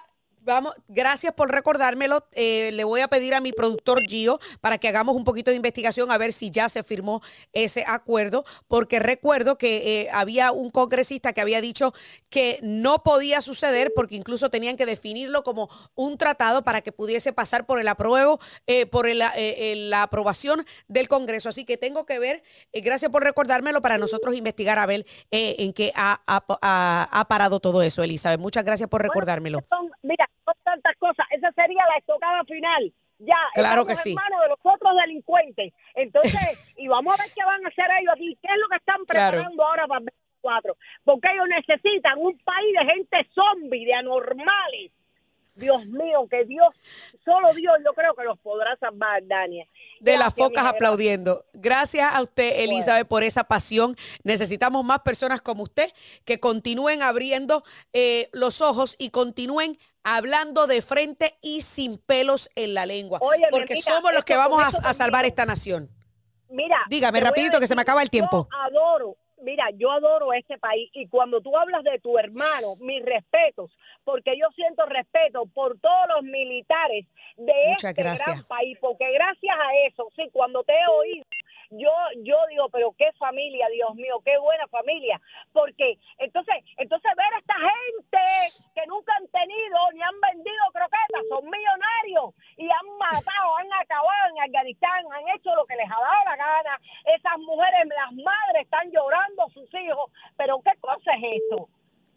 Vamos, 0.47 0.74
gracias 0.86 1.34
por 1.34 1.51
recordármelo. 1.51 2.24
Eh, 2.30 2.70
le 2.72 2.84
voy 2.84 3.01
a 3.01 3.09
pedir 3.09 3.34
a 3.34 3.40
mi 3.40 3.51
productor 3.51 4.01
Gio 4.09 4.38
para 4.61 4.78
que 4.78 4.86
hagamos 4.86 5.16
un 5.16 5.24
poquito 5.24 5.51
de 5.51 5.57
investigación 5.57 6.12
a 6.12 6.18
ver 6.18 6.32
si 6.32 6.53
ya 6.53 6.68
se 6.68 6.84
firmó 6.84 7.20
ese 7.53 7.82
acuerdo, 7.84 8.44
porque 8.68 9.01
recuerdo 9.01 9.59
que 9.59 10.03
eh, 10.03 10.09
había 10.12 10.53
un 10.53 10.70
congresista 10.70 11.32
que 11.32 11.40
había 11.40 11.61
dicho 11.61 11.92
que 12.30 12.61
no 12.62 13.03
podía 13.03 13.40
suceder 13.40 13.92
porque 13.92 14.14
incluso 14.14 14.49
tenían 14.49 14.76
que 14.76 14.86
definirlo 14.86 15.42
como 15.42 15.68
un 15.97 16.16
tratado 16.16 16.62
para 16.62 16.80
que 16.80 16.92
pudiese 16.92 17.32
pasar 17.32 17.66
por 17.66 17.80
el 17.80 17.88
apruebo, 17.88 18.38
eh, 18.68 18.86
por 18.86 19.09
la 19.09 20.03
aprobación 20.03 20.64
del 20.86 21.09
Congreso. 21.09 21.49
Así 21.49 21.64
que 21.64 21.76
tengo 21.76 22.07
que 22.07 22.20
ver, 22.20 22.44
gracias 22.72 23.11
por 23.11 23.24
recordármelo 23.24 23.82
para 23.82 23.99
nosotros 23.99 24.36
investigar 24.36 24.78
a 24.78 24.86
ver 24.86 25.07
en 25.32 25.72
qué 25.72 25.90
ha, 25.97 26.22
ha, 26.24 27.28
parado 27.28 27.59
todo 27.59 27.82
eso, 27.82 28.05
Elizabeth. 28.05 28.38
Muchas 28.38 28.62
gracias 28.62 28.88
por 28.88 29.03
recordármelo. 29.03 29.64
mira, 30.03 30.30
tantas 30.77 30.97
cosas. 30.99 31.27
Esa 31.31 31.51
sería 31.53 31.83
la 31.89 31.99
estocada 31.99 32.45
final. 32.45 32.93
Ya, 33.18 33.37
claro 33.55 33.87
que 33.87 33.97
sí. 33.97 34.11
hermanos 34.11 34.41
de 34.43 34.49
los 34.49 34.59
otros 34.62 34.93
delincuentes. 35.01 35.72
Entonces, 35.95 36.72
y 36.77 36.87
vamos 36.89 37.18
a 37.18 37.22
ver 37.22 37.33
qué 37.35 37.45
van 37.45 37.64
a 37.64 37.68
hacer 37.68 37.87
ellos 38.01 38.12
aquí, 38.14 38.39
qué 38.43 38.49
es 38.53 38.61
lo 38.61 38.68
que 38.68 38.77
están 38.77 39.05
preparando 39.07 39.64
ahora 39.64 39.87
para 39.87 40.01
el 40.01 40.07
24. 40.07 40.77
Porque 41.05 41.29
ellos 41.33 41.47
necesitan 41.49 42.18
un 42.18 42.39
país 42.39 42.77
de 42.79 42.93
gente 42.93 43.16
zombie, 43.35 43.87
de 43.87 43.95
anormales. 43.95 44.93
Dios 45.55 45.87
mío, 45.87 46.27
que 46.31 46.45
Dios, 46.45 46.68
solo 47.24 47.55
Dios 47.55 47.74
yo 47.83 47.95
creo 47.95 48.14
que 48.14 48.24
los 48.24 48.39
podrá 48.41 48.77
salvar, 48.77 49.27
Dania 49.27 49.66
de 50.01 50.18
las 50.18 50.35
focas 50.35 50.66
aplaudiendo. 50.66 51.45
Gracias 51.53 52.14
a 52.14 52.22
usted, 52.22 52.61
Elizabeth, 52.61 53.09
por 53.09 53.22
esa 53.22 53.45
pasión. 53.45 53.97
Necesitamos 54.22 54.85
más 54.85 55.01
personas 55.01 55.41
como 55.41 55.62
usted 55.62 55.91
que 56.24 56.41
continúen 56.41 57.03
abriendo 57.03 57.64
eh, 57.93 58.29
los 58.33 58.61
ojos 58.61 58.97
y 58.99 59.11
continúen 59.11 59.79
hablando 60.07 60.69
de 60.69 60.83
frente 60.83 61.37
y 61.43 61.63
sin 61.63 61.99
pelos 61.99 62.49
en 62.55 62.75
la 62.75 62.87
lengua. 62.87 63.19
porque 63.51 63.77
somos 63.77 64.15
los 64.15 64.25
que 64.25 64.37
vamos 64.37 64.63
a, 64.63 64.93
salvar 64.93 65.25
esta 65.25 65.45
nación. 65.45 65.91
Mira, 66.49 66.79
dígame 66.89 67.21
rapidito 67.21 67.59
que 67.59 67.67
se 67.67 67.75
me 67.75 67.83
acaba 67.83 68.03
el 68.03 68.09
tiempo. 68.09 68.47
Yo 68.49 68.59
adoro, 68.59 69.17
mira, 69.43 69.65
yo 69.75 69.91
adoro 69.91 70.33
este 70.33 70.59
país 70.59 70.89
y 70.95 71.09
cuando 71.09 71.41
tú 71.41 71.57
hablas 71.57 71.83
de 71.83 71.99
tu 71.99 72.17
hermano, 72.19 72.77
mis 72.79 73.05
respetos, 73.05 73.73
porque 74.05 74.39
yo 74.39 74.47
siento 74.55 74.87
respeto 74.87 75.47
por 75.53 75.77
todos 75.81 76.07
los 76.15 76.23
militares 76.23 77.07
de 77.37 77.73
este 77.73 77.93
gran 77.93 78.17
país, 78.47 78.79
porque 78.81 79.11
gracias 79.13 79.57
a 79.59 79.89
eso, 79.89 80.09
sí, 80.15 80.31
cuando 80.33 80.63
te 80.63 80.73
he 80.73 80.87
oído, 80.87 81.25
yo 81.71 81.91
yo 82.23 82.37
digo, 82.51 82.69
pero 82.71 82.95
qué 82.97 83.12
familia, 83.19 83.69
Dios 83.69 83.95
mío, 83.95 84.21
qué 84.25 84.39
buena 84.39 84.67
familia, 84.69 85.21
porque 85.53 85.99
entonces 86.19 86.57
entonces 86.77 87.11
ver 87.17 87.35
a 87.35 87.39
esta 87.39 87.55
gente 87.55 88.25
que 88.75 88.87
nunca 88.87 89.12
han 89.17 89.29
tenido 89.29 89.79
ni 89.93 90.03
han 90.03 90.21
vendido 90.21 90.62
croquetas, 90.73 91.23
son 91.29 91.45
millonarios 91.45 92.35
y 92.57 92.69
han 92.69 92.89
matado, 92.99 93.57
han 93.57 93.73
acabado 93.73 94.31
en 94.31 94.43
Afganistán, 94.43 95.05
han 95.12 95.29
hecho 95.37 95.55
lo 95.55 95.67
que 95.67 95.77
les 95.77 95.91
ha 95.91 96.01
dado 96.01 96.25
la 96.25 96.37
gana, 96.37 96.81
esas 97.05 97.39
mujeres, 97.39 97.87
las 97.87 98.12
madres 98.12 98.62
están 98.62 98.91
llorando 98.91 99.45
a 99.45 99.51
sus 99.51 99.73
hijos, 99.75 100.11
pero 100.37 100.61
qué 100.62 100.73
cosa 100.81 101.12
es 101.17 101.43
esto? 101.43 101.69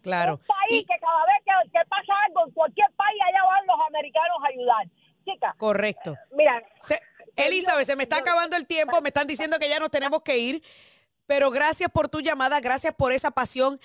Claro. 0.02 0.32
Un 0.32 0.46
país 0.46 0.86
que 0.86 0.98
cada 0.98 1.24
vez 1.26 1.70
que, 1.72 1.80
pasa 1.88 2.12
algo 2.26 2.46
en 2.46 2.52
cualquier 2.52 2.90
país, 2.96 3.20
allá 3.28 3.44
van 3.44 3.66
los 3.66 3.86
americanos 3.86 4.36
a 4.42 4.48
ayudar. 4.48 4.86
Chica. 5.24 5.54
Correcto. 5.58 6.14
Mira. 6.32 6.62
Elizabeth, 7.46 7.86
se 7.86 7.96
me 7.96 8.04
está 8.04 8.18
acabando 8.18 8.56
el 8.56 8.66
tiempo, 8.66 9.00
me 9.00 9.08
están 9.08 9.26
diciendo 9.26 9.58
que 9.58 9.68
ya 9.68 9.78
nos 9.78 9.90
tenemos 9.90 10.22
que 10.22 10.38
ir. 10.38 10.62
Pero 11.26 11.50
gracias 11.50 11.90
por 11.90 12.08
tu 12.08 12.20
llamada, 12.20 12.60
gracias 12.60 12.92
por 12.94 13.12
esa 13.12 13.30
pasión. 13.30 13.80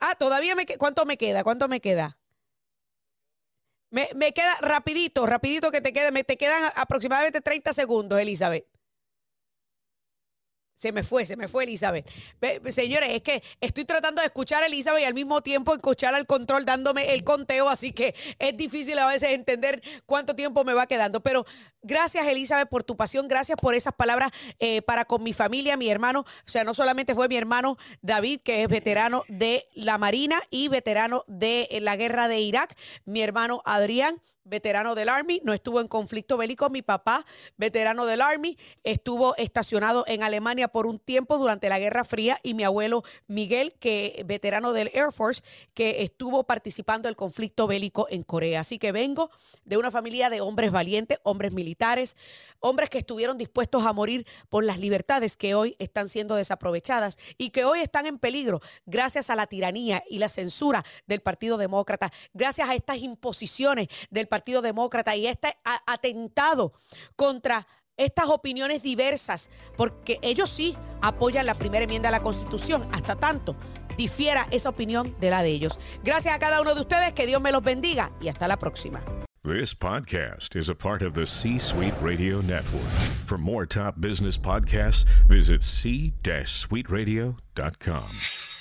Ah, 0.00 0.14
todavía 0.14 0.54
me 0.54 0.64
¿cuánto 0.64 1.04
me 1.04 1.18
queda? 1.18 1.44
¿Cuánto 1.44 1.68
me 1.68 1.80
queda? 1.80 2.18
Me, 3.90 4.08
me 4.14 4.32
queda 4.32 4.56
rapidito, 4.60 5.26
rapidito 5.26 5.70
que 5.70 5.80
te 5.80 5.92
quede, 5.92 6.10
me 6.10 6.24
te 6.24 6.36
quedan 6.36 6.72
aproximadamente 6.74 7.40
30 7.40 7.72
segundos, 7.72 8.18
Elizabeth. 8.18 8.66
Se 10.76 10.92
me 10.92 11.02
fue, 11.02 11.24
se 11.24 11.36
me 11.36 11.48
fue 11.48 11.64
Elizabeth. 11.64 12.06
señores, 12.68 13.10
es 13.10 13.22
que 13.22 13.42
estoy 13.60 13.86
tratando 13.86 14.20
de 14.20 14.26
escuchar 14.26 14.62
a 14.62 14.66
Elizabeth 14.66 15.02
y 15.02 15.04
al 15.06 15.14
mismo 15.14 15.42
tiempo 15.42 15.74
escuchar 15.74 16.14
al 16.14 16.26
control 16.26 16.66
dándome 16.66 17.14
el 17.14 17.24
conteo, 17.24 17.68
así 17.68 17.92
que 17.92 18.14
es 18.38 18.56
difícil 18.56 18.98
a 18.98 19.06
veces 19.06 19.30
entender 19.30 19.82
cuánto 20.04 20.36
tiempo 20.36 20.64
me 20.64 20.74
va 20.74 20.86
quedando. 20.86 21.22
Pero 21.22 21.46
gracias 21.82 22.26
Elizabeth 22.26 22.68
por 22.68 22.84
tu 22.84 22.96
pasión, 22.96 23.26
gracias 23.26 23.56
por 23.60 23.74
esas 23.74 23.94
palabras 23.94 24.30
eh, 24.58 24.82
para 24.82 25.06
con 25.06 25.22
mi 25.22 25.32
familia, 25.32 25.78
mi 25.78 25.88
hermano. 25.88 26.20
O 26.20 26.48
sea, 26.48 26.62
no 26.62 26.74
solamente 26.74 27.14
fue 27.14 27.28
mi 27.28 27.36
hermano 27.36 27.78
David, 28.02 28.40
que 28.42 28.62
es 28.62 28.68
veterano 28.68 29.24
de 29.28 29.66
la 29.72 29.96
Marina 29.96 30.40
y 30.50 30.68
veterano 30.68 31.22
de 31.26 31.68
la 31.80 31.96
guerra 31.96 32.28
de 32.28 32.40
Irak, 32.40 32.76
mi 33.06 33.22
hermano 33.22 33.62
Adrián 33.64 34.20
veterano 34.46 34.94
del 34.94 35.08
Army, 35.08 35.40
no 35.44 35.52
estuvo 35.52 35.80
en 35.80 35.88
conflicto 35.88 36.36
bélico. 36.36 36.70
Mi 36.70 36.82
papá, 36.82 37.24
veterano 37.56 38.06
del 38.06 38.22
Army, 38.22 38.56
estuvo 38.84 39.36
estacionado 39.36 40.04
en 40.06 40.22
Alemania 40.22 40.68
por 40.68 40.86
un 40.86 40.98
tiempo 40.98 41.38
durante 41.38 41.68
la 41.68 41.78
Guerra 41.78 42.04
Fría 42.04 42.38
y 42.42 42.54
mi 42.54 42.64
abuelo 42.64 43.02
Miguel, 43.26 43.74
que 43.80 44.22
veterano 44.26 44.72
del 44.72 44.90
Air 44.94 45.12
Force, 45.12 45.42
que 45.74 46.02
estuvo 46.02 46.44
participando 46.44 47.08
del 47.08 47.16
conflicto 47.16 47.66
bélico 47.66 48.06
en 48.08 48.22
Corea. 48.22 48.60
Así 48.60 48.78
que 48.78 48.92
vengo 48.92 49.30
de 49.64 49.76
una 49.76 49.90
familia 49.90 50.30
de 50.30 50.40
hombres 50.40 50.70
valientes, 50.70 51.18
hombres 51.24 51.52
militares, 51.52 52.16
hombres 52.60 52.88
que 52.88 52.98
estuvieron 52.98 53.38
dispuestos 53.38 53.84
a 53.84 53.92
morir 53.92 54.26
por 54.48 54.64
las 54.64 54.78
libertades 54.78 55.36
que 55.36 55.54
hoy 55.54 55.74
están 55.78 56.08
siendo 56.08 56.36
desaprovechadas 56.36 57.18
y 57.36 57.50
que 57.50 57.64
hoy 57.64 57.80
están 57.80 58.06
en 58.06 58.18
peligro 58.18 58.60
gracias 58.86 59.30
a 59.30 59.36
la 59.36 59.46
tiranía 59.46 60.02
y 60.08 60.18
la 60.18 60.28
censura 60.28 60.84
del 61.06 61.20
Partido 61.20 61.58
Demócrata, 61.58 62.12
gracias 62.32 62.70
a 62.70 62.74
estas 62.74 62.98
imposiciones 62.98 63.88
del 64.10 64.28
Partido 64.28 64.35
Partido 64.36 64.60
Demócrata 64.60 65.16
y 65.16 65.26
este 65.26 65.56
atentado 65.86 66.74
contra 67.16 67.66
estas 67.96 68.26
opiniones 68.26 68.82
diversas, 68.82 69.48
porque 69.78 70.18
ellos 70.20 70.50
sí 70.50 70.76
apoyan 71.00 71.46
la 71.46 71.54
primera 71.54 71.84
enmienda 71.84 72.10
a 72.10 72.12
la 72.12 72.22
Constitución, 72.22 72.86
hasta 72.92 73.16
tanto 73.16 73.56
difiera 73.96 74.46
esa 74.50 74.68
opinión 74.68 75.16
de 75.18 75.30
la 75.30 75.42
de 75.42 75.48
ellos. 75.48 75.78
Gracias 76.04 76.34
a 76.34 76.38
cada 76.38 76.60
uno 76.60 76.74
de 76.74 76.82
ustedes, 76.82 77.14
que 77.14 77.26
Dios 77.26 77.40
me 77.40 77.50
los 77.50 77.62
bendiga 77.62 78.12
y 78.20 78.28
hasta 78.28 78.46
la 78.46 78.58
próxima. 78.58 79.02
This 79.42 79.74
podcast 79.74 80.54
is 80.54 80.68
a 80.68 80.74
part 80.74 81.00
of 81.00 81.14
the 81.14 81.24
C-Suite 81.24 81.94
Radio 82.02 82.42
Network. 82.42 82.84
For 83.24 83.38
more 83.38 83.64
top 83.64 83.98
business 83.98 84.36
podcasts, 84.36 85.06
visit 85.28 85.62
c-suiteradio.com. 85.62 88.55